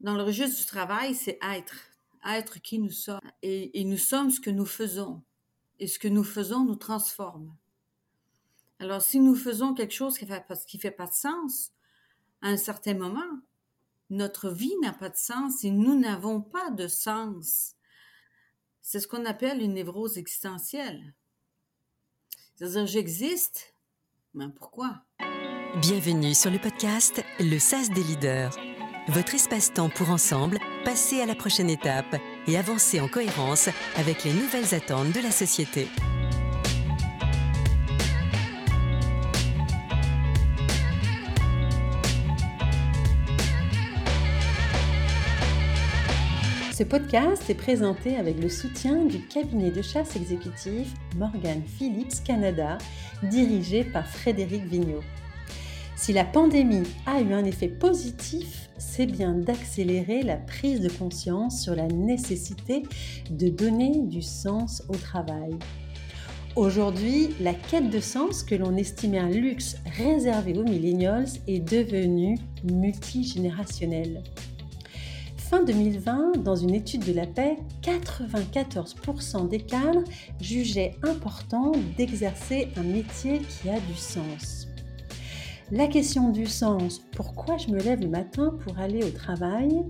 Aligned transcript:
Dans 0.00 0.14
le 0.14 0.22
registre 0.22 0.60
du 0.60 0.66
travail, 0.66 1.14
c'est 1.14 1.38
être, 1.42 1.74
être 2.24 2.60
qui 2.60 2.78
nous 2.78 2.90
sommes. 2.90 3.20
Et, 3.42 3.84
nous 3.84 3.96
sommes 3.96 4.30
ce 4.30 4.40
que 4.40 4.50
nous 4.50 4.66
faisons. 4.66 5.22
Et 5.80 5.86
ce 5.86 5.98
que 5.98 6.08
nous 6.08 6.24
faisons 6.24 6.64
nous 6.64 6.76
transforme. 6.76 7.56
Alors, 8.78 9.02
si 9.02 9.18
nous 9.18 9.34
faisons 9.34 9.74
quelque 9.74 9.94
chose 9.94 10.16
qui 10.16 10.26
fait, 10.26 10.44
qui 10.66 10.78
fait 10.78 10.92
pas 10.92 11.06
de 11.06 11.12
sens, 11.12 11.72
à 12.42 12.48
un 12.48 12.56
certain 12.56 12.94
moment, 12.94 13.40
notre 14.10 14.50
vie 14.50 14.74
n'a 14.82 14.92
pas 14.92 15.08
de 15.08 15.16
sens 15.16 15.64
et 15.64 15.70
nous 15.70 15.98
n'avons 15.98 16.40
pas 16.40 16.70
de 16.70 16.86
sens. 16.86 17.74
C'est 18.80 19.00
ce 19.00 19.08
qu'on 19.08 19.24
appelle 19.24 19.60
une 19.60 19.74
névrose 19.74 20.16
existentielle. 20.16 21.14
C'est-à-dire, 22.54 22.86
j'existe, 22.86 23.74
mais 24.34 24.48
pourquoi? 24.48 25.02
Bienvenue 25.80 26.34
sur 26.34 26.50
le 26.50 26.58
podcast 26.58 27.22
Le 27.40 27.58
SAS 27.58 27.90
des 27.90 28.02
leaders. 28.02 28.56
Votre 29.10 29.36
espace-temps 29.36 29.88
pour 29.88 30.10
ensemble 30.10 30.58
passer 30.84 31.22
à 31.22 31.26
la 31.26 31.34
prochaine 31.34 31.70
étape 31.70 32.16
et 32.46 32.58
avancer 32.58 33.00
en 33.00 33.08
cohérence 33.08 33.70
avec 33.96 34.22
les 34.24 34.34
nouvelles 34.34 34.74
attentes 34.74 35.12
de 35.12 35.20
la 35.20 35.30
société. 35.30 35.88
Ce 46.74 46.82
podcast 46.84 47.48
est 47.48 47.54
présenté 47.54 48.16
avec 48.16 48.38
le 48.38 48.50
soutien 48.50 49.06
du 49.06 49.20
cabinet 49.20 49.70
de 49.70 49.80
chasse 49.80 50.16
exécutif 50.16 50.92
Morgan 51.16 51.62
Phillips 51.78 52.22
Canada, 52.26 52.76
dirigé 53.22 53.84
par 53.84 54.06
Frédéric 54.06 54.64
Vigneault. 54.66 55.02
Si 55.96 56.12
la 56.12 56.24
pandémie 56.24 56.86
a 57.06 57.22
eu 57.22 57.32
un 57.32 57.44
effet 57.46 57.68
positif, 57.68 58.67
c'est 58.78 59.06
bien 59.06 59.34
d'accélérer 59.34 60.22
la 60.22 60.36
prise 60.36 60.80
de 60.80 60.88
conscience 60.88 61.60
sur 61.62 61.74
la 61.74 61.88
nécessité 61.88 62.84
de 63.30 63.48
donner 63.48 64.00
du 64.04 64.22
sens 64.22 64.82
au 64.88 64.94
travail. 64.94 65.56
Aujourd'hui, 66.56 67.30
la 67.40 67.54
quête 67.54 67.90
de 67.90 68.00
sens 68.00 68.42
que 68.42 68.54
l'on 68.54 68.76
estimait 68.76 69.18
un 69.18 69.28
luxe 69.28 69.76
réservé 69.96 70.56
aux 70.58 70.64
millennials 70.64 71.28
est 71.46 71.60
devenue 71.60 72.38
multigénérationnelle. 72.64 74.22
Fin 75.36 75.64
2020, 75.64 76.42
dans 76.44 76.56
une 76.56 76.74
étude 76.74 77.06
de 77.06 77.12
la 77.12 77.26
paix, 77.26 77.56
94% 77.82 79.48
des 79.48 79.60
cadres 79.60 80.04
jugeaient 80.40 80.96
important 81.02 81.72
d'exercer 81.96 82.68
un 82.76 82.82
métier 82.82 83.40
qui 83.40 83.70
a 83.70 83.80
du 83.80 83.94
sens. 83.94 84.67
La 85.70 85.86
question 85.86 86.30
du 86.30 86.46
sens, 86.46 87.02
pourquoi 87.14 87.58
je 87.58 87.68
me 87.68 87.78
lève 87.78 88.00
le 88.00 88.08
matin 88.08 88.56
pour 88.64 88.78
aller 88.78 89.04
au 89.04 89.10
travail, 89.10 89.82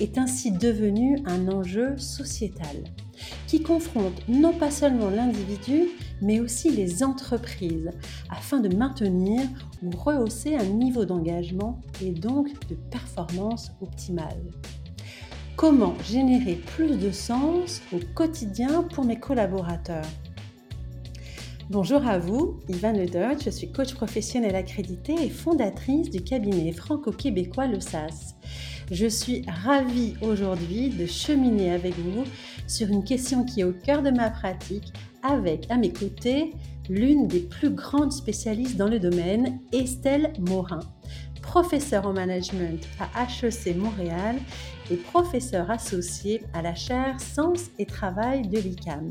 est 0.00 0.18
ainsi 0.18 0.52
devenue 0.52 1.18
un 1.26 1.48
enjeu 1.48 1.98
sociétal 1.98 2.76
qui 3.48 3.60
confronte 3.60 4.22
non 4.28 4.52
pas 4.52 4.70
seulement 4.70 5.10
l'individu, 5.10 5.88
mais 6.22 6.38
aussi 6.38 6.70
les 6.70 7.02
entreprises, 7.02 7.90
afin 8.30 8.60
de 8.60 8.72
maintenir 8.72 9.42
ou 9.82 9.90
rehausser 9.90 10.54
un 10.54 10.64
niveau 10.64 11.04
d'engagement 11.04 11.80
et 12.00 12.12
donc 12.12 12.48
de 12.68 12.76
performance 12.76 13.72
optimale. 13.80 14.44
Comment 15.56 15.96
générer 16.04 16.54
plus 16.54 16.98
de 16.98 17.10
sens 17.10 17.82
au 17.92 17.98
quotidien 18.14 18.84
pour 18.84 19.04
mes 19.04 19.18
collaborateurs? 19.18 20.06
Bonjour 21.68 22.06
à 22.06 22.18
vous, 22.20 22.60
Yvan 22.68 22.92
Ledot, 22.92 23.40
je 23.44 23.50
suis 23.50 23.72
coach 23.72 23.92
professionnel 23.92 24.54
accrédité 24.54 25.14
et 25.20 25.28
fondatrice 25.28 26.10
du 26.10 26.22
cabinet 26.22 26.70
franco-québécois 26.70 27.66
Le 27.66 27.80
SAS. 27.80 28.36
Je 28.92 29.08
suis 29.08 29.44
ravie 29.48 30.14
aujourd'hui 30.22 30.90
de 30.90 31.06
cheminer 31.06 31.72
avec 31.72 31.98
vous 31.98 32.22
sur 32.68 32.88
une 32.88 33.02
question 33.02 33.44
qui 33.44 33.62
est 33.62 33.64
au 33.64 33.72
cœur 33.72 34.04
de 34.04 34.10
ma 34.10 34.30
pratique 34.30 34.92
avec 35.24 35.68
à 35.68 35.76
mes 35.76 35.92
côtés 35.92 36.52
l'une 36.88 37.26
des 37.26 37.40
plus 37.40 37.70
grandes 37.70 38.12
spécialistes 38.12 38.76
dans 38.76 38.88
le 38.88 39.00
domaine, 39.00 39.58
Estelle 39.72 40.32
Morin 40.38 40.78
professeur 41.46 42.06
en 42.06 42.12
management 42.12 42.86
à 42.98 43.22
HEC 43.22 43.76
Montréal 43.76 44.36
et 44.90 44.96
professeur 44.96 45.70
associé 45.70 46.42
à 46.52 46.60
la 46.60 46.74
chaire 46.74 47.20
Sens 47.20 47.70
et 47.78 47.86
Travail 47.86 48.48
de 48.48 48.58
l'ICAM. 48.58 49.10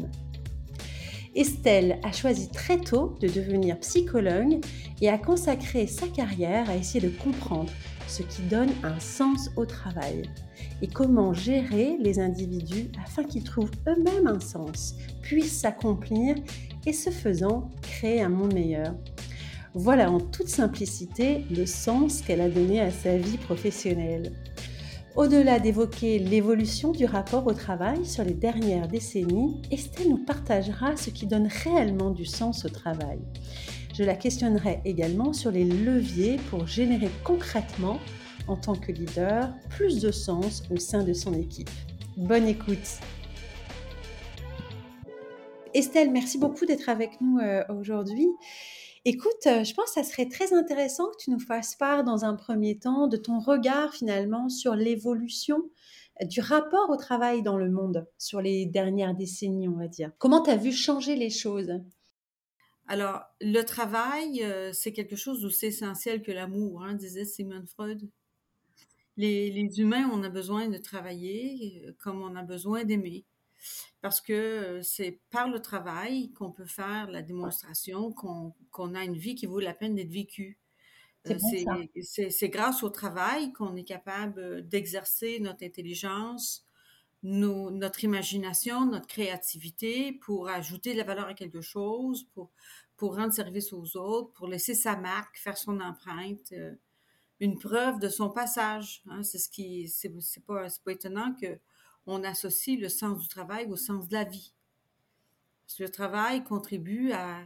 Estelle 1.35 1.99
a 2.03 2.11
choisi 2.11 2.49
très 2.49 2.77
tôt 2.77 3.15
de 3.19 3.27
devenir 3.27 3.77
psychologue 3.79 4.59
et 5.01 5.09
a 5.09 5.17
consacré 5.17 5.85
sa 5.87 6.07
carrière 6.07 6.69
à 6.69 6.75
essayer 6.75 7.01
de 7.01 7.13
comprendre 7.15 7.71
ce 8.07 8.23
qui 8.23 8.41
donne 8.43 8.71
un 8.83 8.99
sens 8.99 9.49
au 9.55 9.65
travail 9.65 10.23
et 10.81 10.87
comment 10.87 11.33
gérer 11.33 11.97
les 11.99 12.19
individus 12.19 12.89
afin 13.03 13.23
qu'ils 13.23 13.43
trouvent 13.43 13.71
eux-mêmes 13.87 14.27
un 14.27 14.39
sens, 14.39 14.95
puissent 15.21 15.59
s'accomplir 15.59 16.35
et 16.85 16.93
ce 16.93 17.09
faisant 17.09 17.69
créer 17.81 18.21
un 18.21 18.29
monde 18.29 18.53
meilleur 18.53 18.93
voilà 19.77 20.09
en 20.09 20.21
toute 20.21 20.47
simplicité 20.47 21.43
le 21.51 21.65
sens 21.65 22.21
qu'elle 22.21 22.39
a 22.39 22.47
donné 22.47 22.79
à 22.79 22.91
sa 22.91 23.17
vie 23.17 23.37
professionnelle. 23.37 24.31
Au-delà 25.15 25.59
d'évoquer 25.59 26.19
l'évolution 26.19 26.91
du 26.91 27.05
rapport 27.05 27.47
au 27.47 27.53
travail 27.53 28.05
sur 28.05 28.25
les 28.25 28.33
dernières 28.33 28.89
décennies, 28.89 29.61
Estelle 29.71 30.09
nous 30.09 30.17
partagera 30.17 30.97
ce 30.97 31.09
qui 31.09 31.25
donne 31.25 31.47
réellement 31.47 32.11
du 32.11 32.25
sens 32.25 32.65
au 32.65 32.69
travail. 32.69 33.19
Je 33.97 34.03
la 34.03 34.15
questionnerai 34.15 34.81
également 34.83 35.31
sur 35.31 35.51
les 35.51 35.63
leviers 35.63 36.35
pour 36.49 36.67
générer 36.67 37.09
concrètement, 37.23 38.01
en 38.49 38.57
tant 38.57 38.75
que 38.75 38.91
leader, 38.91 39.53
plus 39.69 40.01
de 40.01 40.11
sens 40.11 40.63
au 40.69 40.75
sein 40.75 41.05
de 41.05 41.13
son 41.13 41.33
équipe. 41.33 41.69
Bonne 42.17 42.47
écoute 42.47 42.99
Estelle, 45.73 46.11
merci 46.11 46.37
beaucoup 46.37 46.65
d'être 46.65 46.89
avec 46.89 47.21
nous 47.21 47.39
euh, 47.39 47.63
aujourd'hui. 47.69 48.27
Écoute, 49.07 49.45
euh, 49.45 49.63
je 49.63 49.75
pense 49.75 49.93
que 49.93 50.01
ça 50.01 50.03
serait 50.03 50.27
très 50.27 50.51
intéressant 50.51 51.11
que 51.11 51.17
tu 51.19 51.29
nous 51.29 51.39
fasses 51.39 51.75
part 51.75 52.03
dans 52.03 52.25
un 52.25 52.33
premier 52.33 52.79
temps 52.79 53.07
de 53.07 53.17
ton 53.17 53.37
regard 53.37 53.93
finalement 53.93 54.49
sur 54.49 54.73
l'évolution 54.73 55.69
euh, 56.21 56.25
du 56.25 56.41
rapport 56.41 56.89
au 56.89 56.97
travail 56.97 57.43
dans 57.43 57.55
le 57.55 57.69
monde 57.69 58.07
sur 58.17 58.41
les 58.41 58.65
dernières 58.65 59.13
décennies, 59.13 59.69
on 59.69 59.77
va 59.77 59.87
dire. 59.87 60.11
Comment 60.17 60.41
tu 60.41 60.49
as 60.49 60.57
vu 60.57 60.71
changer 60.71 61.15
les 61.15 61.29
choses? 61.29 61.71
Alors, 62.87 63.21
le 63.41 63.61
travail, 63.61 64.43
euh, 64.43 64.73
c'est 64.73 64.91
quelque 64.91 65.15
chose 65.15 65.41
d'aussi 65.41 65.67
essentiel 65.67 66.23
que 66.23 66.31
l'amour, 66.31 66.81
hein, 66.81 66.95
disait 66.95 67.25
Sigmund 67.25 67.69
Freud. 67.69 68.09
Les, 69.17 69.51
les, 69.51 69.79
humains, 69.79 70.09
on 70.11 70.23
a 70.23 70.29
besoin 70.29 70.67
de 70.67 70.79
travailler 70.79 71.93
comme 71.99 72.23
on 72.23 72.35
a 72.35 72.41
besoin 72.41 72.83
d'aimer 72.83 73.23
parce 74.05 74.21
que 74.21 74.81
c'est 74.83 75.19
par 75.31 75.49
le 75.49 75.59
travail 75.59 76.31
qu'on 76.33 76.51
peut 76.51 76.67
faire 76.67 77.09
la 77.09 77.23
démonstration 77.23 78.11
qu'on 78.11 78.93
a 78.93 79.03
une 79.03 79.17
vie 79.17 79.33
qui 79.33 79.47
vaut 79.47 79.59
la 79.59 79.73
peine 79.73 79.95
d'être 79.95 80.11
vécue. 80.11 80.59
C'est 82.03 82.49
grâce 82.49 82.83
au 82.83 82.91
travail 82.91 83.51
qu'on 83.51 83.75
est 83.75 83.83
capable 83.83 84.61
d'exercer 84.67 85.39
notre 85.39 85.65
intelligence, 85.65 86.67
nos, 87.23 87.71
notre 87.71 88.03
imagination, 88.03 88.85
notre 88.85 89.07
créativité 89.07 90.11
pour 90.11 90.49
ajouter 90.49 90.93
de 90.93 90.99
la 90.99 91.03
valeur 91.03 91.25
à 91.25 91.33
quelque 91.33 91.61
chose, 91.61 92.27
pour, 92.35 92.51
pour 92.97 93.15
rendre 93.15 93.33
service 93.33 93.73
aux 93.73 93.97
autres, 93.97 94.31
pour 94.33 94.45
laisser 94.45 94.75
sa 94.75 94.95
marque, 94.97 95.35
faire 95.35 95.57
son 95.57 95.79
empreinte, 95.79 96.53
une 97.39 97.57
preuve 97.57 97.97
de 97.97 98.09
son 98.09 98.29
passage. 98.29 99.01
Hein. 99.09 99.23
C'est 99.23 99.39
ce 99.39 99.49
qui, 99.49 99.87
c'est 99.87 100.13
pas, 100.45 100.67
pas 100.83 100.91
étonnant 100.91 101.33
que 101.41 101.57
on 102.07 102.23
associe 102.23 102.79
le 102.79 102.89
sens 102.89 103.19
du 103.19 103.27
travail 103.27 103.65
au 103.67 103.75
sens 103.75 104.07
de 104.07 104.13
la 104.13 104.23
vie. 104.23 104.53
Parce 105.65 105.77
que 105.77 105.83
le 105.83 105.89
travail 105.89 106.43
contribue 106.43 107.11
à 107.11 107.41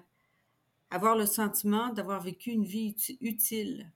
avoir 0.90 1.16
le 1.16 1.26
sentiment 1.26 1.94
d'avoir 1.94 2.22
vécu 2.22 2.52
une 2.52 2.66
vie 2.66 2.96
utile. 3.22 3.92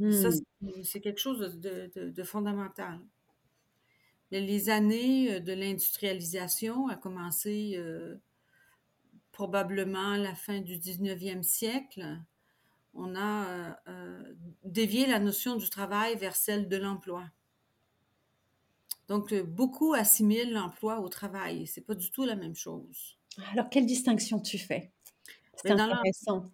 Ça, 0.00 0.28
hmm. 0.60 0.82
c'est 0.84 1.00
quelque 1.00 1.20
chose 1.20 1.58
de, 1.58 2.22
fondamental. 2.22 3.00
Les 4.30 4.70
années 4.70 5.34
euh, 5.34 5.40
de 5.40 5.52
l'industrialisation 5.52 6.88
a 6.88 6.96
commencé 6.96 7.72
euh, 7.76 8.16
probablement 9.32 10.12
à 10.12 10.18
la 10.18 10.34
fin 10.34 10.60
du 10.60 10.76
19e 10.76 11.42
siècle. 11.42 12.18
On 12.94 13.16
a 13.16 13.76
euh, 13.88 14.34
dévié 14.64 15.06
la 15.06 15.18
notion 15.18 15.56
du 15.56 15.68
travail 15.70 16.16
vers 16.16 16.36
celle 16.36 16.68
de 16.68 16.76
l'emploi. 16.76 17.24
Donc, 19.08 19.32
euh, 19.32 19.42
beaucoup 19.42 19.94
assimilent 19.94 20.52
l'emploi 20.52 21.00
au 21.00 21.08
travail. 21.08 21.66
C'est 21.66 21.80
pas 21.80 21.94
du 21.94 22.10
tout 22.10 22.24
la 22.24 22.36
même 22.36 22.54
chose. 22.54 23.18
Alors, 23.52 23.70
quelle 23.70 23.86
distinction 23.86 24.40
tu 24.40 24.58
fais? 24.58 24.92
C'est 25.56 25.70
intéressant. 25.70 26.52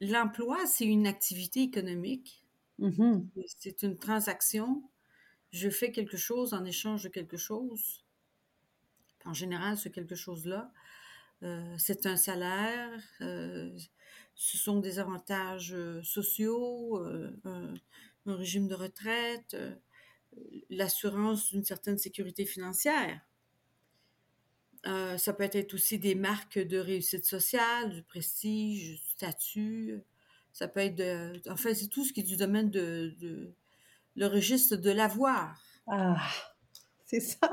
L'emploi, 0.00 0.66
c'est 0.66 0.84
une 0.84 1.06
activité 1.06 1.62
économique. 1.62 2.44
Mmh 2.78 3.20
c'est 3.46 3.82
une 3.82 3.96
transaction. 3.96 4.82
Je 5.50 5.70
fais 5.70 5.92
quelque 5.92 6.18
chose 6.18 6.52
en 6.52 6.64
échange 6.66 7.04
de 7.04 7.08
quelque 7.08 7.38
chose. 7.38 8.04
En 9.24 9.32
général, 9.32 9.78
ce 9.78 9.88
quelque 9.88 10.14
chose-là, 10.14 10.70
euh, 11.42 11.74
c'est 11.78 12.04
un 12.04 12.16
salaire, 12.16 12.90
euh, 13.22 13.74
ce 14.34 14.58
sont 14.58 14.80
des 14.80 14.98
avantages 14.98 15.74
sociaux, 16.02 17.02
un, 17.44 17.74
régime 18.26 18.68
de 18.68 18.74
retraite, 18.74 19.56
l'assurance 20.70 21.50
d'une 21.50 21.64
certaine 21.64 21.98
sécurité 21.98 22.44
financière. 22.46 23.20
Euh, 24.86 25.18
ça 25.18 25.32
peut 25.32 25.48
être 25.52 25.74
aussi 25.74 25.98
des 25.98 26.14
marques 26.14 26.58
de 26.58 26.78
réussite 26.78 27.24
sociale, 27.24 27.90
du 27.90 28.02
prestige, 28.02 28.90
du 28.90 28.96
statut. 28.98 30.02
Ça 30.52 30.68
peut 30.68 30.80
être, 30.80 30.94
de, 30.94 31.50
en 31.50 31.56
fait, 31.56 31.74
c'est 31.74 31.88
tout 31.88 32.04
ce 32.04 32.12
qui 32.12 32.20
est 32.20 32.24
du 32.24 32.36
domaine 32.36 32.70
de, 32.70 33.14
de 33.18 33.52
le 34.14 34.26
registre 34.26 34.76
de 34.76 34.90
l'avoir. 34.90 35.60
Ah, 35.86 36.16
c'est 37.04 37.20
ça. 37.20 37.50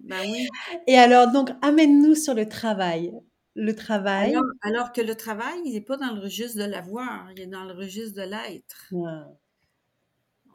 Ben 0.00 0.20
oui. 0.30 0.48
Et 0.86 0.96
alors, 0.96 1.30
donc, 1.30 1.50
amène-nous 1.62 2.16
sur 2.16 2.34
le 2.34 2.48
travail. 2.48 3.12
Le 3.54 3.74
travail. 3.74 4.30
Alors, 4.30 4.44
alors 4.62 4.92
que 4.92 5.00
le 5.00 5.14
travail, 5.14 5.60
il 5.64 5.74
n'est 5.74 5.80
pas 5.80 5.96
dans 5.96 6.12
le 6.12 6.20
registre 6.20 6.58
de 6.58 6.64
l'avoir, 6.64 7.30
il 7.32 7.40
est 7.40 7.46
dans 7.46 7.64
le 7.64 7.72
registre 7.72 8.16
de 8.16 8.28
l'être. 8.28 8.92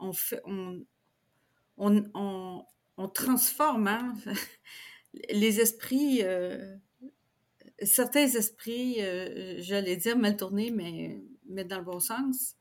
On 0.00 0.12
fait, 0.12 0.40
on, 0.44 0.84
on, 1.78 2.04
on, 2.14 2.64
on 2.96 3.08
transforme 3.08 3.88
hein, 3.88 4.14
les 5.30 5.60
esprits, 5.60 6.20
euh, 6.22 6.76
certains 7.82 8.26
esprits, 8.26 8.96
euh, 9.00 9.56
j'allais 9.58 9.96
dire 9.96 10.18
mal 10.18 10.36
tournés, 10.36 10.70
mais, 10.70 11.22
mais 11.46 11.64
dans 11.64 11.78
le 11.78 11.84
bon 11.84 12.00
sens, 12.00 12.56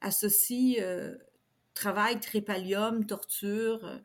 associent 0.00 0.76
euh, 0.80 1.16
travail, 1.74 2.18
trépalium, 2.20 3.06
torture. 3.06 4.00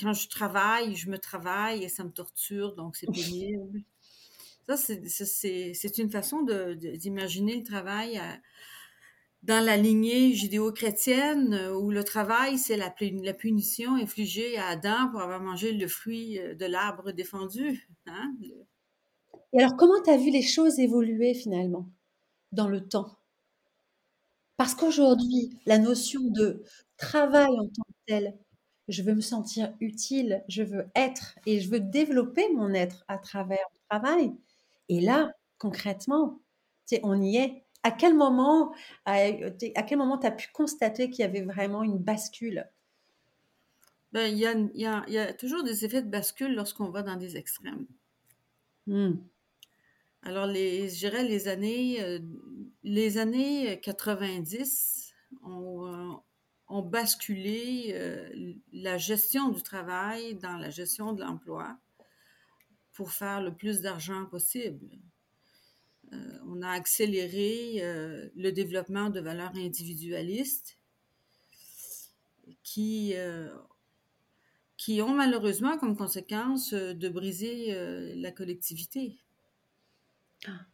Quand 0.00 0.12
je 0.12 0.28
travaille, 0.28 0.94
je 0.94 1.10
me 1.10 1.18
travaille 1.18 1.84
et 1.84 1.88
ça 1.88 2.04
me 2.04 2.10
torture, 2.10 2.74
donc 2.74 2.96
c'est 2.96 3.10
pénible. 3.10 3.82
Ça, 4.68 4.76
c'est 4.76 5.98
une 5.98 6.10
façon 6.10 6.42
d'imaginer 6.42 7.54
de, 7.54 7.58
le 7.58 7.64
travail 7.64 8.18
à, 8.18 8.40
dans 9.46 9.64
la 9.64 9.76
lignée 9.76 10.34
judéo-chrétienne 10.34 11.54
euh, 11.54 11.72
où 11.72 11.92
le 11.92 12.02
travail, 12.02 12.58
c'est 12.58 12.76
la, 12.76 12.90
punition 12.90 13.94
infligée 13.94 14.58
à 14.58 14.66
Adam 14.66 15.08
pour 15.12 15.20
avoir 15.20 15.40
mangé 15.40 15.72
le 15.72 15.86
fruit 15.86 16.38
euh, 16.40 16.54
de 16.56 16.66
l'arbre 16.66 17.12
défendu. 17.12 17.88
Hein? 18.06 18.34
Et 19.52 19.60
alors, 19.60 19.76
comment 19.76 20.02
tu 20.02 20.10
as 20.10 20.16
vu 20.16 20.30
les 20.30 20.42
choses 20.42 20.80
évoluer 20.80 21.32
finalement 21.32 21.88
dans 22.50 22.66
le 22.66 22.88
temps? 22.88 23.18
Parce 24.56 24.74
qu'aujourd'hui, 24.74 25.56
la 25.64 25.78
notion 25.78 26.22
de 26.24 26.64
travail 26.96 27.46
en 27.50 27.66
tant 27.66 27.84
que 27.84 28.06
tel, 28.06 28.36
je 28.88 29.02
veux 29.02 29.14
me 29.14 29.20
sentir 29.20 29.72
utile, 29.80 30.42
je 30.48 30.64
veux 30.64 30.86
être 30.96 31.38
et 31.46 31.60
je 31.60 31.70
veux 31.70 31.80
développer 31.80 32.52
mon 32.52 32.74
être 32.74 33.04
à 33.06 33.18
travers 33.18 33.64
le 33.74 33.80
travail. 33.88 34.32
Et 34.88 35.00
là, 35.00 35.30
concrètement, 35.58 36.40
on 37.02 37.22
y 37.22 37.36
est 37.36 37.65
à 37.86 37.92
quel 37.92 38.14
moment, 38.14 38.74
à, 39.04 39.30
quel 39.30 39.96
moment 39.96 40.18
tu 40.18 40.26
as 40.26 40.32
pu 40.32 40.48
constater 40.52 41.08
qu'il 41.08 41.20
y 41.20 41.28
avait 41.28 41.42
vraiment 41.42 41.84
une 41.84 41.98
bascule? 41.98 42.68
Ben, 44.12 44.26
il, 44.26 44.38
y 44.38 44.46
a, 44.46 44.54
y 44.74 44.86
a, 44.86 45.04
il 45.06 45.14
y, 45.14 45.18
a, 45.18 45.32
toujours 45.32 45.62
des 45.62 45.84
effets 45.84 46.02
de 46.02 46.10
bascule 46.10 46.56
lorsqu'on 46.56 46.90
va 46.90 47.02
dans 47.02 47.14
des 47.14 47.36
extrêmes. 47.36 47.86
Mmh. 48.88 49.12
Alors, 50.22 50.46
les, 50.46 50.88
je 50.88 50.98
dirais 50.98 51.22
les 51.22 51.46
années, 51.46 52.02
euh, 52.02 52.18
les 52.82 53.18
années 53.18 53.80
90 53.80 55.14
ont, 55.44 55.86
euh, 55.86 56.12
ont 56.66 56.82
basculé 56.82 57.92
euh, 57.94 58.52
la 58.72 58.98
gestion 58.98 59.50
du 59.50 59.62
travail 59.62 60.34
dans 60.34 60.56
la 60.56 60.70
gestion 60.70 61.12
de 61.12 61.22
l'emploi 61.22 61.78
pour 62.94 63.12
faire 63.12 63.40
le 63.40 63.54
plus 63.54 63.80
d'argent 63.80 64.26
possible. 64.26 64.88
Euh, 66.12 66.38
on 66.46 66.62
a 66.62 66.70
accéléré 66.70 67.78
euh, 67.80 68.28
le 68.36 68.52
développement 68.52 69.10
de 69.10 69.20
valeurs 69.20 69.54
individualistes 69.56 70.78
qui, 72.62 73.12
euh, 73.14 73.52
qui 74.76 75.02
ont 75.02 75.14
malheureusement 75.14 75.78
comme 75.78 75.96
conséquence 75.96 76.72
de 76.72 77.08
briser 77.08 77.74
la 78.14 78.30
collectivité. 78.30 79.18
Ah. 80.46 80.66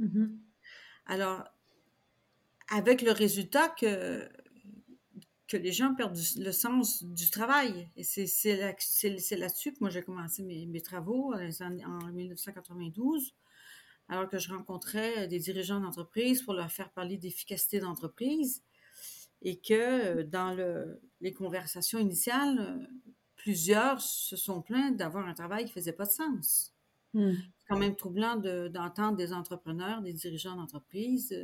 Mm-hmm. 0.00 0.36
Alors, 1.06 1.44
avec 2.68 3.02
le 3.02 3.12
résultat 3.12 3.68
que, 3.68 4.28
que 5.48 5.56
les 5.56 5.72
gens 5.72 5.94
perdent 5.94 6.18
le 6.36 6.52
sens 6.52 7.02
du 7.02 7.30
travail. 7.30 7.88
Et 7.96 8.04
c'est 8.04 9.36
là-dessus 9.36 9.72
que 9.72 9.78
moi 9.80 9.90
j'ai 9.90 10.02
commencé 10.02 10.42
mes, 10.42 10.66
mes, 10.66 10.80
travaux 10.80 11.32
en 11.34 12.12
1992 12.12 13.34
alors 14.08 14.28
que 14.28 14.38
je 14.38 14.52
rencontrais 14.52 15.24
euh, 15.24 15.26
des 15.26 15.38
dirigeants 15.38 15.80
d'entreprise 15.80 16.42
pour 16.42 16.54
leur 16.54 16.70
faire 16.70 16.90
parler 16.90 17.16
d'efficacité 17.16 17.80
d'entreprise 17.80 18.62
et 19.42 19.56
que 19.58 19.74
euh, 19.74 20.24
dans 20.24 20.54
le, 20.54 21.00
les 21.20 21.32
conversations 21.32 21.98
initiales, 21.98 22.58
euh, 22.58 22.86
plusieurs 23.36 24.00
se 24.00 24.36
sont 24.36 24.62
plaints 24.62 24.92
d'avoir 24.92 25.26
un 25.26 25.34
travail 25.34 25.64
qui 25.64 25.72
faisait 25.72 25.92
pas 25.92 26.06
de 26.06 26.10
sens. 26.10 26.72
Hmm. 27.14 27.32
C'est 27.32 27.66
quand 27.68 27.78
même 27.78 27.96
troublant 27.96 28.36
d'entendre 28.36 29.16
des 29.16 29.32
entrepreneurs, 29.32 30.02
des 30.02 30.12
dirigeants 30.12 30.56
d'entreprise 30.56 31.34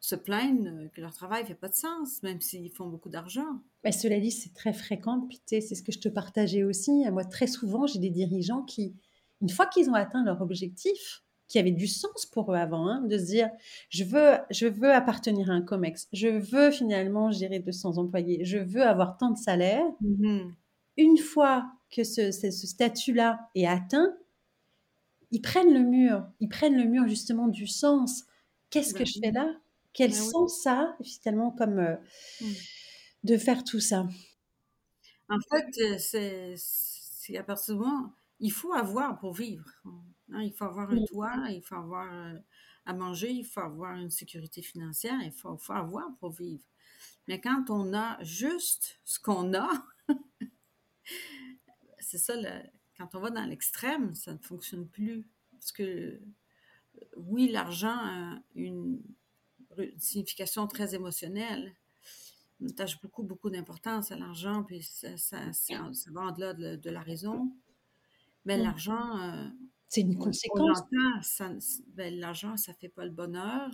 se 0.00 0.16
plaignent 0.16 0.90
que 0.92 1.00
leur 1.00 1.14
travail 1.14 1.46
fait 1.46 1.54
pas 1.54 1.68
de 1.68 1.74
sens, 1.74 2.24
même 2.24 2.40
s'ils 2.40 2.72
font 2.72 2.88
beaucoup 2.88 3.08
d'argent. 3.08 3.62
Mais 3.84 3.92
cela 3.92 4.18
dit, 4.18 4.32
c'est 4.32 4.52
très 4.52 4.72
fréquent. 4.72 5.20
Puis 5.28 5.40
c'est 5.46 5.60
ce 5.60 5.82
que 5.82 5.92
je 5.92 6.00
te 6.00 6.08
partageais 6.08 6.64
aussi. 6.64 7.08
Moi, 7.12 7.24
très 7.24 7.46
souvent, 7.46 7.86
j'ai 7.86 8.00
des 8.00 8.10
dirigeants 8.10 8.62
qui, 8.62 8.96
une 9.40 9.48
fois 9.48 9.66
qu'ils 9.66 9.88
ont 9.90 9.94
atteint 9.94 10.24
leur 10.24 10.42
objectif, 10.42 11.22
qui 11.52 11.58
avait 11.58 11.70
du 11.70 11.86
sens 11.86 12.24
pour 12.24 12.50
eux 12.50 12.56
avant, 12.56 12.88
hein, 12.88 13.02
de 13.02 13.18
se 13.18 13.26
dire 13.26 13.50
je 13.90 14.04
veux, 14.04 14.38
je 14.50 14.66
veux 14.66 14.90
appartenir 14.90 15.50
à 15.50 15.52
un 15.52 15.60
COMEX, 15.60 16.08
je 16.14 16.28
veux 16.28 16.70
finalement 16.70 17.30
gérer 17.30 17.58
200 17.58 17.98
employés, 17.98 18.42
je 18.42 18.56
veux 18.56 18.82
avoir 18.82 19.18
tant 19.18 19.30
de 19.30 19.36
salaire. 19.36 19.84
Mm-hmm. 20.02 20.50
Une 20.96 21.18
fois 21.18 21.70
que 21.94 22.04
ce, 22.04 22.32
ce, 22.32 22.50
statut-là 22.50 23.50
est 23.54 23.66
atteint, 23.66 24.16
ils 25.30 25.42
prennent 25.42 25.74
le 25.74 25.80
mur, 25.80 26.26
ils 26.40 26.48
prennent 26.48 26.76
le 26.76 26.84
mur 26.84 27.06
justement 27.06 27.48
du 27.48 27.66
sens. 27.66 28.24
Qu'est-ce 28.70 28.94
que 28.94 29.04
je 29.04 29.20
fais 29.22 29.30
là? 29.30 29.54
Quel 29.92 30.10
bah 30.10 30.16
sens 30.16 30.62
ça, 30.62 30.96
finalement, 31.02 31.50
comme 31.50 31.78
euh, 31.78 31.96
mm. 32.40 32.52
de 33.24 33.36
faire 33.36 33.62
tout 33.62 33.80
ça? 33.80 34.08
En 35.28 35.38
fait, 35.50 35.98
c'est 35.98 37.42
partir 37.46 37.74
du 37.74 37.80
moment, 37.80 38.10
il 38.40 38.52
faut 38.52 38.72
avoir 38.72 39.18
pour 39.18 39.34
vivre. 39.34 39.66
Hein, 40.34 40.42
il 40.42 40.52
faut 40.52 40.64
avoir 40.64 40.90
un 40.90 41.04
toit, 41.04 41.34
il 41.50 41.62
faut 41.62 41.74
avoir 41.74 42.12
euh, 42.12 42.38
à 42.86 42.94
manger, 42.94 43.30
il 43.30 43.44
faut 43.44 43.60
avoir 43.60 43.96
une 43.96 44.10
sécurité 44.10 44.62
financière, 44.62 45.18
il 45.22 45.32
faut, 45.32 45.56
faut 45.56 45.72
avoir 45.72 46.14
pour 46.18 46.30
vivre. 46.30 46.64
Mais 47.28 47.40
quand 47.40 47.70
on 47.70 47.94
a 47.94 48.22
juste 48.22 49.00
ce 49.04 49.18
qu'on 49.20 49.54
a, 49.54 49.68
c'est 52.00 52.18
ça, 52.18 52.34
quand 52.96 53.14
on 53.14 53.20
va 53.20 53.30
dans 53.30 53.44
l'extrême, 53.44 54.14
ça 54.14 54.32
ne 54.32 54.38
fonctionne 54.38 54.88
plus. 54.88 55.26
Parce 55.52 55.72
que 55.72 56.20
oui, 57.16 57.48
l'argent 57.48 57.96
a 57.96 58.42
une, 58.54 59.00
signification 59.96 60.66
très 60.66 60.94
émotionnelle. 60.94 61.74
On 62.60 62.68
attache 62.68 63.00
beaucoup, 63.00 63.22
beaucoup 63.22 63.48
d'importance 63.50 64.12
à 64.12 64.16
l'argent, 64.16 64.62
puis 64.64 64.82
ça, 64.82 65.16
ça, 65.16 65.38
va 66.08 66.20
en-delà 66.20 66.52
de, 66.52 66.90
la 66.90 67.00
raison. 67.00 67.56
Mais 68.44 68.58
l'argent, 68.58 69.18
euh, 69.20 69.48
c'est 69.92 70.00
une 70.00 70.16
conséquence. 70.16 70.80
Ben, 71.88 72.18
l'argent, 72.18 72.56
ça 72.56 72.72
fait 72.72 72.88
pas 72.88 73.04
le 73.04 73.10
bonheur. 73.10 73.70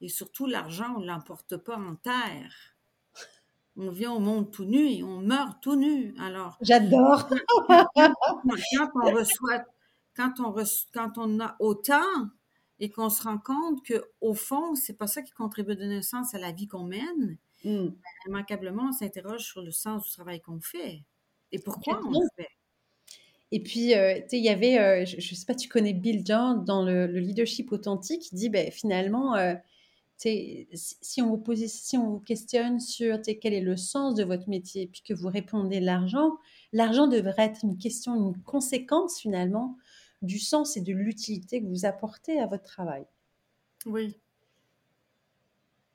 Et 0.00 0.08
surtout, 0.08 0.46
l'argent, 0.46 0.94
on 0.96 1.00
ne 1.00 1.06
l'emporte 1.06 1.58
pas 1.58 1.76
en 1.76 1.96
terre. 1.96 2.74
On 3.76 3.90
vient 3.90 4.12
au 4.12 4.20
monde 4.20 4.50
tout 4.50 4.64
nu 4.64 4.90
et 4.90 5.02
on 5.02 5.20
meurt 5.20 5.62
tout 5.62 5.76
nu. 5.76 6.14
Alors. 6.18 6.56
J'adore. 6.62 7.28
quand 7.98 8.88
on 8.94 9.12
reçoit, 9.12 9.64
quand 10.16 10.32
on, 10.38 10.54
quand 10.94 11.18
on 11.18 11.38
a 11.40 11.56
autant 11.58 12.30
et 12.78 12.88
qu'on 12.88 13.10
se 13.10 13.22
rend 13.22 13.36
compte 13.36 13.84
que 13.84 14.02
au 14.22 14.32
fond, 14.32 14.74
c'est 14.74 14.96
pas 14.96 15.08
ça 15.08 15.20
qui 15.20 15.32
contribue 15.32 15.76
un 15.78 16.00
sens 16.00 16.34
à 16.34 16.38
la 16.38 16.52
vie 16.52 16.68
qu'on 16.68 16.84
mène. 16.84 17.36
Mm. 17.64 17.88
Ben, 17.88 18.02
immanquablement, 18.28 18.88
on 18.88 18.92
s'interroge 18.92 19.42
sur 19.44 19.60
le 19.60 19.72
sens 19.72 20.06
du 20.06 20.10
travail 20.10 20.40
qu'on 20.40 20.60
fait 20.60 21.04
et 21.52 21.58
pourquoi 21.58 22.00
on 22.02 22.12
le 22.12 22.28
fait. 22.34 22.48
Et 23.54 23.60
puis, 23.60 23.94
euh, 23.94 24.16
tu 24.16 24.30
sais, 24.30 24.38
il 24.38 24.44
y 24.44 24.48
avait, 24.48 24.80
euh, 24.80 25.04
je 25.06 25.14
ne 25.14 25.20
sais 25.20 25.46
pas, 25.46 25.54
tu 25.54 25.68
connais 25.68 25.92
Bill 25.92 26.22
John 26.26 26.64
dans 26.64 26.82
le, 26.84 27.06
leadership 27.06 27.70
authentique, 27.70 28.32
il 28.32 28.34
dit, 28.34 28.48
ben, 28.48 28.68
finalement, 28.72 29.36
euh, 29.36 29.54
si 30.18 31.22
on, 31.22 31.28
vous 31.28 31.38
pose, 31.38 31.64
si 31.64 31.96
on 31.96 32.14
vous 32.14 32.18
questionne 32.18 32.80
sur 32.80 33.20
quel 33.22 33.54
est 33.54 33.60
le 33.60 33.76
sens 33.76 34.16
de 34.16 34.24
votre 34.24 34.48
métier, 34.48 34.88
puis 34.88 35.02
que 35.02 35.14
vous 35.14 35.28
répondez 35.28 35.78
l'argent, 35.78 36.36
l'argent 36.72 37.06
devrait 37.06 37.44
être 37.44 37.60
une 37.62 37.78
question, 37.78 38.16
une 38.16 38.42
conséquence 38.42 39.20
finalement 39.20 39.76
du 40.20 40.40
sens 40.40 40.76
et 40.76 40.80
de 40.80 40.92
l'utilité 40.92 41.62
que 41.62 41.68
vous 41.68 41.84
apportez 41.84 42.40
à 42.40 42.48
votre 42.48 42.64
travail. 42.64 43.04
Oui. 43.86 44.16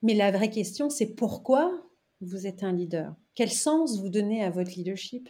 Mais 0.01 0.13
la 0.13 0.31
vraie 0.31 0.49
question, 0.49 0.89
c'est 0.89 1.13
pourquoi 1.13 1.85
vous 2.21 2.47
êtes 2.47 2.63
un 2.63 2.71
leader? 2.71 3.13
Quel 3.35 3.51
sens 3.51 3.99
vous 3.99 4.07
donnez 4.07 4.45
à 4.45 4.49
votre 4.49 4.71
leadership? 4.71 5.27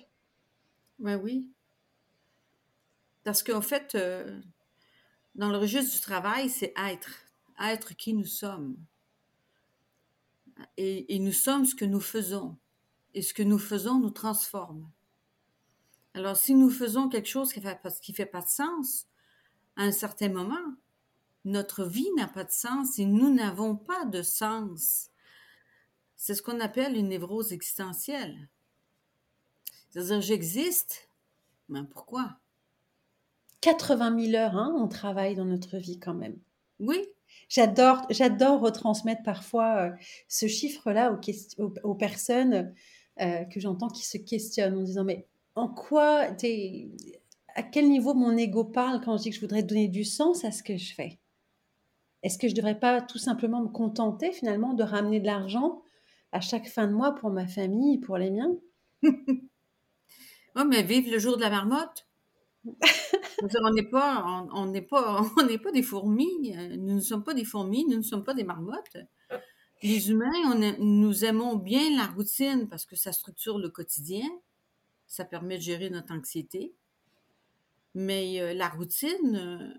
Ben 1.00 1.20
oui. 1.20 1.48
Parce 3.30 3.44
qu'en 3.44 3.62
fait, 3.62 3.94
euh, 3.94 4.42
dans 5.36 5.52
le 5.52 5.60
registre 5.60 5.94
du 5.94 6.02
travail, 6.02 6.50
c'est 6.50 6.74
être, 6.76 7.12
être 7.64 7.96
qui 7.96 8.16
nous 8.16 8.26
sommes. 8.26 8.76
Et, 10.78 11.20
nous 11.20 11.32
sommes 11.32 11.64
ce 11.66 11.76
que 11.76 11.86
nous 11.86 12.00
faisons. 12.00 12.58
et 13.14 13.22
ce 13.22 13.36
que 13.36 13.44
nous 13.44 13.60
faisons 13.60 14.00
nous 14.00 14.10
transforme. 14.10 14.90
Alors, 16.16 16.38
si 16.38 16.56
nous 16.56 16.72
faisons 16.72 17.08
quelque 17.08 17.30
chose 17.30 17.54
qui 17.54 17.62
fait, 17.62 17.80
qui 18.02 18.14
fait 18.14 18.26
pas 18.26 18.42
de 18.42 18.48
sens, 18.48 19.06
à 19.76 19.84
un 19.84 19.92
certain 19.92 20.30
moment, 20.30 20.74
notre 21.46 21.86
vie 21.86 22.10
n'a 22.18 22.28
pas 22.28 22.46
de 22.46 22.52
sens 22.52 22.98
et 22.98 23.06
nous 23.06 23.32
n'avons 23.32 23.76
pas 23.76 24.06
de 24.06 24.24
sens. 24.24 25.12
C'est 26.16 26.34
ce 26.34 26.42
qu'on 26.42 26.60
appelle 26.60 26.98
une 26.98 27.10
névrose 27.10 27.54
existentielle. 27.54 28.50
C'est-à-dire, 29.92 30.20
j'existe, 30.20 31.12
mais 31.68 31.84
pourquoi? 31.84 32.40
80 33.62 34.20
000 34.32 34.36
heures, 34.36 34.56
hein, 34.56 34.74
on 34.78 34.88
travaille 34.88 35.36
dans 35.36 35.46
notre 35.46 35.78
vie 35.78 36.00
quand 36.00 36.13
même. 36.13 36.38
Oui. 36.80 37.06
J'adore, 37.50 38.06
j'adore 38.10 38.62
retransmettre 38.62 39.24
parfois 39.24 39.78
euh, 39.78 39.92
ce 40.28 40.48
chiffre-là 40.48 41.18
aux, 41.58 41.74
aux, 41.84 41.96
personnes 41.96 42.74
euh, 43.22 43.44
que 43.46 43.60
j'entends 43.60 43.89
qui 43.89 44.06
se 44.06 44.18
questionnent 44.18 44.78
en 44.78 44.84
disant 44.84 45.04
mais 45.04 45.28
en 45.56 45.68
quoi 45.68 46.32
t'es, 46.32 46.89
à 47.56 47.63
quel 47.63 47.89
niveau 47.89 48.13
mon 48.13 48.38
ego 48.38 48.63
parle 48.63 49.01
quand 49.01 49.18
je 49.18 49.24
dis 49.24 49.30
que 49.32 49.36
je 49.36 49.42
voudrais 49.42 49.63
donner 49.63 49.88
du 49.88 50.04
sens 50.04 50.46
à 50.46 50.51
ce 50.51 50.63
que 50.63 50.78
je 50.78 50.94
fais? 50.94 51.20
Est-ce 52.22 52.38
que 52.38 52.48
je 52.48 52.54
ne 52.54 52.58
devrais 52.58 52.80
pas 52.80 53.01
tout 53.01 53.18
simplement 53.18 53.62
me 53.62 53.70
contenter 53.70 54.32
finalement 54.32 54.74
de 54.74 54.84
ramener 54.84 55.20
de 55.20 55.25
l'argent 55.25 55.82
à 56.32 56.42
chaque 56.42 56.68
fin 56.68 56.88
de 56.88 56.94
mois 56.94 57.16
pour 57.16 57.30
ma 57.30 57.48
famille, 57.48 57.98
pour 57.98 58.18
les 58.18 58.32
miens? 58.32 58.56
Oh, 60.56 60.66
mais 60.66 60.82
vive 60.82 61.12
le 61.12 61.20
jour 61.20 61.38
de 61.38 61.42
la 61.42 61.51
marmotte 61.51 62.09
on 63.62 63.72
n'est 63.72 63.84
pas, 63.84 64.48
on 64.54 64.66
n'est 64.68 64.82
pas, 64.82 65.22
on 65.38 65.44
n'est 65.46 65.58
pas 65.58 65.72
des 65.72 65.84
fourmis. 65.84 66.56
Nous 66.78 66.96
ne 66.96 67.02
sommes 67.02 67.24
pas 67.24 67.34
des 67.34 67.46
fourmis, 67.46 67.86
nous 67.86 67.98
ne 67.98 68.02
sommes 68.02 68.24
pas 68.24 68.34
des 68.34 68.44
marmottes. 68.44 68.98
Les 69.82 70.10
humains, 70.12 70.32
on 70.46 70.84
nous 70.84 71.24
aimons 71.24 71.56
bien 71.56 71.96
la 71.96 72.08
routine 72.08 72.68
parce 72.68 72.86
que 72.86 72.98
ça 72.98 73.14
structure 73.14 73.58
le 73.58 73.70
quotidien, 73.70 74.28
ça 75.08 75.24
permet 75.24 75.58
de 75.58 75.64
gérer 75.64 75.90
notre 75.90 76.14
anxiété. 76.14 76.74
Mais 77.96 78.42
euh, 78.42 78.54
la 78.54 78.68
routine 78.68 79.74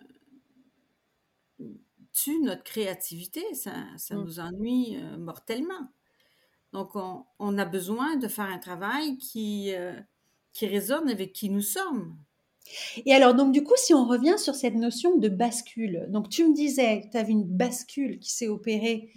euh, 1.61 1.75
tue 2.13 2.41
notre 2.41 2.65
créativité, 2.65 3.43
ça, 3.55 3.73
ça 3.99 4.17
mm. 4.17 4.25
nous 4.25 4.41
ennuie 4.41 4.97
euh, 4.97 5.19
mortellement. 5.19 5.93
Donc, 6.73 6.97
on, 6.97 7.27
on, 7.39 7.59
a 7.59 7.65
besoin 7.65 8.17
de 8.17 8.27
faire 8.29 8.47
un 8.47 8.59
travail 8.59 9.19
qui, 9.19 9.73
qui 10.53 10.67
résonne 10.69 11.09
avec 11.09 11.33
qui 11.33 11.51
nous 11.51 11.63
sommes. 11.63 12.17
Et 13.07 13.13
alors, 13.13 13.35
donc, 13.35 13.53
du 13.53 13.63
coup, 13.63 13.75
si 13.77 13.95
on 13.95 14.07
revient 14.07 14.37
sur 14.39 14.55
cette 14.55 14.75
notion 14.75 15.17
de 15.17 15.29
bascule, 15.29 16.07
donc 16.09 16.29
tu 16.29 16.47
me 16.49 16.55
disais 16.55 17.03
que 17.03 17.11
tu 17.11 17.17
avais 17.17 17.33
une 17.33 17.45
bascule 17.45 18.19
qui 18.19 18.31
s'est 18.31 18.49
opérée 18.49 19.13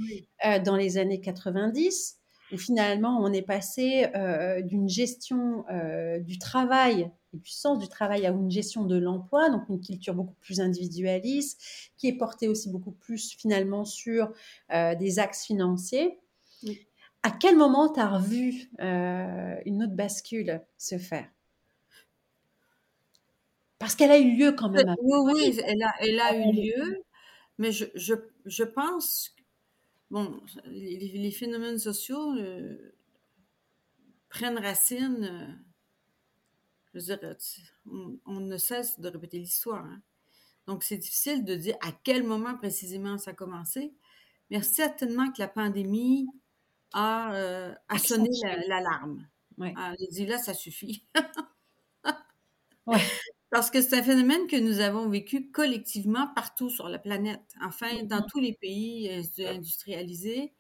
euh, 0.46 0.60
dans 0.60 0.76
les 0.76 0.98
années 0.98 1.22
90, 1.22 2.18
où 2.52 2.58
finalement, 2.58 3.20
on 3.22 3.32
est 3.32 3.42
passé 3.42 4.08
euh, 4.16 4.62
d'une 4.62 4.90
gestion 4.90 5.66
euh, 5.72 6.20
du 6.20 6.38
travail 6.38 7.12
et 7.34 7.38
du 7.38 7.50
sens 7.50 7.80
du 7.80 7.88
travail 7.88 8.26
à 8.26 8.30
une 8.30 8.52
gestion 8.52 8.84
de 8.84 8.96
l'emploi, 8.96 9.50
donc 9.50 9.64
une 9.70 9.82
culture 9.82 10.14
beaucoup 10.14 10.36
plus 10.42 10.60
individualiste, 10.60 11.60
qui 11.98 12.08
est 12.08 12.18
portée 12.18 12.48
aussi 12.48 12.70
beaucoup 12.70 12.92
plus 12.92 13.36
finalement 13.36 13.86
sur 13.86 14.32
des 14.70 15.18
axes 15.18 15.46
financiers. 15.46 16.20
À 17.24 17.32
quel 17.32 17.58
moment 17.58 17.92
tu 17.92 18.00
as 18.00 18.08
revu 18.08 18.70
une 18.80 19.84
autre 19.84 19.96
bascule 19.96 20.62
se 20.78 21.00
faire? 21.00 21.28
Parce 23.84 23.96
qu'elle 23.96 24.12
a 24.12 24.18
eu 24.18 24.38
lieu 24.38 24.54
quand 24.54 24.70
même. 24.70 24.96
Oui, 25.02 25.34
oui, 25.34 25.60
elle 25.66 25.84
a, 25.84 25.94
elle 26.00 26.20
a 26.22 26.38
eu 26.38 26.54
lieu, 26.54 27.04
mais 27.58 27.74
je, 27.74 27.84
je, 27.96 28.14
je 28.46 28.64
pense, 28.64 29.36
bon, 30.10 30.40
les, 30.68 30.98
les 30.98 31.32
phénomènes 31.32 31.78
sociaux 31.78 32.34
euh, 32.38 32.94
prennent 34.30 34.58
racine, 34.58 35.26
euh, 35.26 35.54
je 36.94 37.00
veux 37.00 37.18
dire, 37.18 37.36
on, 38.26 38.40
ne 38.40 38.58
cesse 38.58 39.02
de 39.02 39.10
répéter 39.10 39.38
l'histoire. 39.38 39.84
Hein. 39.84 40.02
Donc, 40.66 40.84
c'est 40.84 40.98
difficile 40.98 41.44
de 41.44 41.56
dire 41.56 41.76
à 41.82 41.92
quel 42.06 42.24
moment 42.24 42.56
précisément 42.56 43.18
ça 43.18 43.32
a 43.32 43.34
commencé, 43.34 43.94
mais 44.50 44.62
certainement 44.64 45.30
que 45.30 45.42
la 45.42 45.50
pandémie 45.50 46.30
a, 46.94 47.34
euh, 47.34 47.76
a 47.90 47.98
sonné 47.98 48.30
l'alarme. 48.70 49.28
Ouais. 49.58 49.74
Elle 49.78 50.08
a 50.08 50.10
dit 50.10 50.26
là, 50.26 50.38
ça 50.38 50.54
suffit. 50.54 51.06
ouais. 52.86 53.02
Parce 53.54 53.70
que 53.70 53.84
c'est 53.84 53.96
un 53.96 54.02
phénomène 54.02 54.48
que 54.48 54.56
nous 54.56 54.80
avons 54.80 55.08
vécu 55.08 55.52
collectivement 55.52 56.28
partout 56.34 56.72
sur 56.72 56.90
la 56.90 56.98
planète. 56.98 57.54
Enfin, 57.64 58.02
dans 58.02 58.18
mm-hmm. 58.18 58.30
tous 58.32 58.40
les 58.40 58.54
pays 58.54 59.12
industrialisés, 59.48 60.56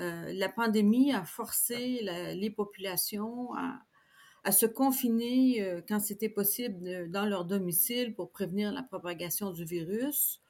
euh, 0.00 0.30
la 0.34 0.50
pandémie 0.50 1.14
a 1.14 1.24
forcé 1.24 2.02
les 2.02 2.50
populations 2.50 3.54
à, 3.54 4.52
se 4.52 4.66
confiner 4.66 5.62
euh, 5.62 5.80
quand 5.88 5.98
c'était 5.98 6.28
possible 6.28 7.10
dans 7.10 7.24
leur 7.24 7.46
domicile 7.46 8.14
pour 8.14 8.30
prévenir 8.30 8.70
la 8.70 8.82
propagation 8.82 9.50
du 9.50 9.64
virus, 9.64 10.42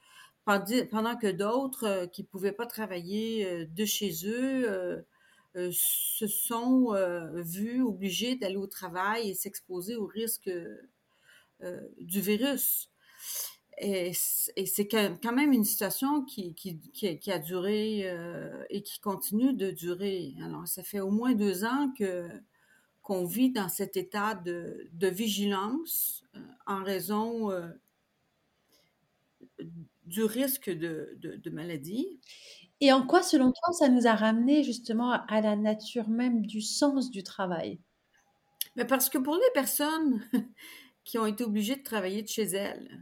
pendant 0.45 1.17
que 1.17 1.31
d'autres 1.31 1.87
euh, 1.87 2.07
qui 2.09 2.23
ne 2.23 2.27
pouvaient 2.27 2.51
pas 2.51 2.67
travailler 2.67 3.65
de 3.65 3.85
chez 3.85 4.13
eux 4.25 5.07
se 5.55 6.27
sont 6.27 6.93
vus 7.35 7.81
obligés 7.81 8.35
d'aller 8.35 8.57
au 8.57 8.67
travail 8.67 9.31
et 9.31 9.35
s'exposer 9.35 9.95
au 9.95 10.07
risque 10.07 10.49
euh, 10.49 10.77
du 12.01 12.21
virus. 12.21 12.91
Et, 13.79 14.13
c'est 14.15 14.89
quand 14.89 15.33
même 15.33 15.53
une 15.53 15.65
situation 15.65 16.25
qui, 16.25 16.55
qui, 16.55 17.31
a 17.31 17.39
duré 17.39 18.03
euh, 18.05 18.65
et 18.71 18.83
qui 18.83 19.01
continue 19.01 19.53
de 19.53 19.71
durer. 19.71 20.35
Alors, 20.43 20.67
ça 20.67 20.83
fait 20.83 21.01
au 21.01 21.11
moins 21.11 21.35
deux 21.35 21.65
ans 21.65 21.93
que 21.97 22.29
qu'on 23.03 23.25
vit 23.25 23.53
dans 23.53 23.69
cet 23.69 23.97
état 23.97 24.35
de, 24.35 24.89
de 24.93 25.07
vigilance 25.07 26.25
euh, 26.35 26.41
en 26.67 26.83
raison 26.83 27.53
du 30.07 30.25
risque 30.25 30.71
de, 30.71 31.17
de, 31.21 31.51
maladie. 31.51 32.19
Et 32.81 32.93
en 32.93 33.07
quoi, 33.07 33.23
selon 33.23 33.53
toi, 33.53 33.73
ça 33.75 33.89
nous 33.89 34.09
a 34.09 34.15
ramené 34.15 34.65
justement 34.65 35.13
à 35.13 35.41
la 35.41 35.55
nature 35.55 36.09
même 36.09 36.47
du 36.47 36.61
sens 36.61 37.11
du 37.11 37.23
travail? 37.23 37.79
Mais 38.75 38.85
parce 38.85 39.09
que 39.09 39.19
pour 39.19 39.35
les 39.35 39.53
personnes 39.55 40.23
qui 41.07 41.19
ont 41.19 41.25
été 41.25 41.45
obligées 41.45 41.77
de 41.77 41.83
travailler 41.83 42.23
de 42.23 42.29
chez 42.29 42.43
elles. 42.43 43.01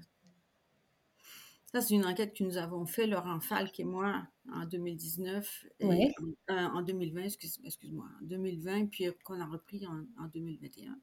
Ça, 1.72 1.80
c'est 1.80 1.94
une 1.94 2.04
enquête 2.04 2.36
que 2.36 2.44
nous 2.44 2.58
avons 2.58 2.86
fait, 2.86 3.08
Laurent 3.08 3.40
Falk 3.40 3.80
et 3.80 3.84
moi, 3.84 4.28
en 4.52 4.64
2019, 4.66 5.66
et 5.80 6.12
en, 6.48 6.82
2020, 6.82 7.22
excuse-moi, 7.24 8.06
en 8.22 8.24
2020, 8.26 8.86
puis 8.86 9.06
qu'on 9.24 9.40
a 9.40 9.46
repris 9.46 9.84
en, 9.86 10.28
2021. 10.32 10.96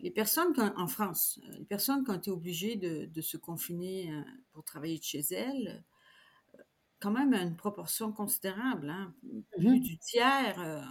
Les 0.00 0.10
personnes 0.10 0.52
en 0.76 0.86
France, 0.88 1.40
les 1.58 1.64
personnes 1.64 2.04
qui 2.04 2.10
ont 2.10 2.16
été 2.16 2.30
obligées 2.30 2.76
de, 2.76 3.20
se 3.22 3.36
confiner 3.36 4.12
euh, 4.12 4.20
pour 4.50 4.64
travailler 4.64 4.98
de 4.98 5.04
chez 5.04 5.22
elles, 5.30 5.84
quand 6.98 7.12
même 7.12 7.32
à 7.34 7.42
une 7.42 7.56
proportion 7.56 8.12
considérable, 8.12 8.90
hein, 8.90 9.14
plus 9.56 9.78
mm-hmm. 9.78 9.80
du 9.80 9.98
tiers 9.98 10.60
euh, 10.60 10.82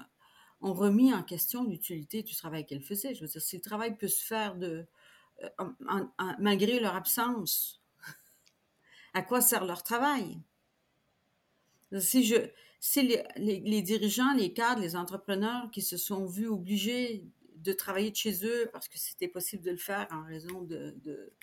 ont 0.61 0.73
remis 0.73 1.13
en 1.13 1.23
question 1.23 1.63
l'utilité 1.63 2.23
du 2.23 2.35
travail 2.35 2.65
qu'elles 2.65 2.83
faisaient. 2.83 3.15
Je 3.15 3.21
veux 3.21 3.27
dire, 3.27 3.41
si 3.41 3.55
le 3.55 3.61
travail 3.61 3.97
peut 3.97 4.07
se 4.07 4.23
faire 4.23 4.55
de, 4.55 4.85
euh, 5.43 6.03
malgré 6.39 6.79
leur 6.79 6.95
absence, 6.95 7.81
à 9.13 9.21
quoi 9.21 9.41
sert 9.41 9.65
leur 9.65 9.83
travail? 9.83 10.39
Si, 11.99 12.23
je, 12.23 12.35
si 12.79 13.19
les, 13.35 13.81
dirigeants, 13.81 14.33
les 14.33 14.53
cadres, 14.53 14.81
les 14.81 14.95
entrepreneurs 14.95 15.69
qui 15.71 15.81
se 15.81 15.97
sont 15.97 16.25
vus 16.25 16.47
obligés 16.47 17.25
de 17.57 17.73
travailler 17.73 18.11
de 18.11 18.15
chez 18.15 18.45
eux 18.45 18.69
parce 18.71 18.87
que 18.87 18.97
c'était 18.97 19.27
possible 19.27 19.63
de 19.63 19.71
le 19.71 19.77
faire 19.77 20.07
en 20.09 20.23
raison 20.23 20.61
de, 20.61 20.95
de 21.03 21.33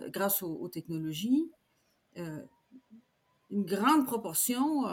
euh, 0.00 0.08
grâce 0.10 0.42
aux, 0.42 0.68
technologies, 0.68 1.50
euh, 2.18 2.40
une 3.50 3.64
grande 3.64 4.06
proportion 4.06 4.84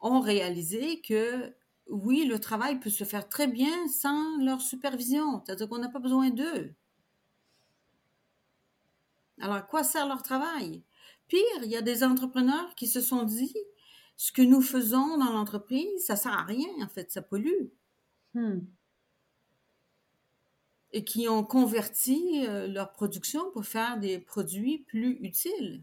ont 0.00 0.20
réalisé 0.20 1.00
que 1.00 1.54
oui, 1.88 2.24
le 2.24 2.38
travail 2.38 2.80
peut 2.80 2.90
se 2.90 3.04
faire 3.04 3.28
très 3.28 3.46
bien 3.46 3.88
sans 3.88 4.38
leur 4.38 4.60
supervision, 4.60 5.42
c'est-à-dire 5.44 5.68
qu'on 5.68 5.78
n'a 5.78 5.88
pas 5.88 5.98
besoin 5.98 6.30
d'eux. 6.30 6.74
Alors, 9.40 9.56
à 9.56 9.62
quoi 9.62 9.84
sert 9.84 10.06
leur 10.06 10.22
travail? 10.22 10.82
Pire, 11.28 11.40
il 11.62 11.70
y 11.70 11.76
a 11.76 11.82
des 11.82 12.04
entrepreneurs 12.04 12.74
qui 12.74 12.86
se 12.86 13.00
sont 13.00 13.24
dit, 13.24 13.54
ce 14.16 14.32
que 14.32 14.42
nous 14.42 14.62
faisons 14.62 15.18
dans 15.18 15.32
l'entreprise, 15.32 16.04
ça 16.04 16.16
sert 16.16 16.32
à 16.32 16.44
rien, 16.44 16.68
en 16.80 16.88
fait, 16.88 17.10
ça 17.10 17.22
pollue. 17.22 17.68
Hmm. 18.34 18.60
Et 20.92 21.04
qui 21.04 21.28
ont 21.28 21.42
converti 21.42 22.44
euh, 22.46 22.68
leur 22.68 22.92
production 22.92 23.50
pour 23.50 23.64
faire 23.64 23.98
des 23.98 24.18
produits 24.18 24.78
plus 24.78 25.18
utiles. 25.22 25.82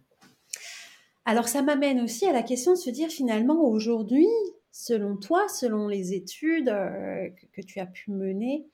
Alors, 1.25 1.49
ça 1.49 1.61
m'amène 1.61 2.01
aussi 2.01 2.25
à 2.25 2.33
la 2.33 2.43
question 2.43 2.71
de 2.71 2.77
se 2.77 2.89
dire, 2.89 3.09
finalement, 3.09 3.61
aujourd'hui, 3.65 4.27
selon 4.71 5.17
toi, 5.17 5.47
selon 5.49 5.87
les 5.87 6.13
études 6.13 6.69
euh, 6.69 7.29
que, 7.53 7.61
tu 7.61 7.79
as 7.79 7.85
pu 7.85 8.11
mener, 8.11 8.65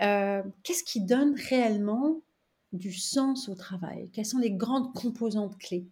euh, 0.00 0.42
qu'est-ce 0.62 0.84
qui 0.84 1.00
donne 1.00 1.34
réellement 1.34 2.22
du 2.72 2.92
sens 2.92 3.48
au 3.48 3.54
travail? 3.54 4.08
Quelles 4.12 4.26
sont 4.26 4.38
les 4.38 4.52
grandes 4.52 4.94
composantes 4.94 5.58
clés? 5.58 5.86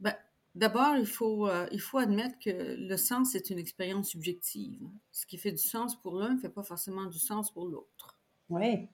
Ben, 0.00 0.14
D'abord, 0.54 0.96
il 0.96 1.06
faut, 1.06 1.48
euh, 1.48 1.66
il 1.72 1.80
faut 1.80 1.96
admettre 1.98 2.38
que 2.38 2.50
le 2.50 2.96
sens 2.98 3.34
est 3.34 3.48
une 3.48 3.58
expérience 3.58 4.10
subjective. 4.10 4.86
Ce 5.10 5.24
qui 5.24 5.38
fait 5.38 5.52
du 5.52 5.62
sens 5.62 5.98
pour 6.00 6.18
l'un 6.18 6.34
ne 6.34 6.38
fait 6.38 6.50
pas 6.50 6.62
forcément 6.62 7.06
du 7.06 7.18
sens 7.18 7.50
pour 7.52 7.66
l'autre. 7.66 8.18
Oui. 8.50 8.86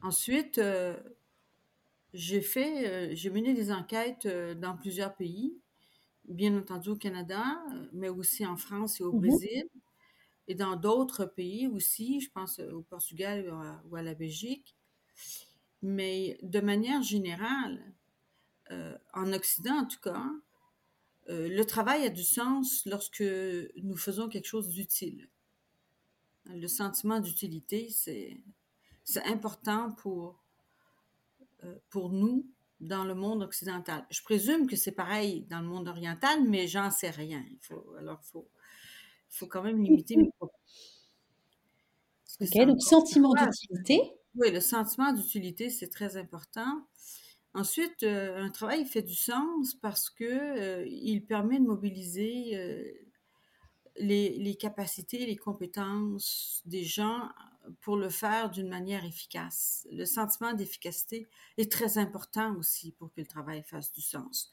Ensuite, 0.00 0.60
j'ai 2.14 2.40
fait, 2.40 3.14
j'ai 3.16 3.30
mené 3.30 3.52
des 3.52 3.70
enquêtes 3.72 4.26
dans 4.26 4.76
plusieurs 4.76 5.14
pays, 5.16 5.58
bien 6.28 6.56
entendu 6.58 6.90
au 6.90 6.96
Canada, 6.96 7.62
mais 7.92 8.08
aussi 8.08 8.46
en 8.46 8.56
France 8.56 9.00
et 9.00 9.04
au 9.04 9.12
Mhm. 9.12 9.14
Brésil, 9.14 9.64
et 10.48 10.54
dans 10.56 10.76
d'autres 10.76 11.26
pays 11.26 11.68
aussi, 11.68 12.20
je 12.20 12.30
pense 12.32 12.60
au 12.60 12.82
Portugal 12.82 13.48
ou 13.50 13.54
à, 13.54 13.82
ou 13.86 13.96
à 13.96 14.02
la 14.02 14.14
Belgique. 14.14 14.76
Mais 15.82 16.38
de 16.42 16.60
manière 16.60 17.02
générale, 17.02 17.94
euh, 18.72 18.98
en 19.14 19.32
Occident 19.32 19.78
en 19.80 19.86
tout 19.86 20.00
cas, 20.00 20.24
euh, 21.28 21.48
le 21.48 21.64
travail 21.64 22.04
a 22.04 22.10
du 22.10 22.24
sens 22.24 22.84
lorsque 22.86 23.22
nous 23.22 23.96
faisons 23.96 24.28
quelque 24.28 24.46
chose 24.46 24.68
d'utile. 24.68 25.28
Le 26.46 26.66
sentiment 26.66 27.20
d'utilité, 27.20 27.90
c'est 27.90 28.42
c'est 29.04 29.22
important 29.24 29.92
pour, 29.92 30.44
euh, 31.64 31.78
pour 31.90 32.10
nous 32.10 32.46
dans 32.80 33.04
le 33.04 33.14
monde 33.14 33.42
occidental. 33.42 34.06
Je 34.10 34.22
présume 34.22 34.66
que 34.66 34.76
c'est 34.76 34.92
pareil 34.92 35.44
dans 35.50 35.60
le 35.60 35.66
monde 35.66 35.88
oriental, 35.88 36.44
mais 36.48 36.66
j'en 36.68 36.90
sais 36.90 37.10
rien. 37.10 37.44
Il 37.50 37.58
faut, 37.60 37.94
alors, 37.98 38.20
il 38.24 38.28
faut, 38.30 38.48
faut 39.30 39.46
quand 39.48 39.62
même 39.62 39.82
limiter 39.82 40.16
mes 40.16 40.30
propos. 40.38 40.52
Parce 42.24 42.36
que 42.38 42.44
Ok, 42.44 42.56
c'est 42.56 42.64
donc 42.66 42.80
sentiment 42.80 43.34
d'utilité. 43.34 44.00
Oui, 44.34 44.50
le 44.52 44.60
sentiment 44.60 45.12
d'utilité, 45.12 45.70
c'est 45.70 45.88
très 45.88 46.16
important. 46.16 46.86
Ensuite, 47.54 48.02
euh, 48.04 48.36
un 48.36 48.50
travail 48.50 48.86
fait 48.86 49.02
du 49.02 49.14
sens 49.14 49.74
parce 49.74 50.10
que 50.10 50.24
euh, 50.24 50.86
il 50.88 51.24
permet 51.26 51.58
de 51.58 51.64
mobiliser 51.64 52.56
euh, 52.56 52.92
les, 53.96 54.38
les 54.38 54.54
capacités, 54.54 55.26
les 55.26 55.36
compétences 55.36 56.62
des 56.66 56.84
gens 56.84 57.28
pour 57.80 57.96
le 57.96 58.08
faire 58.08 58.50
d'une 58.50 58.68
manière 58.68 59.04
efficace. 59.04 59.86
Le 59.92 60.04
sentiment 60.04 60.52
d'efficacité 60.52 61.28
est 61.56 61.70
très 61.70 61.98
important 61.98 62.54
aussi 62.56 62.92
pour 62.92 63.08
que 63.12 63.20
le 63.20 63.26
travail 63.26 63.62
fasse 63.64 63.92
du 63.92 64.00
sens. 64.02 64.50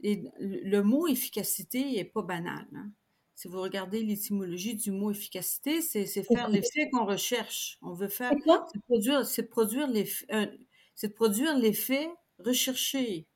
Et 0.00 0.24
le 0.40 0.80
mot 0.82 1.06
efficacité 1.08 1.98
est 1.98 2.04
pas 2.04 2.22
banal. 2.22 2.66
hein. 2.74 2.90
Si 3.34 3.46
vous 3.46 3.60
regardez 3.60 4.02
l'étymologie 4.02 4.74
du 4.74 4.90
mot 4.90 5.10
efficacité, 5.12 5.80
c'est 5.80 6.06
faire 6.24 6.48
l'effet 6.48 6.90
qu'on 6.90 7.04
recherche. 7.04 7.78
On 7.82 7.92
veut 7.92 8.08
faire 8.08 8.32
C'est 8.72 8.80
produire, 8.82 9.26
c'est 9.26 9.44
produire 9.44 9.86
l'eff- 9.88 10.24
un- 10.30 10.50
c'est 10.96 11.08
de 11.08 11.14
produire 11.14 11.56
l'effet 11.56 12.08
recherché. 12.40 13.26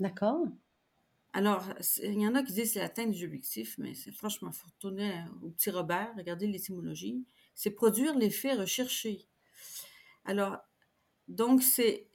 D'accord. 0.00 0.46
Alors, 1.32 1.64
il 2.02 2.18
y 2.20 2.26
en 2.26 2.34
a 2.34 2.42
qui 2.42 2.52
disent 2.54 2.62
que 2.68 2.68
c'est 2.74 2.78
l'atteinte 2.80 3.10
des 3.10 3.24
objectifs, 3.24 3.76
mais 3.78 3.94
c'est 3.94 4.10
franchement, 4.12 4.52
faut 4.52 4.68
retourner 4.68 5.12
au 5.42 5.50
petit 5.50 5.70
Robert, 5.70 6.14
regardez 6.16 6.46
l'étymologie. 6.46 7.24
C'est 7.56 7.72
produire 7.72 8.16
l'effet 8.16 8.54
recherché. 8.54 9.26
Alors, 10.24 10.58
donc 11.28 11.62
c'est 11.62 12.08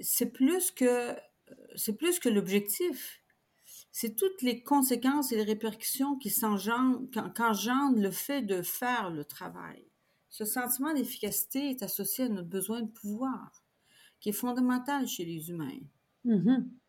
c'est 0.00 0.32
plus 0.32 0.70
que 0.72 1.16
c'est 1.76 1.96
plus 1.96 2.18
que 2.20 2.28
l'objectif. 2.28 3.22
C'est 3.92 4.16
toutes 4.16 4.42
les 4.42 4.62
conséquences 4.62 5.32
et 5.32 5.36
les 5.36 5.44
répercussions 5.44 6.16
qui 6.18 6.30
s'engendrent, 6.30 7.02
qu'en- 7.12 7.30
qu'engendre 7.30 7.98
le 8.00 8.10
fait 8.10 8.42
de 8.42 8.62
faire 8.62 9.10
le 9.10 9.24
travail. 9.24 9.86
Ce 10.30 10.44
sentiment 10.44 10.94
d'efficacité 10.94 11.70
est 11.70 11.82
associé 11.82 12.24
à 12.24 12.28
notre 12.28 12.48
besoin 12.48 12.82
de 12.82 12.90
pouvoir, 12.90 13.64
qui 14.20 14.30
est 14.30 14.32
fondamental 14.32 15.08
chez 15.08 15.24
les 15.24 15.50
humains. 15.50 15.80
Mhm. 16.24 16.80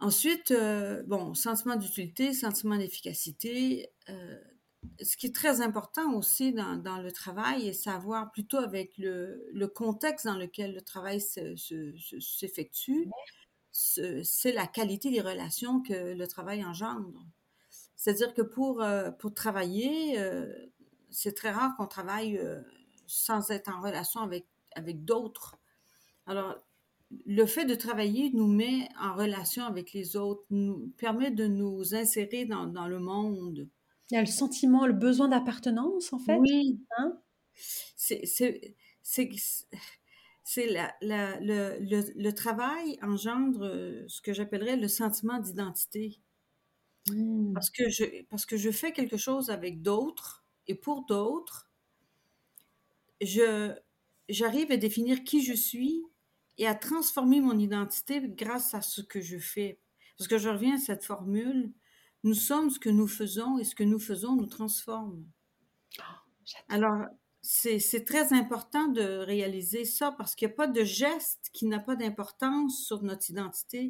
Ensuite, 0.00 0.52
euh, 0.52 1.02
bon, 1.06 1.34
sentiment 1.34 1.76
d'utilité, 1.76 2.32
sentiment 2.32 2.76
d'efficacité. 2.76 3.90
euh, 4.08 4.38
ce 5.00 5.16
qui 5.16 5.26
est 5.26 5.34
très 5.34 5.60
important 5.60 6.14
aussi 6.14 6.52
dans, 6.52 6.76
dans 6.76 6.98
le 6.98 7.12
travail 7.12 7.68
et 7.68 7.72
savoir 7.72 8.30
plutôt 8.32 8.58
avec 8.58 8.96
le, 8.98 9.46
le 9.52 9.68
contexte 9.68 10.26
dans 10.26 10.36
lequel 10.36 10.74
le 10.74 10.80
travail 10.82 11.20
se- 11.20 11.56
se- 11.56 11.96
se- 11.98 12.20
s'effectue, 12.20 13.08
ce- 13.72 14.22
c'est 14.22 14.52
la 14.52 14.66
qualité 14.66 15.10
des 15.10 15.20
relations 15.20 15.82
que 15.82 16.14
le 16.14 16.26
travail 16.26 16.64
engendre. 16.64 17.26
C'est-à-dire 17.96 18.34
que 18.34 18.42
pour, 18.42 18.82
euh, 18.82 19.10
pour 19.10 19.34
travailler, 19.34 20.18
euh, 20.18 20.52
c'est 21.10 21.34
très 21.34 21.50
rare 21.50 21.76
qu'on 21.76 21.86
travaille 21.86 22.38
euh, 22.38 22.60
sans 23.06 23.50
être 23.50 23.68
en 23.70 23.80
relation 23.80 24.20
avec, 24.20 24.46
avec 24.76 25.04
d'autres. 25.04 25.58
Alors, 26.26 26.56
le 27.26 27.46
fait 27.46 27.64
de 27.64 27.74
travailler 27.74 28.30
nous 28.32 28.46
met 28.46 28.88
en 29.00 29.14
relation 29.14 29.64
avec 29.64 29.92
les 29.92 30.16
autres, 30.16 30.44
nous 30.50 30.92
permet 30.98 31.30
de 31.30 31.46
nous 31.46 31.94
insérer 31.94 32.44
dans, 32.44 32.66
dans 32.66 32.86
le 32.88 32.98
monde. 33.00 33.68
Il 34.10 34.14
y 34.14 34.18
a 34.18 34.20
le 34.20 34.26
sentiment, 34.26 34.86
le 34.86 34.92
besoin 34.92 35.28
d'appartenance, 35.28 36.12
en 36.12 36.18
fait. 36.18 36.42
Oui, 36.42 36.78
Hein? 36.98 37.20
C'est 37.96 38.26
c'est 38.26 38.76
c'est 39.02 39.30
c'est 40.44 40.66
la, 40.66 40.94
la- 41.02 41.38
le, 41.40 41.78
le, 41.80 42.02
le 42.16 42.32
travail 42.34 42.98
engendre 43.02 43.64
euh, 43.64 44.04
ce 44.08 44.20
que 44.20 44.32
j'appellerais 44.32 44.76
le 44.76 44.88
sentiment 44.88 45.38
d'identité 45.38 46.20
Mm. 47.08 47.54
parce 47.54 47.68
que 47.70 47.90
je 47.90 48.04
parce 48.30 48.46
que 48.46 48.56
je 48.56 48.70
fais 48.70 48.92
quelque 48.92 49.16
chose 49.18 49.50
avec 49.50 49.82
d'autres 49.82 50.46
et 50.66 50.74
pour 50.74 51.04
d'autres 51.06 51.70
je 53.20 53.74
j'arrive 54.28 54.70
à 54.72 54.76
définir 54.76 55.24
qui 55.24 55.42
je 55.44 55.54
suis 55.54 56.02
et 56.58 56.66
à 56.66 56.74
transformer 56.74 57.40
mon 57.40 57.58
identité 57.58 58.20
grâce 58.28 58.74
à 58.74 58.82
ce 58.82 59.00
que 59.00 59.20
je 59.20 59.38
fais 59.38 59.80
parce 60.16 60.28
que 60.28 60.38
je 60.38 60.48
reviens 60.48 60.74
à 60.76 60.78
cette 60.78 61.04
formule 61.04 61.72
nous 62.24 62.34
sommes 62.34 62.70
ce 62.70 62.78
que 62.78 62.88
nous 62.90 63.06
faisons 63.06 63.58
et 63.58 63.64
ce 63.64 63.74
que 63.74 63.84
nous 63.84 63.98
faisons 64.00 64.36
nous 64.36 64.46
transforme. 64.46 65.24
Alors, 66.68 67.04
c'est 67.42 68.04
très 68.04 68.32
important 68.32 68.88
de 68.88 69.02
réaliser 69.18 69.84
ça 69.84 70.12
parce 70.12 70.34
qu'il 70.34 70.48
n'y 70.48 70.52
a 70.52 70.56
pas 70.56 70.66
de 70.66 70.84
geste 70.84 71.50
qui 71.52 71.66
n'a 71.66 71.78
pas 71.78 71.96
d'importance 71.96 72.84
sur 72.84 73.02
notre 73.02 73.30
identité. 73.30 73.88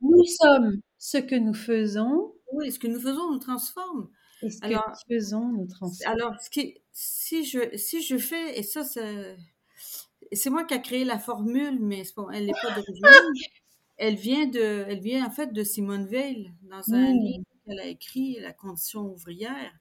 Nous 0.00 0.24
sommes 0.24 0.80
ce 0.98 1.18
que 1.18 1.34
nous 1.34 1.54
faisons 1.54 2.34
Oui, 2.52 2.72
ce 2.72 2.78
que 2.78 2.86
nous 2.86 3.00
faisons 3.00 3.30
nous 3.32 3.38
transforme. 3.38 4.08
et 4.42 4.50
ce 4.50 4.60
que 4.60 4.66
Alors, 4.66 4.84
nous 4.88 5.16
faisons 5.16 5.48
nous 5.48 5.66
transforme. 5.66 6.12
Alors, 6.12 6.40
ce 6.40 6.48
qui, 6.50 6.78
si, 6.92 7.44
je, 7.44 7.76
si 7.76 8.02
je 8.02 8.16
fais, 8.16 8.58
et 8.58 8.62
ça, 8.62 8.82
c'est 8.84 10.50
moi 10.50 10.64
qui 10.64 10.74
ai 10.74 10.82
créé 10.82 11.04
la 11.04 11.18
formule, 11.18 11.78
mais 11.80 12.02
elle 12.32 12.46
n'est 12.46 12.52
pas 12.52 12.70
d'origine. 12.74 13.04
Elle 14.00 14.16
vient 14.16 14.46
de, 14.46 14.84
elle 14.88 15.00
vient 15.00 15.26
en 15.26 15.30
fait 15.30 15.52
de 15.52 15.62
Simone 15.62 16.06
Veil 16.06 16.52
dans 16.62 16.94
un 16.94 17.12
Mm. 17.14 17.20
livre 17.22 17.44
qu'elle 17.66 17.80
a 17.80 17.86
écrit, 17.86 18.38
La 18.40 18.52
condition 18.52 19.02
ouvrière. 19.02 19.72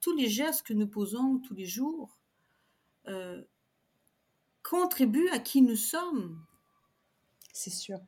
Tous 0.00 0.14
les 0.16 0.28
gestes 0.28 0.66
que 0.66 0.74
nous 0.74 0.86
posons 0.88 1.38
tous 1.38 1.54
les 1.54 1.66
jours 1.66 2.18
euh, 3.08 3.42
contribuent 4.62 5.30
à 5.30 5.38
qui 5.38 5.62
nous 5.62 5.76
sommes. 5.76 6.44
C'est 7.52 7.70
sûr. 7.70 7.98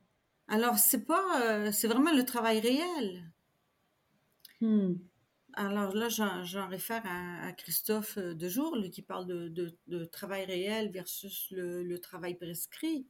Alors, 0.47 0.77
c'est 0.77 1.05
pas, 1.05 1.41
euh, 1.41 1.71
c'est 1.71 1.87
vraiment 1.87 2.13
le 2.13 2.23
travail 2.23 2.59
réel. 2.59 3.23
Mm. 4.61 4.93
Alors 5.53 5.95
là, 5.95 6.07
j'en 6.09 6.67
réfère 6.67 7.01
à, 7.05 7.47
à 7.47 7.51
Christophe 7.53 8.17
euh, 8.17 8.35
Dejour, 8.35 8.75
lui, 8.75 8.91
qui 8.91 9.01
parle 9.01 9.25
de, 9.25 9.47
de- 9.47 9.75
de 9.87 10.05
travail 10.05 10.45
réel 10.45 10.91
versus 10.91 11.47
le, 11.51 11.83
le 11.83 11.99
travail 11.99 12.35
prescrit. 12.35 13.07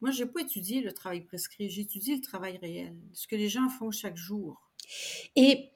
Moi, 0.00 0.10
j'ai 0.10 0.26
pas 0.26 0.40
étudié 0.40 0.80
le 0.80 0.92
travail 0.92 1.22
prescrit, 1.22 1.68
j'ai 1.70 1.82
étudié 1.82 2.14
le 2.14 2.20
travail 2.20 2.58
réel, 2.58 2.96
ce 3.12 3.26
que 3.26 3.36
les 3.36 3.48
gens 3.48 3.68
font 3.68 3.90
chaque 3.90 4.16
jour. 4.16 4.70
Et 5.34 5.70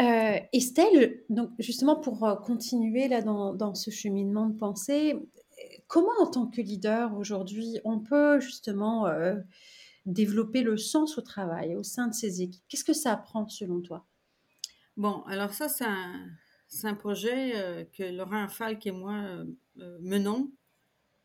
euh, 0.00 0.38
Estelle, 0.52 1.24
donc 1.30 1.50
justement 1.58 1.96
pour 1.96 2.24
euh, 2.24 2.36
continuer 2.36 3.08
là 3.08 3.22
dans, 3.22 3.54
dans 3.54 3.74
ce 3.74 3.90
cheminement 3.90 4.46
de 4.46 4.56
pensée, 4.58 5.14
comment 5.86 6.12
en 6.20 6.26
tant 6.26 6.46
que 6.46 6.60
leader 6.60 7.16
aujourd'hui 7.16 7.78
on 7.84 8.00
peut 8.00 8.38
justement 8.38 9.06
euh, 9.06 9.36
développer 10.04 10.62
le 10.62 10.76
sens 10.76 11.16
au 11.16 11.22
travail 11.22 11.76
au 11.76 11.82
sein 11.82 12.08
de 12.08 12.14
ces 12.14 12.42
équipes? 12.42 12.62
Qu'est-ce 12.68 12.84
que 12.84 12.92
ça 12.92 13.12
apprend 13.12 13.48
selon 13.48 13.80
toi? 13.80 14.06
Bon, 14.98 15.22
alors 15.22 15.54
ça, 15.54 15.68
c'est 15.70 16.86
un, 16.86 16.94
projet 16.94 17.52
euh, 17.56 17.84
que 17.96 18.02
Laurent 18.02 18.48
Falk 18.48 18.86
et 18.86 18.92
moi 18.92 19.44
menons 20.00 20.50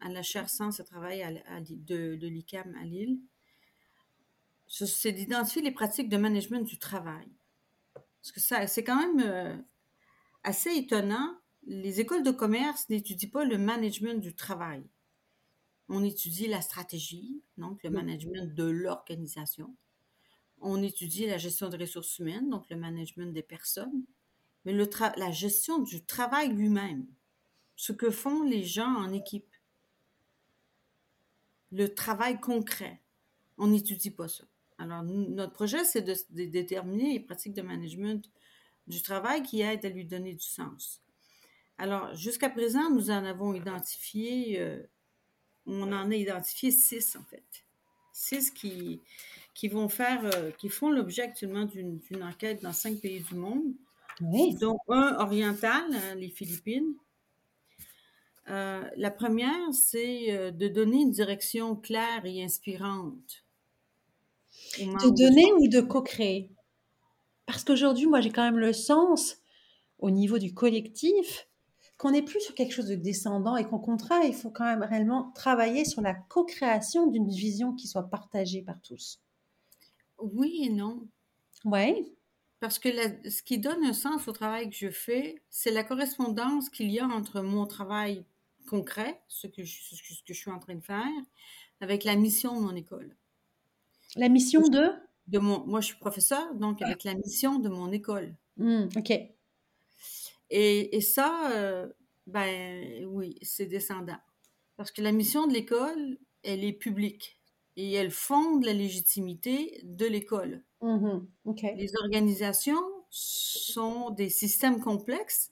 à 0.02 0.10
la 0.10 0.24
chaire 0.24 0.50
Sens 0.50 0.80
et 0.80 0.84
Travail 0.84 1.22
à, 1.24 1.32
à 1.48 1.60
Li- 1.60 1.78
de, 1.78 2.16
de 2.16 2.28
l'ICAM 2.28 2.76
à 2.76 2.84
Lille. 2.84 3.20
Ce- 4.68 4.86
C'est 4.86 5.12
d'identifier 5.14 5.62
les 5.62 5.72
pratiques 5.72 6.10
de 6.10 6.18
management 6.18 6.62
du 6.64 6.78
travail. 6.78 7.28
Parce 7.94 8.32
que 8.32 8.40
ça, 8.40 8.68
c'est 8.68 8.84
quand 8.84 8.96
même 9.00 9.20
euh, 9.28 9.58
assez 10.44 10.72
étonnant. 10.76 11.38
Les 11.66 12.00
écoles 12.00 12.24
de 12.24 12.32
commerce 12.32 12.90
n'étudient 12.90 13.30
pas 13.30 13.46
le 13.46 13.58
management 13.58 14.20
du 14.20 14.34
travail. 14.36 14.84
On 15.90 16.04
étudie 16.04 16.48
la 16.48 16.62
stratégie, 16.62 17.42
donc 17.58 17.84
le 17.84 17.90
Mm. 17.90 17.94
management 17.94 18.56
de 18.56 18.64
l'organisation. 18.64 19.76
On 20.62 20.82
étudie 20.84 21.26
la 21.26 21.38
gestion 21.38 21.70
des 21.70 21.78
ressources 21.78 22.20
humaines, 22.20 22.50
donc 22.50 22.70
le 22.70 22.76
management 22.78 23.34
des 23.34 23.44
personnes. 23.44 24.04
Mais 24.64 24.74
le 24.74 24.88
la 25.18 25.32
gestion 25.32 25.80
du 25.80 26.06
travail 26.06 26.50
lui-même, 26.54 27.08
ce 27.76 27.92
que 27.94 28.12
font 28.12 28.44
les 28.44 28.64
gens 28.64 28.94
en 28.96 29.12
équipe, 29.12 29.51
le 31.72 31.94
travail 31.94 32.40
concret, 32.40 33.02
on 33.58 33.68
n'étudie 33.68 34.12
pas 34.12 34.28
ça. 34.28 34.44
Alors, 34.78 35.04
notre 35.04 35.54
projet, 35.54 35.84
c'est 35.84 36.02
de, 36.02 36.16
déterminer 36.46 37.14
les 37.14 37.20
pratiques 37.20 37.54
de 37.54 37.62
management 37.62 38.28
du 38.88 39.02
travail 39.02 39.44
qui 39.44 39.62
aident 39.62 39.86
à 39.86 39.90
lui 39.90 40.06
donner 40.06 40.34
du 40.34 40.44
sens. 40.44 41.02
Alors, 41.78 42.14
jusqu'à 42.16 42.50
présent, 42.50 42.90
nous 42.90 43.12
en 43.12 43.24
avons 43.24 43.54
identifié, 43.54 44.60
euh, 44.60 44.82
on 45.68 45.92
en 45.94 46.12
a 46.12 46.16
identifié 46.16 46.72
six 46.72 47.16
en 47.16 47.24
fait. 47.24 47.66
Six 48.12 48.52
qui, 48.52 49.00
qui 49.54 49.68
vont 49.68 49.88
faire, 49.88 50.26
euh, 50.36 50.52
qui 50.52 50.70
font 50.70 50.90
l'objet 50.90 51.24
actuellement 51.24 51.66
d'une 51.66 52.24
enquête 52.24 52.62
dans 52.62 52.74
cinq 52.74 53.00
pays 53.00 53.22
du 53.22 53.36
monde, 53.36 53.74
oui. 54.20 54.56
dont 54.56 54.80
un 54.90 55.16
oriental, 55.20 55.84
hein, 55.92 56.16
les 56.16 56.30
Philippines. 56.30 56.96
Euh, 58.50 58.84
la 58.98 59.12
première, 59.12 59.74
c'est 59.74 60.52
de 60.52 60.68
donner 60.68 61.02
une 61.02 61.12
direction 61.12 61.76
claire 61.76 62.26
et 62.26 62.44
inspirante 62.44 63.46
de 64.78 65.10
donner 65.10 65.52
ou 65.54 65.68
de 65.68 65.82
co-créer? 65.82 66.52
Parce 67.46 67.64
qu'aujourd'hui, 67.64 68.08
moi, 68.08 68.22
j'ai 68.22 68.32
quand 68.32 68.44
même 68.44 68.60
le 68.60 68.74
sens, 68.74 69.38
au 70.00 70.12
niveau 70.12 70.38
du 70.38 70.54
collectif, 70.54 71.48
qu'on 71.98 72.12
n'est 72.12 72.24
plus 72.24 72.40
sur 72.42 72.56
quelque 72.56 72.74
chose 72.74 72.88
de 72.88 72.96
descendant 72.96 73.58
et 73.58 73.66
qu'au 73.66 73.80
contraire, 73.80 74.24
il 74.24 74.34
faut 74.34 74.50
quand 74.50 74.66
même 74.66 74.84
réellement 74.84 75.32
travailler 75.36 75.86
sur 75.86 76.02
la 76.02 76.14
co-création 76.14 77.08
d'une 77.08 77.30
vision 77.30 77.74
qui 77.74 77.88
soit 77.88 78.10
partagée 78.10 78.62
par 78.62 78.82
tous. 78.82 79.22
Oui 80.18 80.62
et 80.64 80.70
non. 80.70 81.08
Oui. 81.66 82.16
Parce 82.60 82.80
que 82.80 82.90
ce 83.30 83.42
qui 83.44 83.60
donne 83.60 83.84
un 83.84 83.94
sens 83.94 84.28
au 84.28 84.32
travail 84.32 84.70
que 84.70 84.76
je 84.76 84.90
fais, 84.90 85.42
c'est 85.50 85.72
la 85.72 85.84
correspondance 85.84 86.70
qu'il 86.70 86.92
y 86.92 87.00
a 87.00 87.08
entre 87.08 87.42
mon 87.42 87.66
travail 87.66 88.24
concret, 88.72 89.22
ce 89.28 89.48
que, 89.48 89.66
ce 89.66 90.24
que 90.26 90.34
je 90.34 90.40
suis 90.40 90.50
en 90.50 90.60
train 90.60 90.76
de 90.76 90.84
faire, 90.84 91.06
avec 91.82 92.06
la 92.06 92.16
mission 92.16 92.56
de 92.56 92.66
mon 92.66 92.74
école. 92.74 93.18
La 94.16 94.30
mission 94.30 94.62
de? 94.62 94.92
De 95.28 95.40
mon, 95.40 95.66
Moi, 95.68 95.82
je 95.82 95.88
suis 95.88 95.98
professeur, 95.98 96.56
donc 96.56 96.82
avec 96.82 97.04
la 97.04 97.14
mission 97.16 97.60
de 97.60 97.68
mon 97.68 97.92
école. 97.92 98.34
Mmh, 98.56 98.86
OK. 98.96 99.12
Et, 100.50 100.96
et 100.96 101.02
ça, 101.02 101.52
euh, 101.52 101.90
ben 102.28 103.06
oui, 103.08 103.38
c'est 103.42 103.66
descendant. 103.66 104.20
Parce 104.78 104.92
que 104.92 105.02
la 105.02 105.12
mission 105.12 105.48
de 105.48 105.54
l'école, 105.54 106.18
elle 106.44 106.64
est 106.64 106.74
publique 106.74 107.40
et 107.76 107.92
elle 107.94 108.12
fonde 108.12 108.64
la 108.64 108.74
légitimité 108.74 109.82
de 109.84 110.06
l'école. 110.06 110.64
Mmh, 110.82 111.20
Les 111.78 111.92
organisations 112.04 112.82
sont 113.10 114.12
des 114.12 114.30
systèmes 114.30 114.80
complexes, 114.80 115.52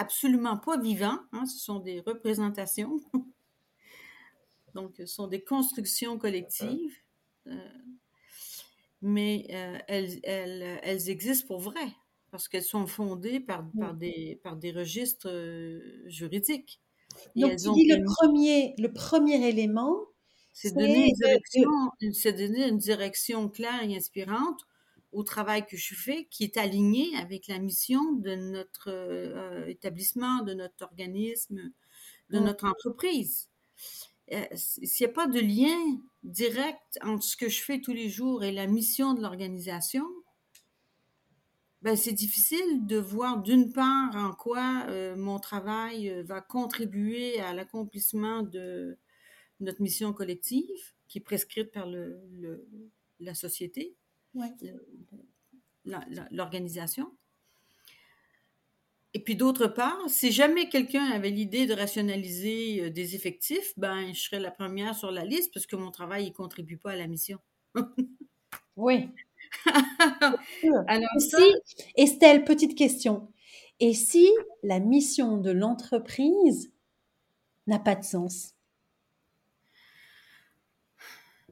absolument 0.00 0.56
pas 0.56 0.78
vivants, 0.78 1.18
hein, 1.32 1.46
ce 1.46 1.58
sont 1.58 1.78
des 1.78 2.00
représentations. 2.00 3.00
Donc, 4.74 4.94
ce 4.96 5.06
sont 5.06 5.26
des 5.26 5.42
constructions 5.42 6.18
collectives 6.18 6.96
euh, 7.46 7.56
mais 9.02 9.46
euh, 9.50 9.78
elles, 9.88 10.20
elles, 10.24 10.80
elles, 10.82 11.08
existent 11.08 11.46
pour 11.46 11.60
vrai, 11.60 11.86
parce 12.30 12.48
qu'elles 12.48 12.62
sont 12.62 12.86
fondées 12.86 13.40
par, 13.40 13.64
par, 13.78 13.94
des, 13.94 14.40
par 14.42 14.56
des 14.56 14.72
registres 14.72 15.28
euh, 15.30 16.02
juridiques. 16.06 16.80
Donc, 17.34 17.56
tu 17.56 17.72
dis 17.72 17.88
le, 17.88 18.04
premier, 18.04 18.74
le 18.78 18.92
premier 18.92 19.48
élément, 19.48 19.96
c'est 20.52 20.74
donner, 20.74 21.08
une 21.08 21.14
direction, 21.14 21.70
donner 22.24 22.68
une 22.68 22.78
direction 22.78 23.48
claire 23.48 23.82
et 23.82 23.96
inspirante 23.96 24.60
au 25.12 25.22
travail 25.22 25.66
que 25.66 25.76
je 25.76 25.94
fais, 25.94 26.26
qui 26.30 26.44
est 26.44 26.56
aligné 26.56 27.16
avec 27.16 27.48
la 27.48 27.58
mission 27.58 28.12
de 28.12 28.34
notre 28.34 29.66
établissement, 29.68 30.42
de 30.42 30.54
notre 30.54 30.84
organisme, 30.84 31.72
de 32.30 32.38
mmh. 32.38 32.44
notre 32.44 32.66
entreprise. 32.66 33.50
Euh, 34.32 34.44
s'il 34.54 35.06
n'y 35.06 35.10
a 35.10 35.14
pas 35.14 35.26
de 35.26 35.40
lien 35.40 36.00
direct 36.22 36.98
entre 37.02 37.24
ce 37.24 37.36
que 37.36 37.48
je 37.48 37.62
fais 37.62 37.80
tous 37.80 37.92
les 37.92 38.08
jours 38.08 38.44
et 38.44 38.52
la 38.52 38.68
mission 38.68 39.12
de 39.12 39.22
l'organisation, 39.22 40.06
ben 41.82 41.96
c'est 41.96 42.12
difficile 42.12 42.86
de 42.86 42.98
voir 42.98 43.42
d'une 43.42 43.72
part 43.72 44.14
en 44.14 44.32
quoi 44.32 44.84
euh, 44.88 45.16
mon 45.16 45.40
travail 45.40 46.10
euh, 46.10 46.22
va 46.22 46.40
contribuer 46.40 47.40
à 47.40 47.54
l'accomplissement 47.54 48.42
de 48.42 48.98
notre 49.58 49.82
mission 49.82 50.12
collective, 50.12 50.94
qui 51.08 51.18
est 51.18 51.22
prescrite 51.22 51.72
par 51.72 51.86
le, 51.86 52.20
la 53.18 53.34
société, 53.34 53.96
l'organisation. 56.30 57.10
Et 59.12 59.18
puis 59.18 59.34
d'autre 59.34 59.66
part, 59.66 59.98
si 60.06 60.30
jamais 60.30 60.68
quelqu'un 60.68 61.04
avait 61.06 61.30
l'idée 61.30 61.66
de 61.66 61.74
rationaliser 61.74 62.82
euh, 62.82 62.90
des 62.90 63.16
effectifs, 63.16 63.72
ben 63.76 64.14
je 64.14 64.20
serais 64.20 64.38
la 64.38 64.52
première 64.52 64.94
sur 64.94 65.10
la 65.10 65.24
liste 65.24 65.52
parce 65.52 65.66
que 65.66 65.74
mon 65.74 65.90
travail 65.90 66.26
ne 66.26 66.30
contribue 66.30 66.76
pas 66.76 66.92
à 66.92 66.96
la 66.96 67.08
mission. 67.08 67.38
oui. 68.76 69.08
Alors 70.86 71.10
si, 71.18 71.42
Estelle, 71.96 72.44
petite 72.44 72.76
question. 72.76 73.32
Et 73.80 73.94
si 73.94 74.30
la 74.62 74.78
mission 74.78 75.38
de 75.38 75.50
l'entreprise 75.50 76.70
n'a 77.66 77.80
pas 77.80 77.96
de 77.96 78.04
sens? 78.04 78.54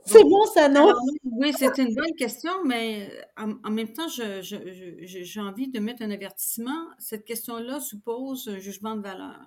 C'est 0.09 0.25
bon, 0.25 0.45
ça, 0.47 0.69
non? 0.69 0.93
oui, 1.25 1.53
c'est 1.57 1.79
une 1.79 1.95
bonne 1.95 2.15
question, 2.17 2.65
mais 2.65 3.11
en, 3.37 3.71
même 3.71 3.93
temps, 3.93 4.09
j'ai 4.09 5.41
envie 5.41 5.69
de 5.69 5.79
mettre 5.79 6.03
un 6.03 6.11
avertissement. 6.11 6.89
Cette 6.99 7.25
question-là 7.25 7.81
suppose 7.81 8.49
un 8.49 8.59
jugement 8.59 8.97
de 8.97 9.03
valeur. 9.03 9.41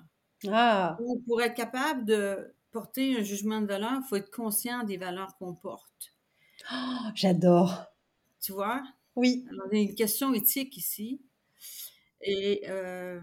Ah. 0.50 0.98
Pour, 1.28 1.42
être 1.42 1.54
capable 1.54 2.06
de 2.06 2.54
porter 2.72 3.18
un 3.20 3.24
jugement 3.24 3.62
de 3.62 3.68
valeur, 3.68 4.00
il 4.04 4.08
faut 4.08 4.16
être 4.16 4.32
conscient 4.32 4.84
des 4.84 4.98
valeurs 4.98 5.36
qu'on 5.38 5.54
porte. 5.54 6.14
Oh, 6.72 7.10
j'adore. 7.16 7.86
Tu 8.40 8.52
vois? 8.52 8.82
Oui. 9.16 9.46
Alors, 9.50 9.68
il 9.72 9.78
y 9.78 9.82
a 9.82 9.90
une 9.90 9.96
question 9.96 10.34
éthique 10.34 10.78
ici. 10.78 11.22
Et 12.22 12.64
euh, 12.70 13.20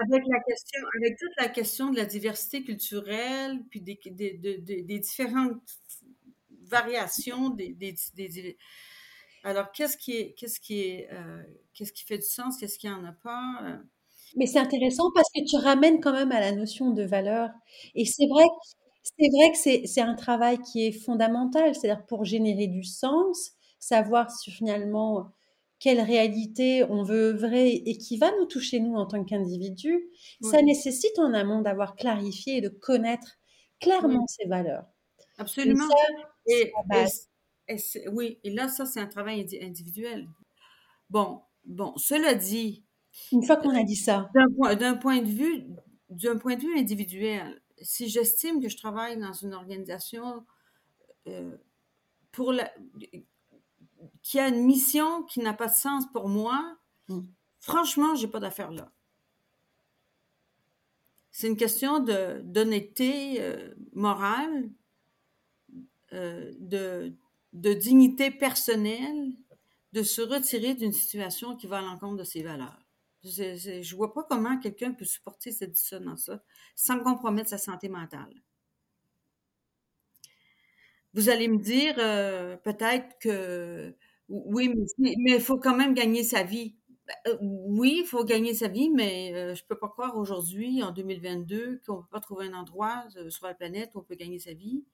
avec 0.00 0.22
la 0.26 0.40
question, 0.40 0.80
avec 0.96 1.18
toute 1.18 1.36
la 1.38 1.48
question 1.48 1.90
de 1.90 1.96
la 1.96 2.04
diversité 2.04 2.62
culturelle, 2.62 3.60
puis 3.70 3.80
des, 3.80 3.98
des, 4.04 4.98
différentes 4.98 5.60
variations 6.62 7.50
des, 7.50 7.76
alors 9.44 9.72
qu'est-ce 9.72 9.96
qui 9.96 10.12
est 10.16 10.34
qu'est-ce 10.34 10.60
qui 10.60 10.80
est 10.80 11.08
euh, 11.12 11.42
qu'est-ce 11.74 11.92
qui 11.92 12.04
fait 12.04 12.18
du 12.18 12.26
sens, 12.26 12.58
qu'est-ce 12.58 12.78
qui 12.78 12.88
en 12.88 13.04
a 13.04 13.12
pas 13.12 13.60
euh? 13.64 13.76
Mais 14.36 14.46
c'est 14.46 14.58
intéressant 14.58 15.10
parce 15.14 15.28
que 15.34 15.40
tu 15.48 15.56
ramènes 15.56 16.00
quand 16.00 16.12
même 16.12 16.32
à 16.32 16.40
la 16.40 16.52
notion 16.52 16.90
de 16.90 17.02
valeur. 17.02 17.50
Et 17.94 18.04
c'est 18.04 18.26
vrai, 18.26 18.44
c'est 19.02 19.28
vrai 19.30 19.52
que 19.52 19.88
c'est 19.88 20.00
un 20.02 20.14
travail 20.14 20.58
qui 20.60 20.86
est 20.86 20.92
fondamental, 20.92 21.74
c'est-à-dire 21.74 22.04
pour 22.06 22.24
générer 22.24 22.66
du 22.66 22.84
sens, 22.84 23.52
savoir 23.78 24.30
si 24.30 24.50
finalement 24.50 25.32
quelle 25.78 26.00
réalité 26.00 26.84
on 26.84 27.02
veut 27.02 27.34
œuvrer 27.34 27.70
et 27.70 27.96
qui 27.96 28.18
va 28.18 28.30
nous 28.38 28.46
toucher 28.46 28.80
nous 28.80 28.94
en 28.94 29.06
tant 29.06 29.24
qu'individus, 29.24 30.08
ça 30.40 30.60
nécessite 30.62 31.18
en 31.18 31.32
amont 31.34 31.62
d'avoir 31.62 31.94
clarifié 31.94 32.56
et 32.56 32.60
de 32.60 32.68
connaître 32.68 33.38
clairement 33.80 34.26
ces 34.26 34.48
valeurs. 34.48 34.86
Absolument. 35.38 35.88
Et, 36.46 36.72
oui, 38.10 38.40
et 38.42 38.50
là, 38.50 38.68
ça, 38.68 38.86
c'est 38.86 39.00
un 39.00 39.06
travail 39.06 39.46
individuel. 39.62 40.28
Bon, 41.10 41.42
bon, 41.64 41.96
cela 41.96 42.34
dit. 42.34 42.84
Une 43.32 43.42
fois 43.42 43.56
qu'on 43.56 43.76
a 43.76 43.84
dit 43.84 43.96
ça. 43.96 44.30
D'un 44.34 44.94
point, 44.96 45.20
de 45.20 45.28
vue, 45.28 45.66
d'un 46.08 46.38
point 46.38 46.56
de 46.56 46.62
vue 46.62 46.78
individuel, 46.78 47.60
si 47.80 48.08
j'estime 48.08 48.60
que 48.60 48.68
je 48.68 48.76
travaille 48.76 49.18
dans 49.18 49.32
une 49.32 49.54
organisation 49.54 50.44
euh, 51.26 51.56
pour 52.32 52.52
la, 52.52 52.72
qui 54.28 54.38
a 54.38 54.48
une 54.48 54.62
mission 54.62 55.22
qui 55.22 55.40
n'a 55.40 55.54
pas 55.54 55.68
de 55.68 55.74
sens 55.74 56.04
pour 56.12 56.28
moi, 56.28 56.76
franchement, 57.06 57.22
mm. 57.22 57.26
franchement, 57.60 58.14
j'ai 58.14 58.28
pas 58.28 58.40
d'affaire 58.40 58.70
là. 58.70 58.92
C'est 61.30 61.46
une 61.46 61.56
question 61.56 61.98
d'honnêteté 61.98 63.40
euh, 63.40 63.74
morale, 63.94 64.70
euh, 66.12 66.52
de, 66.58 67.14
de 67.54 67.72
dignité 67.72 68.30
personnelle, 68.30 69.32
de 69.94 70.02
se 70.02 70.20
retirer 70.20 70.74
d'une 70.74 70.92
situation 70.92 71.56
qui 71.56 71.66
va 71.66 71.78
à 71.78 71.82
l'encontre 71.82 72.18
de 72.18 72.24
ses 72.24 72.42
valeurs. 72.42 72.84
Je, 73.24 73.78
ne 73.78 73.96
vois 73.96 74.12
pas 74.12 74.24
comment 74.24 74.58
quelqu'un 74.58 74.92
peut 74.92 75.06
supporter 75.06 75.52
cette 75.52 75.72
dissonance-là 75.72 76.42
sans 76.76 77.00
compromettre 77.00 77.48
sa 77.48 77.56
santé 77.56 77.88
mentale. 77.88 78.42
Vous 81.14 81.30
allez 81.30 81.48
me 81.48 81.56
dire 81.56 81.94
euh, 81.96 82.58
peut-être 82.58 83.18
que 83.20 83.96
oui, 84.28 84.72
mais 84.98 85.16
il 85.36 85.40
faut 85.40 85.58
quand 85.58 85.76
même 85.76 85.94
gagner 85.94 86.22
sa 86.22 86.42
vie. 86.42 86.74
Ben, 87.06 87.14
euh, 87.28 87.36
oui, 87.40 88.00
il 88.00 88.06
faut 88.06 88.24
gagner 88.24 88.54
sa 88.54 88.68
vie, 88.68 88.90
mais 88.90 89.30
je 89.32 89.36
euh, 89.36 89.54
je 89.54 89.64
peux 89.64 89.78
pas 89.78 89.88
croire 89.88 90.16
aujourd'hui, 90.16 90.82
en 90.82 90.92
2022, 90.92 91.80
qu'on 91.86 91.96
ne 91.96 92.02
peut 92.02 92.08
pas 92.10 92.20
trouver 92.20 92.46
un 92.46 92.54
endroit 92.54 93.04
sur 93.30 93.46
la 93.46 93.54
planète 93.54 93.90
où 93.94 94.00
on 94.00 94.02
peut 94.02 94.16
gagner 94.16 94.38
sa 94.38 94.52
vie 94.52 94.84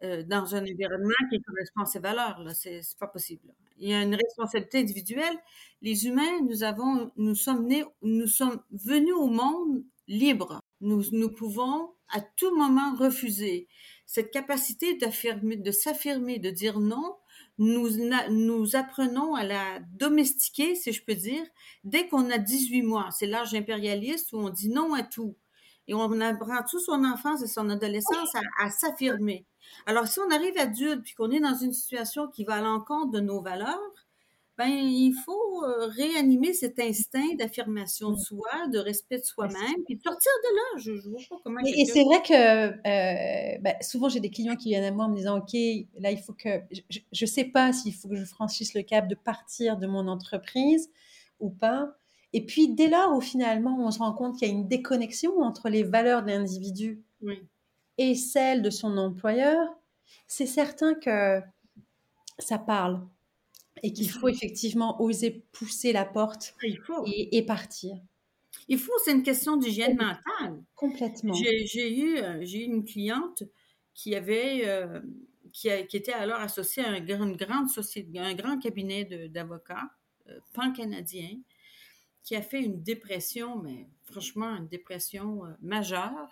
dans 0.00 0.54
un 0.54 0.62
environnement 0.62 1.10
qui 1.28 1.42
correspond 1.42 1.80
à 1.80 1.86
ses 1.86 1.98
valeurs. 1.98 2.40
Là, 2.44 2.54
c'est, 2.54 2.82
pas 3.00 3.08
possible. 3.08 3.52
Il 3.78 3.88
y 3.88 3.94
a 3.94 4.02
une 4.02 4.14
responsabilité 4.14 4.78
individuelle. 4.78 5.36
Les 5.82 6.06
humains, 6.06 6.40
nous 6.48 6.62
avons, 6.62 7.10
nous 7.16 7.34
sommes 7.34 7.66
nés, 7.66 7.84
nous 8.02 8.28
sommes 8.28 8.62
venus 8.70 9.14
au 9.14 9.26
monde 9.26 9.82
libres. 10.06 10.60
Nous, 10.80 11.02
nous 11.10 11.30
pouvons 11.30 11.90
à 12.10 12.20
tout 12.20 12.54
moment 12.56 12.94
refuser. 12.94 13.68
Cette 14.06 14.30
capacité 14.30 14.96
de 14.96 15.70
s'affirmer, 15.70 16.38
de 16.38 16.50
dire 16.50 16.80
non, 16.80 17.16
nous, 17.58 17.88
nous 18.30 18.76
apprenons 18.76 19.34
à 19.34 19.44
la 19.44 19.80
domestiquer, 19.92 20.74
si 20.74 20.92
je 20.92 21.04
peux 21.04 21.14
dire, 21.14 21.44
dès 21.84 22.08
qu'on 22.08 22.30
a 22.30 22.38
18 22.38 22.82
mois. 22.82 23.08
C'est 23.10 23.26
l'âge 23.26 23.54
impérialiste 23.54 24.32
où 24.32 24.38
on 24.38 24.50
dit 24.50 24.68
non 24.68 24.94
à 24.94 25.02
tout. 25.02 25.36
Et 25.88 25.94
on 25.94 26.20
apprend 26.20 26.62
toute 26.68 26.82
son 26.82 27.04
enfance 27.04 27.42
et 27.42 27.46
son 27.46 27.70
adolescence 27.70 28.34
à, 28.34 28.66
à 28.66 28.70
s'affirmer. 28.70 29.46
Alors, 29.86 30.06
si 30.06 30.20
on 30.20 30.30
arrive 30.30 30.56
adulte 30.58 31.02
puis 31.02 31.14
qu'on 31.14 31.30
est 31.30 31.40
dans 31.40 31.54
une 31.54 31.72
situation 31.72 32.28
qui 32.28 32.44
va 32.44 32.56
à 32.56 32.60
l'encontre 32.60 33.10
de 33.10 33.20
nos 33.20 33.40
valeurs, 33.40 33.78
ben, 34.58 34.66
il 34.68 35.14
faut 35.24 35.62
euh, 35.62 35.86
réanimer 35.86 36.52
cet 36.52 36.80
instinct 36.80 37.36
d'affirmation 37.38 38.10
de 38.10 38.16
mm. 38.16 38.18
soi, 38.18 38.68
de 38.72 38.78
respect 38.78 39.18
de 39.18 39.24
soi-même, 39.24 39.84
puis 39.86 40.00
sortir 40.04 40.32
de 40.42 40.56
là. 40.56 40.82
Je, 40.82 40.96
je 40.96 41.08
vois 41.08 41.20
pas 41.30 41.36
comment. 41.44 41.60
Et, 41.64 41.84
c'est 41.84 42.02
vrai 42.02 42.20
que 42.22 42.34
euh, 42.34 43.58
ben, 43.60 43.74
souvent 43.80 44.08
j'ai 44.08 44.18
des 44.18 44.30
clients 44.30 44.56
qui 44.56 44.70
viennent 44.70 44.82
à 44.84 44.90
moi 44.90 45.04
en 45.04 45.10
me 45.10 45.16
disant, 45.16 45.38
ok, 45.38 45.52
là 46.00 46.10
il 46.10 46.18
faut 46.18 46.32
que 46.32 46.48
je 46.90 47.24
ne 47.24 47.26
sais 47.26 47.44
pas 47.44 47.72
s'il 47.72 47.94
faut 47.94 48.08
que 48.08 48.16
je 48.16 48.24
franchisse 48.24 48.74
le 48.74 48.82
cap 48.82 49.06
de 49.06 49.14
partir 49.14 49.76
de 49.76 49.86
mon 49.86 50.08
entreprise 50.08 50.90
ou 51.38 51.50
pas. 51.50 51.94
Et 52.32 52.44
puis 52.44 52.74
dès 52.74 52.88
lors 52.88 53.16
où 53.16 53.20
finalement 53.20 53.78
on 53.78 53.92
se 53.92 54.00
rend 54.00 54.12
compte 54.12 54.38
qu'il 54.38 54.48
y 54.48 54.50
a 54.50 54.54
une 54.54 54.66
déconnexion 54.66 55.40
entre 55.40 55.68
les 55.68 55.84
valeurs 55.84 56.24
de 56.24 56.30
l'individu 56.30 57.00
et 57.96 58.16
celles 58.16 58.62
de 58.62 58.70
son 58.70 58.98
employeur, 58.98 59.68
c'est 60.26 60.46
certain 60.46 60.94
que 60.94 61.40
ça 62.40 62.58
parle 62.58 63.06
et 63.82 63.92
qu'il 63.92 64.10
faut 64.10 64.28
effectivement 64.28 65.00
oser 65.00 65.44
pousser 65.52 65.92
la 65.92 66.04
porte 66.04 66.54
Et, 67.06 67.42
partir. 67.44 67.96
Il 68.68 68.78
faut, 68.78 68.92
c'est 69.04 69.12
une 69.12 69.22
question 69.22 69.56
d'hygiène 69.56 69.96
mentale. 69.96 70.62
Complètement. 70.74 71.34
J'ai 71.34 71.98
eu, 71.98 72.18
euh, 72.18 72.38
j'ai 72.42 72.64
une 72.64 72.84
cliente 72.84 73.44
qui 73.94 74.14
avait, 74.14 74.68
euh, 74.68 75.00
qui, 75.52 75.68
qui, 75.88 75.96
était 75.96 76.12
alors 76.12 76.40
associée 76.40 76.84
à 76.84 76.90
un, 76.90 76.96
une 76.96 77.36
grande 77.36 77.68
société, 77.68 78.18
un 78.18 78.34
grand 78.34 78.58
cabinet 78.58 79.04
d'avocats 79.28 79.90
euh, 80.28 80.38
pan-canadien, 80.52 81.38
qui 82.22 82.36
a 82.36 82.42
fait 82.42 82.60
une 82.60 82.82
dépression, 82.82 83.58
mais 83.62 83.86
franchement 84.04 84.54
une 84.56 84.68
dépression 84.68 85.42
majeure. 85.62 86.28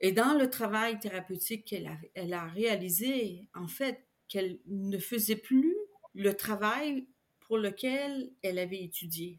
Et 0.00 0.12
dans 0.12 0.36
le 0.36 0.50
travail 0.50 0.98
thérapeutique 0.98 1.64
qu'elle 1.64 1.86
a, 1.86 1.96
elle 2.14 2.34
a 2.34 2.46
réalisé, 2.46 3.48
en 3.54 3.68
fait, 3.68 4.06
qu'elle 4.28 4.58
ne 4.66 4.98
faisait 4.98 5.36
plus 5.36 5.74
le 6.16 6.34
travail 6.34 7.06
pour 7.40 7.58
lequel 7.58 8.32
elle 8.42 8.58
avait 8.58 8.82
étudié. 8.82 9.38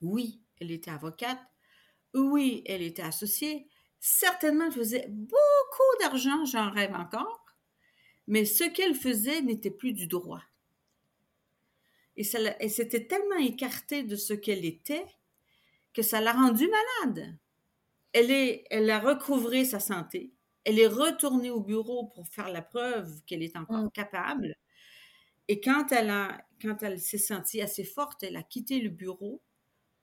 Oui, 0.00 0.40
elle 0.58 0.70
était 0.70 0.90
avocate. 0.90 1.38
Oui, 2.14 2.62
elle 2.66 2.82
était 2.82 3.02
associée. 3.02 3.68
Certainement, 4.00 4.66
elle 4.66 4.72
faisait 4.72 5.06
beaucoup 5.08 5.98
d'argent, 6.00 6.44
j'en 6.46 6.70
rêve 6.70 6.94
encore. 6.94 7.44
Mais 8.26 8.44
ce 8.44 8.64
qu'elle 8.64 8.94
faisait 8.94 9.42
n'était 9.42 9.70
plus 9.70 9.92
du 9.92 10.06
droit. 10.06 10.42
Et 12.16 12.24
ça, 12.24 12.38
elle 12.58 12.70
s'était 12.70 13.06
tellement 13.06 13.36
écartée 13.36 14.02
de 14.02 14.16
ce 14.16 14.32
qu'elle 14.32 14.64
était 14.64 15.06
que 15.92 16.02
ça 16.02 16.20
l'a 16.20 16.32
rendue 16.32 16.68
malade. 16.68 17.36
Elle, 18.12 18.30
est, 18.30 18.64
elle 18.70 18.90
a 18.90 18.98
recouvré 18.98 19.64
sa 19.64 19.80
santé. 19.80 20.32
Elle 20.64 20.78
est 20.78 20.86
retournée 20.86 21.50
au 21.50 21.60
bureau 21.60 22.06
pour 22.06 22.28
faire 22.28 22.48
la 22.48 22.62
preuve 22.62 23.22
qu'elle 23.26 23.42
est 23.42 23.56
encore 23.56 23.84
mm. 23.84 23.90
capable. 23.90 24.56
Et 25.50 25.60
quand 25.60 25.90
elle, 25.90 26.10
a, 26.10 26.46
quand 26.62 26.80
elle 26.84 27.00
s'est 27.00 27.18
sentie 27.18 27.60
assez 27.60 27.82
forte, 27.82 28.22
elle 28.22 28.36
a 28.36 28.42
quitté 28.44 28.78
le 28.78 28.88
bureau 28.88 29.42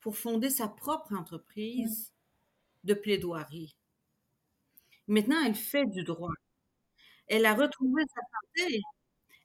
pour 0.02 0.18
fonder 0.18 0.50
sa 0.50 0.68
propre 0.68 1.14
entreprise 1.14 2.12
de 2.84 2.94
plaidoirie. 2.94 3.78
Maintenant, 5.08 5.42
elle 5.46 5.56
fait 5.56 5.86
du 5.86 6.04
droit. 6.04 6.34
Elle 7.28 7.46
a 7.46 7.54
retrouvé 7.54 8.04
sa 8.14 8.22
santé. 8.66 8.82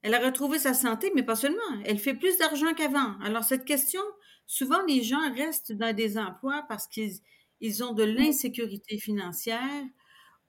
Elle 0.02 0.14
a 0.14 0.26
retrouvé 0.26 0.58
sa 0.58 0.74
santé, 0.74 1.12
mais 1.14 1.22
pas 1.22 1.36
seulement. 1.36 1.80
Elle 1.84 2.00
fait 2.00 2.14
plus 2.14 2.36
d'argent 2.36 2.74
qu'avant. 2.74 3.16
Alors, 3.20 3.44
cette 3.44 3.64
question, 3.64 4.02
souvent, 4.48 4.84
les 4.86 5.04
gens 5.04 5.32
restent 5.36 5.70
dans 5.70 5.94
des 5.94 6.18
emplois 6.18 6.64
parce 6.68 6.88
qu'ils 6.88 7.20
ils 7.60 7.84
ont 7.84 7.92
de 7.92 8.02
l'insécurité 8.02 8.98
financière 8.98 9.84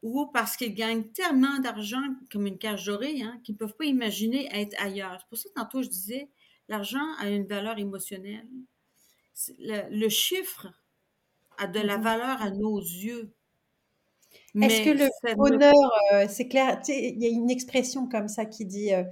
ou 0.04 0.28
parce 0.28 0.58
qu'ils 0.58 0.76
gagnent 0.76 1.06
tellement 1.13 1.60
d'argent 1.60 2.04
comme 2.30 2.46
une 2.46 2.58
cage 2.58 2.86
dorée 2.86 3.22
hein, 3.22 3.39
qu'ils 3.44 3.56
ne 3.56 3.58
peuvent 3.58 3.76
pas 3.76 3.86
imaginer 3.86 4.50
être 4.52 4.76
ailleurs. 4.80 5.18
C'est 5.20 5.30
pour 5.30 5.38
ça 5.38 5.50
que 5.50 5.54
tantôt 5.56 5.82
je 5.82 5.88
disais, 5.88 6.30
l'argent 6.68 7.06
a 7.20 7.30
une 7.30 7.48
valeur 7.48 7.80
émotionnelle. 7.80 8.48
Le, 9.58 10.10
chiffre 10.10 10.68
a 11.58 11.68
de 11.68 11.80
la 11.80 11.98
mm-hmm. 11.98 12.04
valeur 12.04 12.42
à 12.42 12.52
nos 12.52 12.80
yeux. 12.80 13.34
Est-ce 14.62 14.84
que 14.84 14.89
le 14.92 15.36
bonheur, 15.36 15.74
euh, 16.12 16.26
c'est 16.30 16.48
clair, 16.48 16.82
il 16.88 17.22
y 17.22 17.26
a 17.26 17.30
une 17.30 17.50
expression 17.50 18.08
comme 18.08 18.28
ça 18.28 18.46
qui 18.46 18.66
dit 18.66 18.94
euh, 18.94 19.04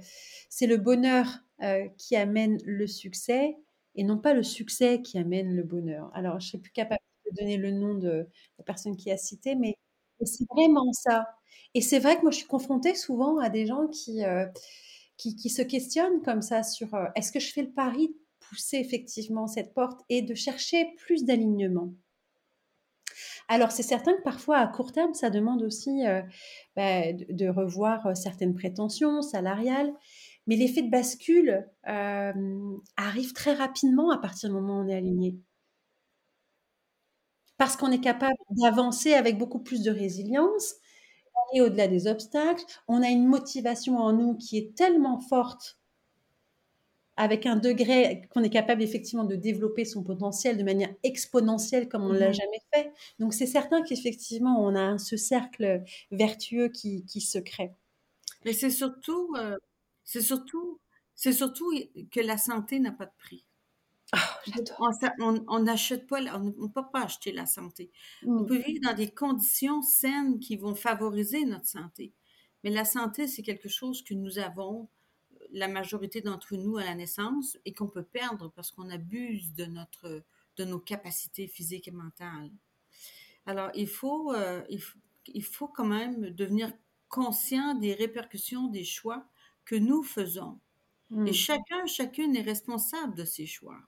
c'est 0.48 0.66
le 0.66 0.76
bonheur 0.76 1.26
euh, 1.62 1.88
qui 1.96 2.16
amène 2.16 2.58
le 2.64 2.86
succès 2.86 3.56
et 3.94 4.04
non 4.04 4.18
pas 4.18 4.34
le 4.34 4.42
succès 4.42 5.00
qui 5.00 5.18
amène 5.18 5.54
le 5.54 5.62
bonheur. 5.62 6.10
Alors, 6.14 6.38
je 6.40 6.46
ne 6.46 6.48
suis 6.50 6.58
plus 6.58 6.72
capable 6.72 7.00
de 7.26 7.36
donner 7.40 7.56
le 7.56 7.70
nom 7.70 7.94
de 7.94 8.26
la 8.58 8.64
personne 8.64 8.96
qui 8.96 9.10
a 9.10 9.16
cité, 9.16 9.54
mais 9.54 9.76
c'est 10.24 10.46
vraiment 10.50 10.92
ça. 10.92 11.26
Et 11.74 11.80
c'est 11.80 11.98
vrai 11.98 12.16
que 12.16 12.22
moi, 12.22 12.30
je 12.30 12.38
suis 12.38 12.46
confrontée 12.46 12.94
souvent 12.94 13.38
à 13.38 13.48
des 13.48 13.66
gens 13.66 13.86
qui, 13.88 14.24
euh, 14.24 14.46
se 15.18 15.62
questionnent 15.62 16.22
comme 16.22 16.42
ça 16.42 16.62
sur 16.62 16.94
euh, 16.94 17.06
est-ce 17.14 17.32
que 17.32 17.40
je 17.40 17.52
fais 17.52 17.62
le 17.62 17.72
pari 17.72 18.08
de 18.08 18.14
pousser 18.40 18.78
effectivement 18.78 19.46
cette 19.46 19.72
porte 19.74 20.00
et 20.08 20.22
de 20.22 20.34
chercher 20.34 20.86
plus 20.98 21.24
d'alignement? 21.24 21.92
Alors, 23.48 23.70
c'est 23.72 23.82
certain 23.82 24.14
que 24.14 24.22
parfois, 24.22 24.58
à 24.58 24.66
court 24.66 24.92
terme, 24.92 25.14
ça 25.14 25.30
demande 25.30 25.62
aussi 25.62 26.06
euh, 26.06 26.22
bah, 26.76 27.12
de, 27.12 27.48
revoir 27.48 28.16
certaines 28.16 28.54
prétentions 28.54 29.22
salariales. 29.22 29.92
Mais 30.46 30.56
l'effet 30.56 30.82
de 30.82 30.90
bascule 30.90 31.68
arrive 31.84 33.32
très 33.32 33.54
rapidement 33.54 34.10
à 34.10 34.18
partir 34.18 34.48
du 34.48 34.54
moment 34.56 34.78
où 34.80 34.84
on 34.84 34.88
est 34.88 34.94
aligné 34.96 35.36
parce 37.62 37.76
qu'on 37.76 37.92
est 37.92 38.00
capable 38.00 38.34
d'avancer 38.50 39.14
avec 39.14 39.38
beaucoup 39.38 39.60
plus 39.60 39.82
de 39.84 39.92
résilience, 39.92 40.74
et 41.54 41.60
au-delà 41.60 41.86
des 41.86 42.08
obstacles. 42.08 42.64
On 42.88 43.04
a 43.04 43.08
une 43.08 43.28
motivation 43.28 43.98
en 43.98 44.12
nous 44.12 44.34
qui 44.34 44.58
est 44.58 44.74
tellement 44.74 45.20
forte, 45.20 45.78
avec 47.16 47.46
un 47.46 47.54
degré 47.54 48.22
qu'on 48.30 48.42
est 48.42 48.50
capable 48.50 48.82
effectivement 48.82 49.22
de 49.22 49.36
développer 49.36 49.84
son 49.84 50.02
potentiel 50.02 50.58
de 50.58 50.64
manière 50.64 50.92
exponentielle 51.04 51.88
comme 51.88 52.02
on 52.02 52.12
ne 52.12 52.18
l'a 52.18 52.30
mmh 52.30 52.34
jamais 52.34 52.62
fait. 52.74 52.92
Donc 53.20 53.32
c'est 53.32 53.46
certain 53.46 53.80
qu'effectivement, 53.82 54.60
on 54.60 54.74
a 54.74 54.98
ce 54.98 55.16
cercle 55.16 55.84
vertueux 56.10 56.66
qui, 56.66 57.04
se 57.20 57.38
crée. 57.38 57.70
Mais 58.44 58.54
c'est 58.54 58.70
surtout, 58.70 59.36
euh, 59.38 59.56
c'est 60.02 60.20
surtout, 60.20 60.80
c'est 61.14 61.32
surtout 61.32 61.72
que 62.10 62.18
la 62.18 62.38
santé 62.38 62.80
n'a 62.80 62.90
pas 62.90 63.06
de 63.06 63.14
prix. 63.20 63.44
Ah, 64.12 64.38
on 65.48 65.60
n'achète 65.60 66.06
pas, 66.06 66.20
on 66.36 66.44
ne 66.44 66.68
peut 66.68 66.82
pas 66.92 67.04
acheter 67.04 67.32
la 67.32 67.46
santé. 67.46 67.90
On 68.26 68.40
mmh. 68.40 68.46
peut 68.46 68.58
vivre 68.58 68.80
dans 68.82 68.94
des 68.94 69.10
conditions 69.10 69.80
saines 69.80 70.38
qui 70.38 70.56
vont 70.56 70.74
favoriser 70.74 71.44
notre 71.46 71.66
santé. 71.66 72.12
Mais 72.62 72.70
la 72.70 72.84
santé, 72.84 73.26
c'est 73.26 73.42
quelque 73.42 73.70
chose 73.70 74.04
que 74.04 74.12
nous 74.12 74.38
avons, 74.38 74.88
la 75.50 75.66
majorité 75.66 76.20
d'entre 76.20 76.56
nous, 76.56 76.76
à 76.76 76.84
la 76.84 76.94
naissance 76.94 77.58
et 77.64 77.72
qu'on 77.72 77.88
peut 77.88 78.04
perdre 78.04 78.52
parce 78.54 78.70
qu'on 78.70 78.90
abuse 78.90 79.54
de, 79.54 79.64
notre, 79.64 80.22
de 80.56 80.64
nos 80.64 80.78
capacités 80.78 81.46
physiques 81.46 81.88
et 81.88 81.92
mentales. 81.92 82.50
Alors, 83.46 83.70
il 83.74 83.88
faut, 83.88 84.32
euh, 84.32 84.62
il, 84.68 84.80
faut, 84.80 84.98
il 85.26 85.42
faut 85.44 85.68
quand 85.68 85.86
même 85.86 86.30
devenir 86.30 86.72
conscient 87.08 87.74
des 87.74 87.94
répercussions 87.94 88.68
des 88.68 88.84
choix 88.84 89.26
que 89.64 89.74
nous 89.74 90.02
faisons. 90.02 90.60
Et 91.10 91.14
mmh. 91.14 91.32
chacun, 91.32 91.86
chacune 91.86 92.36
est 92.36 92.42
responsable 92.42 93.14
de 93.14 93.24
ses 93.24 93.46
choix. 93.46 93.80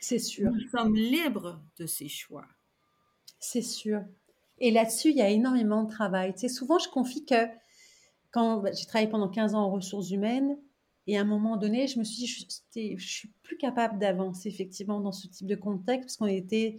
C'est 0.00 0.18
sûr. 0.18 0.50
Nous 0.50 0.68
sommes 0.68 0.94
libres 0.94 1.60
de 1.78 1.86
ces 1.86 2.08
choix. 2.08 2.46
C'est 3.40 3.62
sûr. 3.62 4.02
Et 4.58 4.70
là-dessus, 4.70 5.10
il 5.10 5.16
y 5.16 5.22
a 5.22 5.30
énormément 5.30 5.84
de 5.84 5.90
travail. 5.90 6.32
Tu 6.34 6.40
sais, 6.40 6.48
souvent, 6.48 6.78
je 6.78 6.88
confie 6.88 7.24
que 7.24 7.46
quand 8.30 8.58
bah, 8.58 8.70
j'ai 8.72 8.86
travaillé 8.86 9.10
pendant 9.10 9.28
15 9.28 9.54
ans 9.54 9.64
en 9.64 9.70
ressources 9.70 10.10
humaines, 10.10 10.58
et 11.06 11.16
à 11.16 11.22
un 11.22 11.24
moment 11.24 11.56
donné, 11.56 11.86
je 11.86 11.98
me 11.98 12.04
suis 12.04 12.18
dit, 12.18 12.26
je, 12.26 12.96
je 12.98 13.08
suis 13.08 13.32
plus 13.42 13.56
capable 13.56 13.98
d'avancer 13.98 14.48
effectivement 14.48 15.00
dans 15.00 15.12
ce 15.12 15.26
type 15.26 15.46
de 15.46 15.54
contexte 15.54 16.02
parce 16.02 16.16
qu'on 16.18 16.26
était 16.26 16.76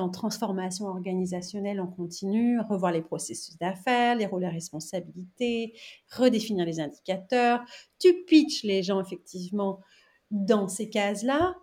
en 0.00 0.08
transformation 0.08 0.86
organisationnelle 0.86 1.80
en 1.80 1.86
continu, 1.86 2.60
revoir 2.60 2.92
les 2.92 3.02
processus 3.02 3.56
d'affaires, 3.58 4.16
les 4.16 4.26
rôles 4.26 4.44
et 4.44 4.48
responsabilités, 4.48 5.74
redéfinir 6.10 6.66
les 6.66 6.80
indicateurs. 6.80 7.60
Tu 7.98 8.24
pitches 8.26 8.62
les 8.62 8.82
gens 8.82 9.00
effectivement 9.00 9.80
dans 10.30 10.68
ces 10.68 10.88
cases-là, 10.90 11.56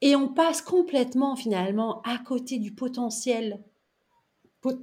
et 0.00 0.16
on 0.16 0.28
passe 0.28 0.62
complètement 0.62 1.36
finalement 1.36 2.02
à 2.02 2.18
côté 2.18 2.58
du 2.58 2.74
potentiel 2.74 3.62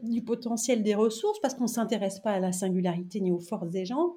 du 0.04 0.24
potentiel 0.24 0.84
des 0.84 0.96
ressources 0.96 1.40
parce 1.42 1.54
qu'on 1.54 1.66
ne 1.66 1.70
s'intéresse 1.70 2.20
pas 2.20 2.32
à 2.32 2.40
la 2.40 2.52
singularité 2.52 3.20
ni 3.20 3.32
aux 3.32 3.40
forces 3.40 3.70
des 3.70 3.86
gens. 3.86 4.16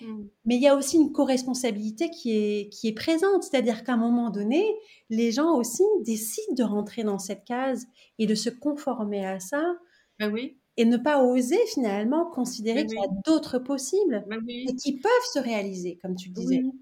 Mmh. 0.00 0.24
Mais 0.44 0.56
il 0.56 0.62
y 0.62 0.66
a 0.66 0.74
aussi 0.74 0.96
une 0.96 1.12
co-responsabilité 1.12 2.10
qui 2.10 2.32
est, 2.32 2.72
qui 2.72 2.88
est 2.88 2.92
présente, 2.92 3.44
c'est-à-dire 3.44 3.84
qu'à 3.84 3.92
un 3.94 3.96
moment 3.96 4.30
donné, 4.30 4.66
les 5.08 5.30
gens 5.30 5.54
aussi 5.54 5.84
décident 6.00 6.54
de 6.54 6.64
rentrer 6.64 7.04
dans 7.04 7.20
cette 7.20 7.44
case 7.44 7.86
et 8.18 8.26
de 8.26 8.34
se 8.34 8.50
conformer 8.50 9.24
à 9.24 9.38
ça 9.38 9.76
Ben 10.18 10.32
oui, 10.32 10.58
et 10.76 10.84
ne 10.84 10.96
pas 10.96 11.22
oser 11.22 11.58
finalement 11.72 12.28
considérer 12.30 12.82
Ben 12.82 12.88
qu'il 12.88 12.96
y 12.96 13.04
a 13.04 13.08
oui. 13.08 13.16
d'autres 13.24 13.60
possibles 13.60 14.24
ben 14.28 14.40
et 14.48 14.74
qui 14.74 14.98
peuvent 14.98 15.12
se 15.32 15.38
réaliser, 15.38 15.98
comme 16.02 16.16
tu 16.16 16.30
disais. 16.30 16.62
oui. 16.64 16.72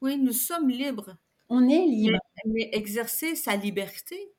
Oui, 0.00 0.18
nous 0.18 0.32
sommes 0.32 0.68
libres. 0.68 1.16
On 1.48 1.68
est 1.70 1.86
Mais, 2.04 2.12
libre. 2.12 2.18
mais 2.46 2.68
exercer 2.72 3.34
sa 3.34 3.56
liberté, 3.56 4.32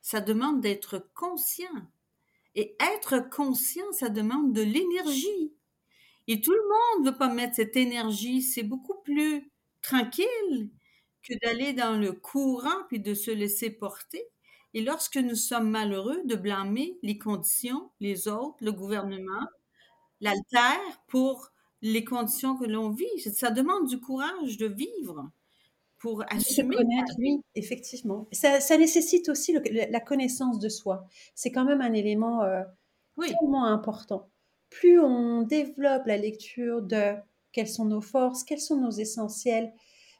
ça 0.00 0.20
demande 0.20 0.60
d'être 0.60 1.08
conscient. 1.14 1.88
Et 2.54 2.76
être 2.80 3.18
conscient, 3.30 3.90
ça 3.92 4.08
demande 4.08 4.52
de 4.54 4.62
l'énergie. 4.62 5.54
Et 6.28 6.40
tout 6.40 6.52
le 6.52 6.62
monde 6.62 7.06
ne 7.06 7.10
veut 7.12 7.18
pas 7.18 7.28
mettre 7.32 7.56
cette 7.56 7.76
énergie. 7.76 8.42
C'est 8.42 8.62
beaucoup 8.64 9.00
plus 9.04 9.50
tranquille 9.82 10.70
que 11.22 11.34
d'aller 11.44 11.72
dans 11.74 11.98
le 12.00 12.12
courant 12.12 12.84
puis 12.88 13.00
de 13.00 13.14
se 13.14 13.30
laisser 13.30 13.70
porter. 13.70 14.24
Et 14.74 14.82
lorsque 14.82 15.16
nous 15.18 15.36
sommes 15.36 15.70
malheureux, 15.70 16.22
de 16.24 16.36
blâmer 16.36 16.98
les 17.02 17.18
conditions, 17.18 17.90
les 18.00 18.28
autres, 18.28 18.58
le 18.62 18.72
gouvernement, 18.72 19.46
l'altère 20.20 20.80
pour 21.08 21.50
les 21.82 22.04
conditions 22.04 22.56
que 22.56 22.66
l'on 22.66 22.90
vit. 22.90 23.20
Ça 23.20 23.50
demande 23.50 23.88
du 23.88 24.00
courage 24.00 24.58
de 24.58 24.66
vivre 24.66 25.30
pour 26.02 26.24
De 26.36 26.44
se 26.44 26.62
assumer. 26.62 26.76
connaître, 26.76 27.14
oui, 27.18 27.40
effectivement. 27.54 28.26
Ça, 28.32 28.60
ça 28.60 28.76
nécessite 28.78 29.28
aussi 29.28 29.52
le- 29.52 29.90
la 29.90 30.00
connaissance 30.00 30.58
de 30.58 30.68
soi. 30.68 31.06
C'est 31.34 31.52
quand 31.52 31.64
même 31.64 31.80
un 31.80 31.92
élément 31.92 32.42
euh, 32.42 32.62
Oui, 33.16 33.28
tellement 33.40 33.64
important. 33.66 34.30
Plus 34.70 34.98
on 35.00 35.42
développe 35.42 36.06
la 36.06 36.16
lecture 36.16 36.82
de 36.82 37.14
quelles 37.52 37.68
sont 37.68 37.84
nos 37.84 38.00
forces, 38.00 38.44
quels 38.44 38.60
sont 38.60 38.78
nos 38.80 38.90
essentiels, 38.90 39.72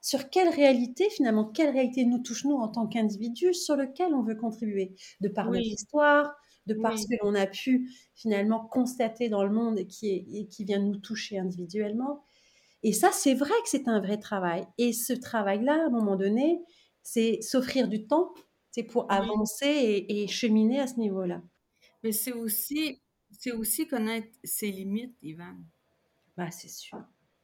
sur 0.03 0.31
quelle 0.31 0.49
réalité, 0.49 1.09
finalement, 1.11 1.45
quelle 1.47 1.71
réalité 1.71 2.05
nous 2.05 2.19
touche 2.19 2.45
nous 2.45 2.57
en 2.57 2.69
tant 2.69 2.87
qu'individus, 2.87 3.55
sur 3.55 3.77
lequel 3.77 4.15
on 4.15 4.23
veut 4.23 4.35
contribuer, 4.37 4.95
de 5.21 5.29
par 5.29 5.51
notre 5.51 5.59
oui, 5.59 5.75
histoire, 5.75 6.35
de 6.67 6.75
par 6.75 6.99
ce 6.99 7.07
que 7.07 7.15
l'on 7.25 7.35
a 7.35 7.47
pu 7.47 7.91
finalement 8.15 8.61
constater 8.67 9.29
dans 9.29 9.45
le 9.45 9.51
monde 9.51 9.79
et 9.79 9.87
qui, 9.87 10.11
est- 10.11 10.27
et 10.33 10.47
qui 10.49 10.65
vient 10.65 10.81
nous 10.81 10.97
toucher 10.99 11.39
individuellement. 11.39 12.23
Et 12.83 12.93
ça, 12.93 13.13
c'est 13.13 13.35
vrai 13.35 13.55
que 13.63 13.69
c'est 13.69 13.89
un 13.89 14.01
vrai 14.01 14.19
travail. 14.19 14.67
Et 14.79 14.93
ce 14.93 15.13
travail-là, 15.13 15.75
à 15.75 15.87
un 15.87 15.91
moment 15.91 16.17
donné, 16.17 16.61
c'est 17.03 17.41
s'offrir 17.41 17.89
du 17.89 18.07
temps, 18.07 18.35
c'est 18.71 18.83
pour 18.83 19.11
avancer 19.11 19.67
et, 19.67 20.23
et 20.23 20.29
cheminer 20.29 20.81
à 20.81 20.87
ce 20.87 20.99
niveau-là. 20.99 21.43
Mais 22.03 22.13
c'est 22.13 22.33
aussi, 22.33 23.01
c'est 23.31 23.53
aussi 23.53 23.87
connaître 23.87 24.29
ses 24.43 24.71
limites, 24.71 25.17
Ivan. 25.23 25.57
Bah, 26.37 26.51
c'est 26.51 26.69
sûr. 26.71 26.99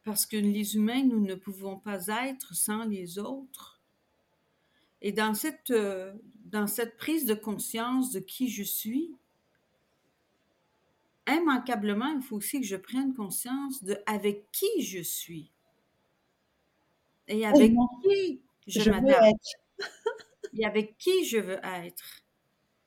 Parce 0.05 0.27
que 0.27 0.37
les 0.37 0.75
humains, 0.75 1.05
nous 1.05 1.21
ne 1.21 1.35
pouvons 1.35 1.79
pas 1.79 2.07
être 2.27 2.55
sans 2.55 2.85
les 2.85 3.19
autres. 3.19 3.83
Et 5.01 5.13
dans 5.13 5.35
cette, 5.35 5.71
euh, 5.71 6.15
dans 6.45 6.67
cette 6.67 6.97
prise 6.97 7.27
de 7.27 7.35
conscience 7.35 8.11
de 8.11 8.21
qui 8.21 8.49
je 8.49 8.63
suis, 8.63 9.15
immanquablement, 11.29 12.13
il 12.17 12.23
faut 12.23 12.37
aussi 12.37 12.61
que 12.61 12.67
je 12.67 12.77
prenne 12.77 13.15
conscience 13.15 13.83
de 13.85 13.99
avec 14.07 14.51
qui 14.53 14.83
je 14.83 15.03
suis 15.03 15.53
et 17.27 17.45
avec 17.47 17.71
Tellement, 17.71 18.01
qui 18.03 18.41
je, 18.67 18.81
je 18.81 18.91
m'adapte 18.91 19.37
et 20.55 20.65
avec 20.65 20.97
qui 20.99 21.25
je 21.25 21.39
veux 21.39 21.61
être 21.63 22.23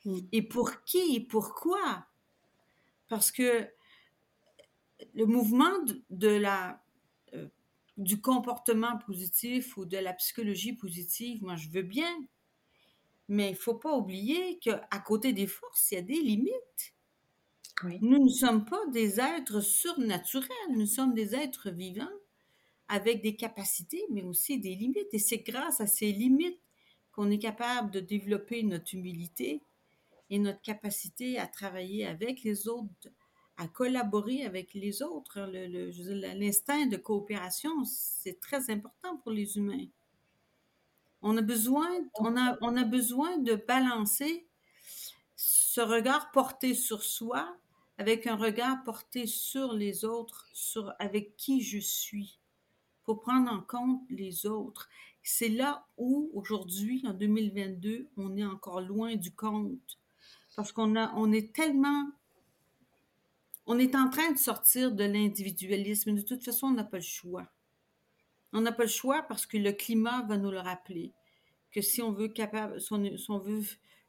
Mm. 0.05 0.19
et 0.31 0.41
pour 0.41 0.83
qui 0.83 1.15
et 1.15 1.19
pourquoi? 1.21 2.07
Parce 3.07 3.31
que 3.31 3.67
le 5.13 5.25
mouvement 5.25 5.79
de, 5.83 6.03
de 6.09 6.27
la, 6.27 6.83
euh, 7.33 7.47
du 7.97 8.21
comportement 8.21 8.97
positif 8.99 9.77
ou 9.77 9.85
de 9.85 9.97
la 9.97 10.13
psychologie 10.13 10.73
positive, 10.73 11.43
moi 11.43 11.55
je 11.55 11.69
veux 11.69 11.81
bien, 11.81 12.13
mais 13.27 13.51
il 13.51 13.55
faut 13.55 13.75
pas 13.75 13.95
oublier 13.95 14.59
qu'à 14.59 14.99
côté 15.05 15.33
des 15.33 15.47
forces, 15.47 15.91
il 15.91 15.95
y 15.95 15.97
a 15.97 16.01
des 16.01 16.21
limites. 16.21 16.93
Oui. 17.83 17.97
Nous 18.01 18.23
ne 18.25 18.29
sommes 18.29 18.65
pas 18.65 18.85
des 18.87 19.19
êtres 19.19 19.61
surnaturels, 19.61 20.49
nous 20.71 20.85
sommes 20.85 21.13
des 21.13 21.35
êtres 21.35 21.69
vivants 21.71 22.07
avec 22.87 23.21
des 23.21 23.35
capacités, 23.35 24.03
mais 24.11 24.23
aussi 24.23 24.59
des 24.59 24.75
limites. 24.75 25.13
Et 25.13 25.19
c'est 25.19 25.39
grâce 25.39 25.81
à 25.81 25.87
ces 25.87 26.11
limites 26.11 26.59
qu'on 27.11 27.31
est 27.31 27.39
capable 27.39 27.91
de 27.91 27.99
développer 27.99 28.63
notre 28.63 28.93
humilité 28.93 29.61
et 30.29 30.39
notre 30.39 30.61
capacité 30.61 31.39
à 31.39 31.47
travailler 31.47 32.05
avec 32.05 32.43
les 32.43 32.67
autres, 32.67 33.09
à 33.57 33.67
collaborer 33.67 34.45
avec 34.45 34.73
les 34.73 35.01
autres. 35.01 35.41
Le- 35.41 35.67
le- 35.67 36.33
L'instinct 36.39 36.87
de 36.87 36.97
coopération, 36.97 37.71
c'est 37.85 38.39
très 38.39 38.69
important 38.69 39.17
pour 39.17 39.31
les 39.31 39.57
humains. 39.57 39.87
On 41.21 41.37
a 41.37 41.41
besoin, 41.41 41.87
on 42.15 42.35
a, 42.37 42.57
on 42.61 42.75
a 42.77 42.83
besoin 42.83 43.37
de 43.37 43.55
balancer 43.55 44.47
ce 45.35 45.81
regard 45.81 46.31
porté 46.31 46.73
sur 46.73 47.03
soi 47.03 47.57
avec 48.01 48.25
un 48.25 48.35
regard 48.35 48.83
porté 48.83 49.27
sur 49.27 49.73
les 49.73 50.05
autres, 50.05 50.47
sur 50.53 50.91
avec 50.97 51.37
qui 51.37 51.61
je 51.61 51.77
suis, 51.77 52.39
pour 53.03 53.19
prendre 53.19 53.51
en 53.51 53.61
compte 53.61 54.01
les 54.09 54.47
autres. 54.47 54.89
C'est 55.21 55.49
là 55.49 55.85
où, 55.99 56.31
aujourd'hui, 56.33 57.03
en 57.05 57.13
2022, 57.13 58.09
on 58.17 58.35
est 58.37 58.43
encore 58.43 58.81
loin 58.81 59.15
du 59.15 59.31
compte. 59.31 59.99
Parce 60.55 60.71
qu'on 60.71 60.95
a, 60.95 61.13
on 61.13 61.31
est 61.31 61.53
tellement, 61.53 62.09
on 63.67 63.77
est 63.77 63.95
en 63.95 64.09
train 64.09 64.31
de 64.31 64.39
sortir 64.39 64.91
de 64.91 65.03
l'individualisme. 65.03 66.15
De 66.15 66.21
toute 66.21 66.43
façon, 66.43 66.67
on 66.67 66.71
n'a 66.71 66.83
pas 66.83 66.97
le 66.97 67.03
choix. 67.03 67.51
On 68.51 68.61
n'a 68.61 68.71
pas 68.71 68.85
le 68.85 68.89
choix 68.89 69.21
parce 69.21 69.45
que 69.45 69.57
le 69.57 69.73
climat 69.73 70.23
va 70.23 70.37
nous 70.37 70.49
le 70.49 70.59
rappeler. 70.59 71.13
Que 71.69 71.81
si 71.81 72.01
on 72.01 72.13
veut 72.13 72.29
capable, 72.29 72.81
si 72.81 72.93
on, 72.93 73.15
si 73.15 73.29
on 73.29 73.37
veut 73.37 73.61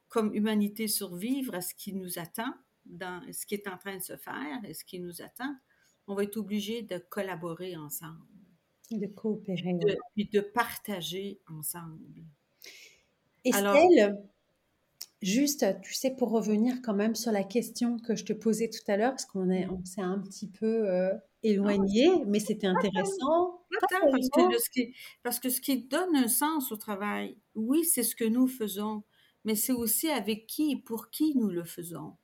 comme 0.09 0.35
humanité 0.35 0.88
survivre 0.88 1.55
à 1.55 1.61
ce 1.61 1.74
qui 1.74 1.92
nous 1.92 2.18
attend, 2.18 2.55
dans 2.86 3.22
ce 3.32 3.46
qui 3.46 3.54
est 3.54 3.68
en 3.68 3.76
train 3.78 3.96
de 3.96 4.02
se 4.02 4.16
faire 4.16 4.60
et 4.64 4.74
ce 4.74 4.84
qui 4.84 4.98
nous 5.00 5.22
attend, 5.22 5.54
on 6.06 6.14
va 6.14 6.24
être 6.24 6.36
obligé 6.36 6.82
de 6.82 6.98
collaborer 6.98 7.76
ensemble, 7.76 8.20
De 8.90 9.06
coopérer. 9.06 9.74
de, 9.74 9.96
puis 10.14 10.28
de 10.32 10.40
partager 10.40 11.40
ensemble. 11.48 12.24
Estelle, 13.44 13.64
Alors- 13.66 14.18
juste, 15.20 15.64
tu 15.82 15.94
sais, 15.94 16.10
pour 16.14 16.30
revenir 16.30 16.76
quand 16.82 16.94
même 16.94 17.14
sur 17.14 17.32
la 17.32 17.44
question 17.44 17.98
que 17.98 18.14
je 18.16 18.24
te 18.24 18.32
posais 18.32 18.68
tout 18.68 18.88
à 18.90 18.96
l'heure, 18.96 19.10
parce 19.12 19.26
qu'on 19.26 19.50
est, 19.50 19.66
on 19.68 19.84
s'est 19.84 20.00
un 20.00 20.18
petit 20.18 20.48
peu 20.48 20.88
euh, 20.90 21.12
éloigné, 21.42 22.08
mais 22.26 22.40
c'était 22.40 22.66
intéressant. 22.68 23.60
Pas 23.80 23.86
tant, 23.88 24.10
parce 24.10 24.28
que, 24.28 24.52
le- 24.52 24.58
ce 24.58 24.70
qui, 24.70 24.94
parce 25.22 25.40
que 25.40 25.48
ce 25.48 25.60
qui 25.60 25.84
donne 25.84 26.14
un 26.16 26.28
sens 26.28 26.70
au 26.72 26.76
travail, 26.76 27.36
oui, 27.54 27.84
c'est 27.84 28.02
ce 28.02 28.14
que 28.14 28.24
nous 28.24 28.46
faisons, 28.46 29.02
mais 29.44 29.54
c'est 29.56 29.72
aussi 29.72 30.08
avec 30.08 30.46
qui 30.46 30.72
et 30.72 30.76
pour 30.76 31.10
qui 31.10 31.34
nous 31.36 31.48
le 31.48 31.64
faisons. 31.64 32.16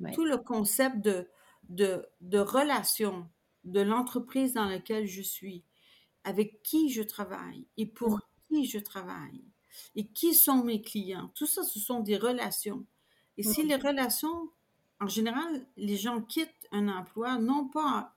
Ouais. 0.00 0.12
Tout 0.12 0.24
le 0.24 0.38
concept 0.38 1.00
de, 1.00 1.28
de, 1.68 2.06
de 2.20 2.38
relation 2.38 3.28
de 3.64 3.80
l'entreprise 3.80 4.54
dans 4.54 4.64
laquelle 4.66 5.06
je 5.06 5.22
suis, 5.22 5.64
avec 6.24 6.62
qui 6.62 6.90
je 6.90 7.02
travaille 7.02 7.66
et 7.76 7.86
pour 7.86 8.20
qui 8.48 8.66
je 8.66 8.78
travaille, 8.78 9.44
et 9.94 10.08
qui 10.08 10.34
sont 10.34 10.64
mes 10.64 10.82
clients. 10.82 11.30
Tout 11.34 11.46
ça, 11.46 11.62
ce 11.64 11.78
sont 11.80 12.00
des 12.00 12.16
relations. 12.16 12.86
Et 13.38 13.42
si 13.42 13.62
Mhm. 13.62 13.68
les 13.68 13.76
relations, 13.76 14.50
en 15.00 15.08
général, 15.08 15.66
les 15.76 15.96
gens 15.96 16.22
quittent 16.22 16.66
un 16.72 16.88
emploi, 16.88 17.38
non 17.38 17.68
pas 17.68 18.16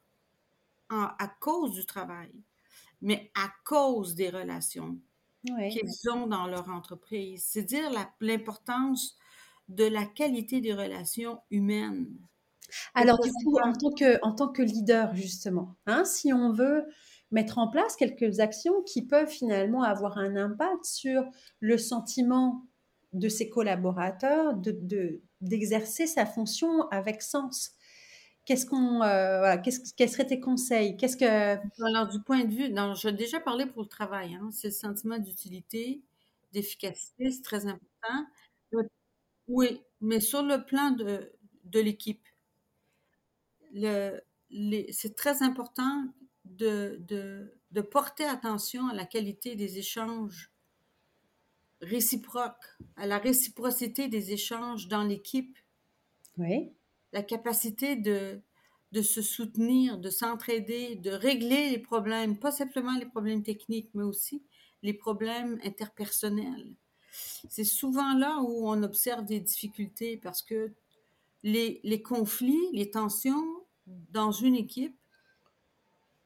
en- 0.89 1.09
à 1.19 1.27
cause 1.27 1.73
du 1.73 1.85
travail, 1.85 2.31
mais 3.01 3.31
à 3.35 3.51
cause 3.65 4.15
des 4.15 4.29
relations 4.29 4.99
qu'ils 5.69 6.09
ont 6.11 6.27
dans 6.27 6.47
leur 6.47 6.69
entreprise. 6.69 7.43
C'est 7.45 7.63
dire 7.63 7.89
l'importance 8.21 9.17
de 9.69 9.85
la 9.85 10.05
qualité 10.05 10.61
des 10.61 10.73
relations 10.73 11.39
humaines. 11.51 12.07
Alors, 12.95 13.19
du 13.19 13.31
coup, 13.33 13.57
en 13.59 13.73
tant 13.73 13.91
que, 13.91 14.19
en 14.23 14.33
tant 14.33 14.49
que 14.49 14.61
leader, 14.61 15.15
justement, 15.15 15.75
hein, 15.85 16.05
si 16.05 16.33
on 16.33 16.51
veut 16.51 16.85
mettre 17.31 17.57
en 17.57 17.67
place 17.69 17.95
quelques 17.95 18.39
actions 18.39 18.83
qui 18.83 19.05
peuvent 19.07 19.29
finalement 19.29 19.83
avoir 19.83 20.17
un 20.17 20.35
impact 20.35 20.85
sur 20.85 21.23
le 21.59 21.77
sentiment 21.77 22.65
de 23.13 23.29
ses 23.29 23.49
collaborateurs, 23.49 24.55
de, 24.55 24.71
de- 24.71 25.21
d'exercer 25.41 26.07
sa 26.07 26.25
fonction 26.25 26.87
avec 26.89 27.21
sens. 27.21 27.71
Qu'est-ce 28.45 28.65
qu'on, 28.65 29.01
euh, 29.03 29.39
voilà, 29.39 29.57
qu'est-ce, 29.57 29.93
quels 29.95 30.09
seraient 30.09 30.27
tes 30.27 30.39
conseils? 30.39 30.97
Qu'est-ce 30.97 31.17
que, 31.17 31.57
Alors, 31.85 32.07
du 32.07 32.21
point 32.21 32.43
de 32.45 32.53
vue, 32.53 32.69
non, 32.69 32.93
j'ai 32.95 33.11
déjà 33.11 33.39
parlé 33.39 33.65
pour 33.65 33.83
le 33.83 33.87
travail, 33.87 34.35
hein, 34.35 34.49
c'est 34.51 34.67
le 34.67 34.73
sentiment 34.73 35.17
d'utilité, 35.17 36.01
d'efficacité, 36.51 37.31
c'est 37.31 37.41
très 37.41 37.65
important. 37.67 38.25
Oui, 39.53 39.83
mais 40.01 40.19
sur 40.19 40.41
le 40.41 40.65
plan 40.65 40.89
de, 40.89 41.31
de 41.65 41.79
l'équipe, 41.79 42.25
le, 43.73 44.21
c'est 44.91 45.15
très 45.15 45.43
important 45.43 46.05
de, 46.45 46.97
de, 47.01 47.59
de 47.71 47.81
porter 47.81 48.25
attention 48.25 48.87
à 48.87 48.93
la 48.95 49.05
qualité 49.05 49.55
des 49.55 49.77
échanges 49.77 50.51
réciproques, 51.81 52.65
à 52.95 53.05
la 53.05 53.19
réciprocité 53.19 54.07
des 54.07 54.31
échanges 54.31 54.87
dans 54.87 55.03
l'équipe, 55.03 55.55
oui, 56.37 56.75
la 57.13 57.23
capacité 57.23 57.95
de, 57.95 58.41
de 58.91 59.01
se 59.01 59.21
soutenir, 59.21 59.97
de 59.97 60.09
s'entraider, 60.09 60.95
de 60.97 61.11
régler 61.11 61.69
les 61.69 61.79
problèmes, 61.79 62.37
pas 62.39 62.51
simplement 62.51 62.97
les 62.97 63.05
problèmes 63.05 63.41
techniques, 63.43 63.91
mais 63.93 64.03
aussi 64.03 64.43
les 64.81 64.93
problèmes 64.93 65.59
interpersonnels. 65.63 66.75
C'est 67.49 67.63
souvent 67.63 68.13
là 68.15 68.39
où 68.41 68.67
on 68.67 68.81
observe 68.81 69.23
des 69.23 69.39
difficultés 69.39 70.17
parce 70.17 70.41
que 70.41 70.71
les, 71.43 71.79
les 71.83 72.01
conflits, 72.01 72.69
les 72.71 72.89
tensions 72.89 73.45
dans 73.85 74.31
une 74.31 74.55
équipe 74.55 74.97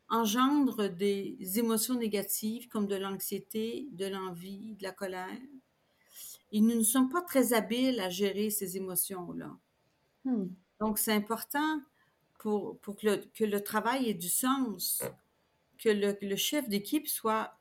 engendrent 0.10 0.88
des 0.88 1.38
émotions 1.56 1.96
négatives 1.96 2.70
comme 2.70 2.88
de 2.88 2.96
l'anxiété, 2.96 3.88
de 3.92 4.06
l'envie, 4.06 4.76
de 4.76 4.84
la 4.84 4.92
colère. 4.92 5.42
Et 6.52 6.62
nous 6.62 6.76
ne 6.76 6.84
sommes 6.84 7.10
pas 7.10 7.22
très 7.22 7.54
habiles 7.54 8.00
à 8.00 8.10
gérer 8.10 8.50
ces 8.50 8.78
émotions-là. 8.78 9.58
Hmm. 10.24 10.46
Donc, 10.80 10.98
c'est 10.98 11.12
important 11.12 11.82
pour, 12.40 12.78
pour 12.80 12.96
que, 12.96 13.08
le, 13.08 13.18
que, 13.34 13.44
le, 13.44 13.62
travail 13.62 14.10
ait 14.10 14.14
du 14.14 14.30
sens, 14.30 15.04
que 15.78 15.90
le, 15.90 16.18
le 16.22 16.36
chef 16.38 16.70
d'équipe 16.70 17.08
soit 17.08 17.58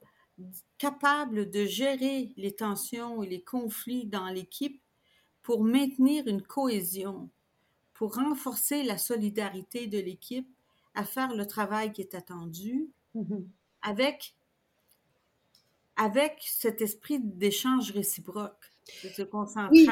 capable 0.79 1.51
de 1.51 1.65
gérer 1.65 2.33
les 2.37 2.53
tensions 2.53 3.23
et 3.23 3.29
les 3.29 3.43
conflits 3.43 4.07
dans 4.07 4.29
l'équipe 4.29 4.81
pour 5.43 5.63
maintenir 5.65 6.27
une 6.27 6.43
cohésion, 6.43 7.31
pour 7.95 8.15
renforcer 8.15 8.83
la 8.83 8.99
solidarité 8.99 9.87
de 9.87 9.99
l'équipe 9.99 10.49
à 10.95 11.05
faire 11.05 11.35
le 11.35 11.47
travail 11.47 11.93
qui 11.93 12.03
est 12.03 12.15
attendu 12.15 12.91
mm-hmm. 13.15 13.45
avec, 13.83 14.35
avec 15.97 16.39
cet 16.41 16.83
esprit 16.83 17.21
d'échange 17.21 17.93
réciproque, 17.93 18.73
de 19.05 19.09
se 19.09 19.23
concentrer. 19.23 19.87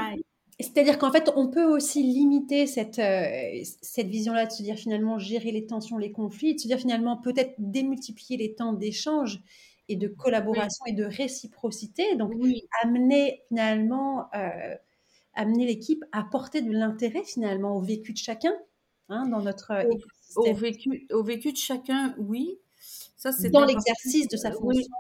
C'est-à-dire 0.61 0.99
qu'en 0.99 1.11
fait, 1.11 1.33
on 1.35 1.49
peut 1.49 1.65
aussi 1.65 2.03
limiter 2.03 2.67
cette, 2.67 3.01
euh, 3.01 3.63
cette 3.83 4.07
vision-là, 4.07 4.47
de 4.47 4.53
se 4.53 4.63
dire 4.63 4.77
finalement 4.77 5.19
gérer 5.19 5.51
les 5.51 5.67
tensions, 5.67 5.99
les 5.99 6.13
conflits, 6.13 6.55
de 6.55 6.61
se 6.61 6.69
dire 6.69 6.79
finalement 6.79 7.17
peut-être 7.17 7.55
démultiplier 7.59 8.37
les 8.37 8.55
temps 8.55 8.73
d'échange 8.73 9.43
et 9.89 9.97
de 9.97 10.09
collaboration 10.09 10.85
et 10.87 10.93
de 10.93 11.05
réciprocité. 11.05 12.17
Donc, 12.17 12.33
amener 12.83 13.43
finalement, 13.49 14.29
euh, 14.35 14.75
amener 15.35 15.67
l'équipe 15.67 16.05
à 16.13 16.25
porter 16.25 16.63
de 16.63 16.71
l'intérêt 16.73 17.25
finalement 17.25 17.77
au 17.77 17.81
vécu 17.81 18.13
de 18.13 18.19
chacun 18.19 18.55
hein, 19.09 19.27
dans 19.29 19.41
notre 19.43 19.87
au, 20.37 20.49
au, 20.49 20.55
vécu, 20.55 21.07
au 21.11 21.23
vécu 21.23 21.53
de 21.53 21.57
chacun, 21.57 22.15
oui. 22.19 22.59
Ça, 23.17 23.33
c'est 23.33 23.51
dans 23.51 23.65
l'exercice 23.65 24.29
de 24.29 24.37
sa 24.37 24.53
fonction. 24.53 24.93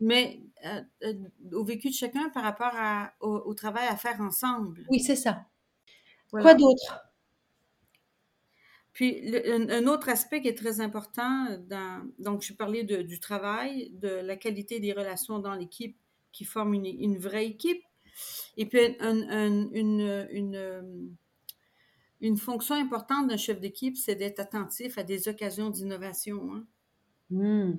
mais 0.00 0.40
euh, 0.64 1.14
au 1.52 1.64
vécu 1.64 1.88
de 1.88 1.94
chacun 1.94 2.28
par 2.30 2.42
rapport 2.42 2.72
à, 2.74 3.12
au, 3.20 3.54
travail 3.54 3.86
à 3.88 3.96
faire 3.96 4.20
ensemble. 4.20 4.84
Oui, 4.90 5.00
c'est 5.00 5.16
ça. 5.16 5.44
Quoi 6.30 6.54
d'autre? 6.54 7.05
Puis 8.96 9.22
un, 9.46 9.86
autre 9.88 10.08
aspect 10.08 10.40
qui 10.40 10.48
est 10.48 10.56
très 10.56 10.80
important, 10.80 11.58
dans, 11.68 12.10
donc 12.18 12.40
je 12.40 12.54
parlais 12.54 12.82
de, 12.82 13.02
du 13.02 13.20
travail, 13.20 13.90
de 13.92 14.08
la 14.08 14.36
qualité 14.36 14.80
des 14.80 14.94
relations 14.94 15.38
dans 15.38 15.52
l'équipe 15.52 15.98
qui 16.32 16.46
forment 16.46 16.72
une, 16.72 16.86
une, 16.86 17.18
vraie 17.18 17.44
équipe. 17.44 17.82
Et 18.56 18.64
puis 18.64 18.96
une, 19.00 19.68
une, 19.74 21.10
une, 22.22 22.36
fonction 22.38 22.74
importante 22.74 23.28
d'un 23.28 23.36
chef 23.36 23.60
d'équipe, 23.60 23.98
c'est 23.98 24.14
d'être 24.14 24.40
attentif 24.40 24.96
à 24.96 25.02
des 25.02 25.28
occasions 25.28 25.68
d'innovation. 25.68 26.54
Hein. 26.54 26.66
Hmm. 27.28 27.72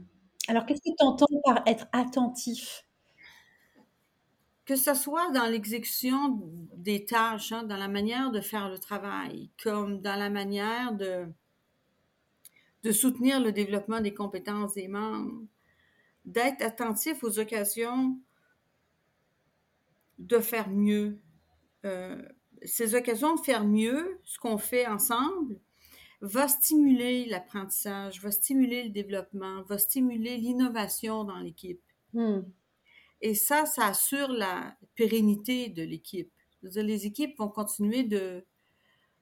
Alors 0.47 0.68
qu'est-ce 0.68 0.82
que 0.82 0.95
tu 0.95 1.03
entends 1.03 1.26
par 1.43 1.63
être 1.65 1.88
attentif? 1.93 2.87
Que 4.68 4.76
ce 4.76 4.93
soit 4.93 5.32
dans 5.32 5.45
l'exécution 5.45 6.41
des 6.76 7.05
tâches, 7.05 7.53
hein, 7.53 7.63
dans 7.63 7.78
la 7.78 7.88
manière 7.88 8.32
de 8.32 8.41
faire 8.41 8.70
le 8.70 8.78
travail, 8.78 9.49
comme 9.63 10.01
dans 10.01 10.18
la 10.18 10.30
manière 10.30 10.93
de, 10.93 11.26
soutenir 12.91 13.41
le 13.41 13.51
développement 13.51 14.01
des 14.01 14.13
compétences 14.13 14.74
des 14.74 14.89
membres, 14.89 15.41
d'être 16.26 16.61
attentif 16.61 17.24
aux 17.24 17.39
occasions 17.39 18.20
de 20.20 20.39
faire 20.39 20.70
mieux. 20.70 21.20
Euh, 21.86 22.22
ces 22.63 22.95
occasions 22.95 23.36
de 23.36 23.39
faire 23.39 23.65
mieux, 23.65 24.20
ce 24.24 24.38
qu'on 24.38 24.57
fait 24.57 24.88
ensemble, 24.88 25.59
va 26.20 26.49
stimuler 26.49 27.26
l'apprentissage, 27.26 28.22
va 28.22 28.32
stimuler 28.32 28.84
le 28.84 28.89
développement, 28.89 29.61
va 29.63 29.78
stimuler 29.78 30.38
l'innovation 30.38 31.24
dans 31.24 31.39
l'équipe. 31.39 31.82
Hmm. 32.13 32.41
Et 33.22 33.36
ça, 33.36 33.65
ça 33.65 33.88
assure 33.88 34.30
la 34.30 34.76
pérennité 34.95 35.70
de 35.70 35.84
l'équipe. 35.84 36.32
Les 36.61 37.05
équipes 37.05 37.38
vont 37.38 37.49
continuer 37.49 38.03
de, 38.03 38.45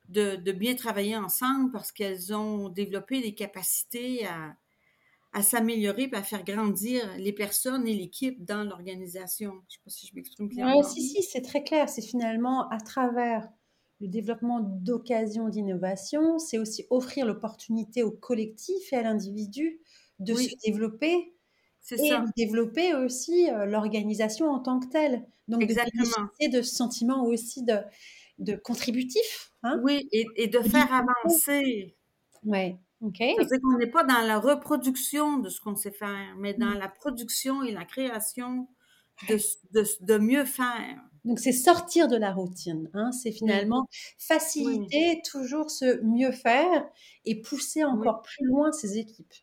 de, 0.10 0.36
de, 0.36 0.52
bien 0.52 0.76
travailler 0.76 1.16
ensemble 1.16 1.72
parce 1.72 1.92
qu'elles 1.92 2.34
ont 2.34 2.70
développé 2.70 3.22
des 3.22 3.34
capacités 3.34 4.26
à, 4.26 4.56
à 5.34 5.44
s'améliorer 5.44 6.10
et 6.12 6.16
à 6.16 6.24
faire 6.24 6.44
grandir 6.44 7.04
les 7.18 7.34
personnes 7.34 7.88
et 7.88 7.94
l'équipe 7.94 8.44
dans 8.46 8.64
l'organisation. 8.64 9.52
Je 9.52 9.58
ne 9.58 9.70
sais 9.70 9.80
pas 9.84 9.92
si 9.92 10.08
je 10.08 10.16
m'exprime 10.16 10.50
clairement. 10.50 10.80
Oui, 10.80 10.86
si, 10.86 11.02
si, 11.02 11.24
c'est 11.24 11.42
très 11.42 11.64
clair. 11.64 11.90
C'est 11.90 12.02
finalement 12.02 12.70
à 12.70 12.80
travers 12.80 13.48
le 14.02 14.08
développement 14.08 14.60
d'occasions 14.62 15.50
d'innovation, 15.50 16.38
c'est 16.38 16.58
aussi 16.58 16.86
offrir 16.90 17.26
l'opportunité 17.26 18.04
au 18.04 18.12
collectif 18.12 18.92
et 18.92 18.98
à 18.98 19.04
l'individu 19.04 19.80
de 20.20 20.34
se 20.34 20.56
développer 20.66 21.35
et 21.92 22.10
ça. 22.10 22.26
développer 22.36 22.94
aussi 22.96 23.50
euh, 23.50 23.66
l'organisation 23.66 24.50
en 24.50 24.60
tant 24.60 24.80
que 24.80 24.88
telle. 24.88 25.26
Donc, 25.48 25.62
Exactement. 25.62 26.30
de 26.42 26.58
de 26.58 26.62
ce 26.62 26.76
sentiment 26.76 27.24
aussi 27.26 27.64
de, 27.64 27.78
de 28.40 28.56
contributif. 28.56 29.52
Hein 29.64 29.80
oui, 29.84 30.08
et, 30.12 30.26
et, 30.36 30.48
de 30.48 30.60
faire 30.60 30.88
avancer. 30.92 31.96
Oui, 32.44 32.76
ok. 33.02 33.18
C'est 33.18 33.60
qu'on 33.62 33.78
n'est 33.78 33.90
pas 33.90 34.04
dans 34.04 34.22
la 34.22 34.40
reproduction 34.40 35.40
de 35.40 35.50
ce 35.50 35.60
qu'on 35.62 35.76
sait 35.76 35.92
faire, 35.92 36.36
mais 36.38 36.54
dans 36.54 36.68
mmh. 36.68 36.80
la 36.80 36.90
production 36.90 37.64
et 37.64 37.72
la 37.72 37.86
création 37.86 38.68
de, 39.30 39.38
de, 39.72 39.86
de 40.02 40.18
mieux 40.18 40.46
faire. 40.46 41.02
Donc, 41.24 41.40
c'est 41.40 41.52
sortir 41.54 42.08
de 42.08 42.16
la 42.16 42.32
routine. 42.32 42.90
Hein? 42.94 43.12
C'est 43.12 43.32
finalement 43.32 43.88
faciliter 44.20 45.22
toujours 45.30 45.72
ce 45.72 46.00
mieux 46.04 46.32
faire 46.32 46.88
et 47.26 47.42
pousser 47.42 47.84
encore 47.84 48.22
plus 48.22 48.46
loin 48.46 48.72
ces 48.72 49.00
équipes. 49.00 49.34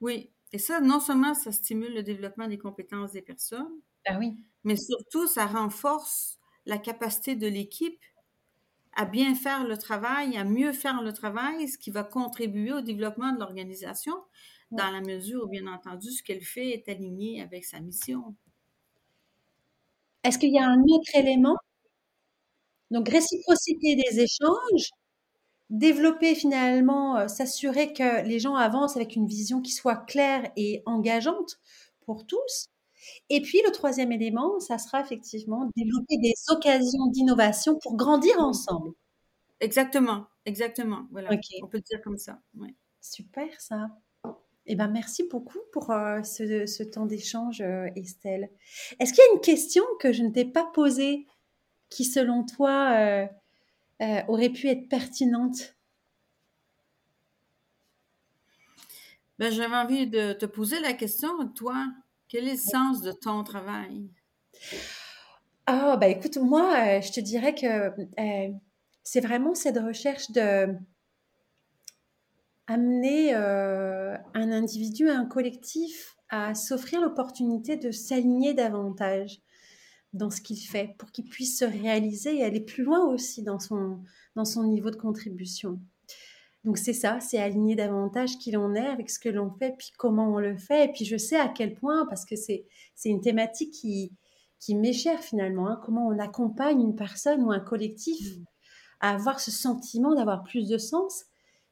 Oui, 0.00 0.32
et 0.52 0.58
ça, 0.58 0.80
non 0.80 1.00
seulement 1.00 1.34
ça 1.34 1.52
stimule 1.52 1.94
le 1.94 2.02
développement 2.02 2.48
des 2.48 2.58
compétences 2.58 3.12
des 3.12 3.22
personnes, 3.22 3.80
ah 4.06 4.16
oui. 4.18 4.38
mais 4.64 4.76
surtout 4.76 5.26
ça 5.26 5.46
renforce 5.46 6.38
la 6.66 6.78
capacité 6.78 7.36
de 7.36 7.46
l'équipe 7.48 8.00
à 8.96 9.04
bien 9.04 9.34
faire 9.34 9.66
le 9.66 9.76
travail, 9.78 10.36
à 10.36 10.44
mieux 10.44 10.72
faire 10.72 11.02
le 11.02 11.12
travail, 11.12 11.68
ce 11.68 11.78
qui 11.78 11.90
va 11.90 12.04
contribuer 12.04 12.72
au 12.72 12.80
développement 12.80 13.32
de 13.32 13.38
l'organisation, 13.38 14.14
dans 14.70 14.90
la 14.90 15.00
mesure 15.00 15.44
où, 15.44 15.48
bien 15.48 15.66
entendu, 15.66 16.10
ce 16.10 16.22
qu'elle 16.22 16.42
fait 16.44 16.70
est 16.70 16.88
aligné 16.88 17.40
avec 17.42 17.64
sa 17.64 17.80
mission. 17.80 18.34
Est-ce 20.24 20.38
qu'il 20.38 20.52
y 20.52 20.58
a 20.58 20.66
un 20.66 20.82
autre 20.82 21.10
élément? 21.14 21.56
Donc, 22.90 23.08
réciprocité 23.08 23.96
des 23.96 24.20
échanges, 24.20 24.90
développer 25.70 26.34
finalement, 26.34 27.16
euh, 27.16 27.28
s'assurer 27.28 27.92
que 27.92 28.24
les 28.26 28.38
gens 28.38 28.54
avancent 28.54 28.96
avec 28.96 29.16
une 29.16 29.26
vision 29.26 29.60
qui 29.60 29.72
soit 29.72 29.96
claire 29.96 30.50
et 30.56 30.82
engageante 30.86 31.60
pour 32.06 32.26
tous. 32.26 32.68
Et 33.30 33.40
puis 33.40 33.60
le 33.64 33.70
troisième 33.70 34.12
élément, 34.12 34.58
ça 34.60 34.78
sera 34.78 35.00
effectivement 35.00 35.70
développer 35.76 36.16
des 36.18 36.34
occasions 36.48 37.06
d'innovation 37.08 37.78
pour 37.82 37.96
grandir 37.96 38.38
ensemble. 38.38 38.92
Exactement, 39.60 40.26
exactement. 40.46 41.06
Voilà, 41.10 41.30
on 41.62 41.66
peut 41.66 41.80
dire 41.80 42.00
comme 42.02 42.18
ça. 42.18 42.40
Super 43.00 43.48
ça. 43.60 43.88
Eh 44.70 44.76
ben, 44.76 44.88
merci 44.88 45.26
beaucoup 45.30 45.60
pour 45.72 45.90
euh, 45.90 46.22
ce, 46.22 46.82
temps 46.82 47.06
d'échange, 47.06 47.62
euh, 47.62 47.88
Estelle. 47.96 48.50
Est-ce 49.00 49.14
qu'il 49.14 49.24
y 49.24 49.28
a 49.28 49.34
une 49.34 49.40
question 49.40 49.82
que 49.98 50.12
je 50.12 50.22
ne 50.22 50.30
t'ai 50.30 50.44
pas 50.44 50.70
posée 50.74 51.26
qui, 51.88 52.04
selon 52.04 52.44
toi, 52.44 53.26
euh, 54.02 54.22
aurait 54.28 54.50
pu 54.50 54.68
être 54.68 54.88
pertinente? 54.88 55.76
Ben, 59.38 59.52
J'avais 59.52 59.76
envie 59.76 60.06
de 60.06 60.32
te 60.32 60.46
poser 60.46 60.80
la 60.80 60.92
question, 60.92 61.28
toi, 61.48 61.86
quel 62.28 62.48
est 62.48 62.52
le 62.52 62.58
sens 62.58 63.02
de 63.02 63.12
ton 63.12 63.44
travail? 63.44 64.08
Ah, 65.66 65.96
bah 65.96 66.08
écoute, 66.08 66.38
moi, 66.38 66.74
euh, 66.76 67.00
je 67.00 67.12
te 67.12 67.20
dirais 67.20 67.54
que 67.54 67.90
euh, 68.20 68.52
c'est 69.04 69.20
vraiment 69.20 69.54
cette 69.54 69.78
recherche 69.78 70.30
de 70.30 70.68
amener 72.66 73.32
un 73.34 74.52
individu, 74.52 75.08
un 75.08 75.24
collectif 75.24 76.16
à 76.28 76.54
s'offrir 76.54 77.00
l'opportunité 77.00 77.76
de 77.76 77.90
s'aligner 77.90 78.52
davantage 78.52 79.40
dans 80.12 80.30
ce 80.30 80.40
qu'il 80.40 80.58
fait 80.58 80.94
pour 80.98 81.10
qu'il 81.12 81.28
puisse 81.28 81.58
se 81.58 81.64
réaliser 81.64 82.38
et 82.38 82.44
aller 82.44 82.60
plus 82.60 82.84
loin 82.84 83.06
aussi 83.06 83.42
dans 83.42 83.58
son, 83.58 84.00
dans 84.36 84.44
son 84.44 84.64
niveau 84.64 84.90
de 84.90 84.96
contribution. 84.96 85.80
Donc 86.64 86.76
c'est 86.78 86.92
ça, 86.92 87.20
c'est 87.20 87.38
aligner 87.38 87.76
davantage 87.76 88.38
qui 88.38 88.50
l'on 88.50 88.74
est 88.74 88.86
avec 88.86 89.10
ce 89.10 89.18
que 89.18 89.28
l'on 89.28 89.50
fait, 89.50 89.74
puis 89.78 89.92
comment 89.96 90.34
on 90.34 90.38
le 90.38 90.56
fait. 90.56 90.86
Et 90.86 90.92
puis 90.92 91.04
je 91.04 91.16
sais 91.16 91.38
à 91.38 91.48
quel 91.48 91.74
point, 91.74 92.06
parce 92.06 92.24
que 92.24 92.36
c'est, 92.36 92.66
une 93.04 93.20
thématique 93.20 93.72
qui, 93.72 94.12
qui 94.58 94.74
m'est 94.74 94.92
chère 94.92 95.20
finalement, 95.20 95.68
hein, 95.68 95.80
comment 95.84 96.06
on 96.08 96.18
accompagne 96.18 96.80
une 96.80 96.96
personne 96.96 97.42
ou 97.42 97.52
un 97.52 97.60
collectif 97.60 98.36
mmh. 98.36 98.44
à 99.00 99.14
avoir 99.14 99.40
ce 99.40 99.50
sentiment 99.50 100.14
d'avoir 100.14 100.42
plus 100.42 100.68
de 100.68 100.78
sens, 100.78 101.24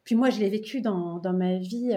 Puis 0.04 0.14
moi, 0.14 0.30
je 0.30 0.38
l'ai 0.38 0.50
vécu 0.50 0.80
dans, 0.80 1.18
dans 1.18 1.32
ma 1.32 1.58
vie. 1.58 1.90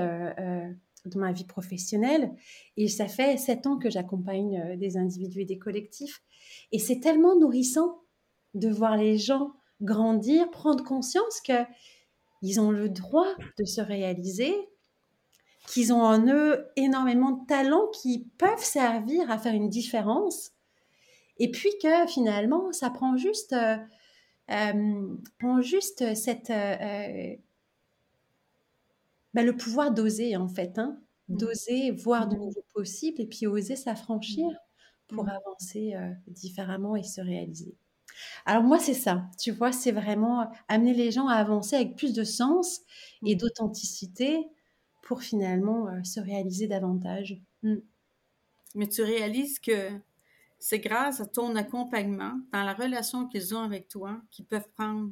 Dans 1.05 1.19
ma 1.19 1.31
vie 1.31 1.45
professionnelle. 1.45 2.31
Et 2.77 2.87
ça 2.87 3.07
fait 3.07 3.37
sept 3.37 3.67
ans 3.67 3.77
que 3.77 3.89
j'accompagne 3.89 4.77
des 4.77 4.97
individus 4.97 5.41
et 5.41 5.45
des 5.45 5.59
collectifs. 5.59 6.21
Et 6.71 6.79
c'est 6.79 6.99
tellement 6.99 7.37
nourrissant 7.37 8.01
de 8.53 8.69
voir 8.69 8.97
les 8.97 9.17
gens 9.17 9.53
grandir, 9.81 10.49
prendre 10.51 10.83
conscience 10.83 11.41
que 11.41 11.63
ils 12.41 12.59
ont 12.61 12.71
le 12.71 12.89
droit 12.89 13.27
de 13.57 13.65
se 13.65 13.81
réaliser, 13.81 14.55
qu'ils 15.67 15.93
ont 15.93 16.01
en 16.01 16.25
eux 16.27 16.67
énormément 16.75 17.31
de 17.31 17.45
talents 17.45 17.87
qui 18.01 18.29
peuvent 18.37 18.63
servir 18.63 19.29
à 19.29 19.37
faire 19.37 19.53
une 19.53 19.69
différence, 19.69 20.51
et 21.37 21.51
puis 21.51 21.69
que 21.81 22.07
finalement, 22.07 22.71
ça 22.71 22.89
prend 22.89 23.17
juste, 23.17 23.53
euh, 23.53 23.77
euh, 24.51 25.15
prend 25.39 25.61
juste 25.61 26.15
cette, 26.15 26.49
euh, 26.49 27.35
ben, 29.33 29.45
le 29.45 29.55
pouvoir 29.55 29.91
d'oser 29.93 30.35
en 30.37 30.47
fait, 30.47 30.77
hein, 30.79 30.99
mmh. 31.27 31.37
d'oser 31.37 31.91
voir 31.91 32.27
de 32.27 32.35
mmh. 32.35 32.39
nouveaux 32.39 32.65
possibles 32.73 33.21
et 33.21 33.27
puis 33.27 33.47
oser 33.47 33.75
s'affranchir 33.75 34.49
mmh. 34.49 35.15
pour 35.15 35.29
avancer 35.29 35.95
différemment 36.27 36.95
et 36.95 37.03
se 37.03 37.21
réaliser. 37.21 37.75
Alors 38.45 38.63
moi, 38.63 38.79
c'est 38.79 38.93
ça, 38.93 39.29
tu 39.39 39.51
vois, 39.51 39.71
c'est 39.71 39.91
vraiment 39.91 40.51
amener 40.67 40.93
les 40.93 41.11
gens 41.11 41.27
à 41.27 41.35
avancer 41.35 41.75
avec 41.75 41.95
plus 41.95 42.13
de 42.13 42.23
sens 42.23 42.81
et 43.25 43.35
d'authenticité 43.35 44.47
pour 45.03 45.21
finalement 45.21 45.87
euh, 45.87 46.03
se 46.03 46.19
réaliser 46.19 46.67
davantage. 46.67 47.41
Mais 48.75 48.87
tu 48.87 49.01
réalises 49.01 49.59
que 49.59 49.89
c'est 50.59 50.79
grâce 50.79 51.21
à 51.21 51.25
ton 51.25 51.55
accompagnement 51.55 52.39
dans 52.51 52.63
la 52.63 52.73
relation 52.73 53.27
qu'ils 53.27 53.55
ont 53.55 53.61
avec 53.63 53.87
toi 53.87 54.21
qu'ils 54.31 54.45
peuvent 54.45 54.69
prendre, 54.75 55.11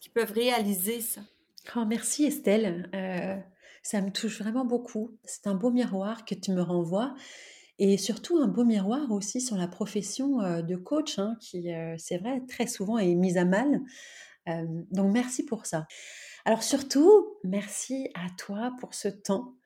qu'ils 0.00 0.12
peuvent 0.12 0.32
réaliser 0.32 1.00
ça. 1.00 1.22
Oh, 1.74 1.84
merci 1.84 2.24
Estelle. 2.24 2.88
Euh, 2.94 3.36
ça 3.82 4.00
me 4.00 4.10
touche 4.10 4.40
vraiment 4.40 4.64
beaucoup. 4.64 5.18
C'est 5.24 5.46
un 5.46 5.54
beau 5.54 5.70
miroir 5.70 6.24
que 6.24 6.34
tu 6.34 6.52
me 6.52 6.62
renvoies 6.62 7.14
et 7.78 7.98
surtout 7.98 8.38
un 8.38 8.46
beau 8.46 8.64
miroir 8.64 9.10
aussi 9.10 9.40
sur 9.40 9.56
la 9.56 9.68
profession 9.68 10.38
de 10.62 10.76
coach, 10.76 11.18
hein, 11.18 11.36
qui, 11.40 11.68
c'est 11.98 12.16
vrai, 12.18 12.40
très 12.48 12.66
souvent 12.66 12.98
est 12.98 13.14
mise 13.14 13.36
à 13.36 13.44
mal. 13.44 13.80
donc 14.90 15.12
merci 15.12 15.44
pour 15.44 15.66
ça. 15.66 15.86
Alors 16.46 16.62
surtout, 16.62 17.36
merci 17.44 18.08
à 18.14 18.28
toi 18.38 18.72
pour 18.80 18.94
ce 18.94 19.08
temps. 19.08 19.56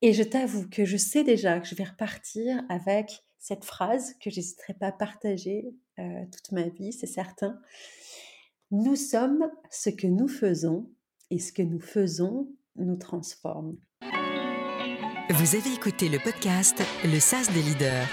Et 0.00 0.12
je 0.12 0.22
t'avoue 0.22 0.68
que 0.68 0.84
je 0.84 0.96
sais 0.96 1.24
déjà 1.24 1.58
que 1.58 1.66
je 1.66 1.74
vais 1.74 1.84
repartir 1.84 2.62
avec 2.68 3.24
cette 3.38 3.64
phrase 3.64 4.14
que 4.22 4.30
j'hésiterai 4.30 4.74
pas 4.74 4.88
à 4.88 4.92
partager 4.92 5.64
toute 5.96 6.52
ma 6.52 6.68
vie, 6.68 6.92
c'est 6.92 7.06
certain. 7.06 7.58
Nous 8.70 8.94
sommes 8.94 9.50
ce 9.70 9.90
que 9.90 10.06
nous 10.06 10.28
faisons 10.28 10.88
et 11.30 11.38
ce 11.38 11.52
que 11.52 11.62
nous 11.62 11.80
faisons 11.80 12.48
nous 12.76 12.96
transforme. 12.96 13.76
Vous 15.30 15.54
avez 15.54 15.72
écouté 15.72 16.08
le 16.08 16.18
podcast 16.18 16.82
Le 17.04 17.20
SAS 17.20 17.52
des 17.52 17.62
leaders. 17.62 18.08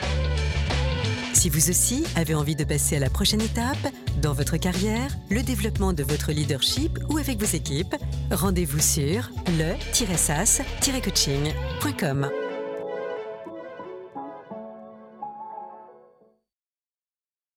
Si 1.34 1.50
vous 1.50 1.70
aussi 1.70 2.06
avez 2.16 2.36
envie 2.36 2.56
de 2.56 2.64
passer 2.64 2.96
à 2.96 3.00
la 3.00 3.10
prochaine 3.10 3.42
étape 3.42 3.92
dans 4.22 4.34
votre 4.34 4.56
carrière, 4.58 5.16
le 5.30 5.44
développement 5.44 5.94
de 5.94 6.04
votre 6.04 6.32
leadership 6.32 6.98
ou 7.10 7.18
avec 7.18 7.40
vos 7.40 7.56
équipes, 7.56 7.96
rendez-vous 8.32 8.80
sur 8.80 9.30
le-sas-coaching.com. 9.58 12.47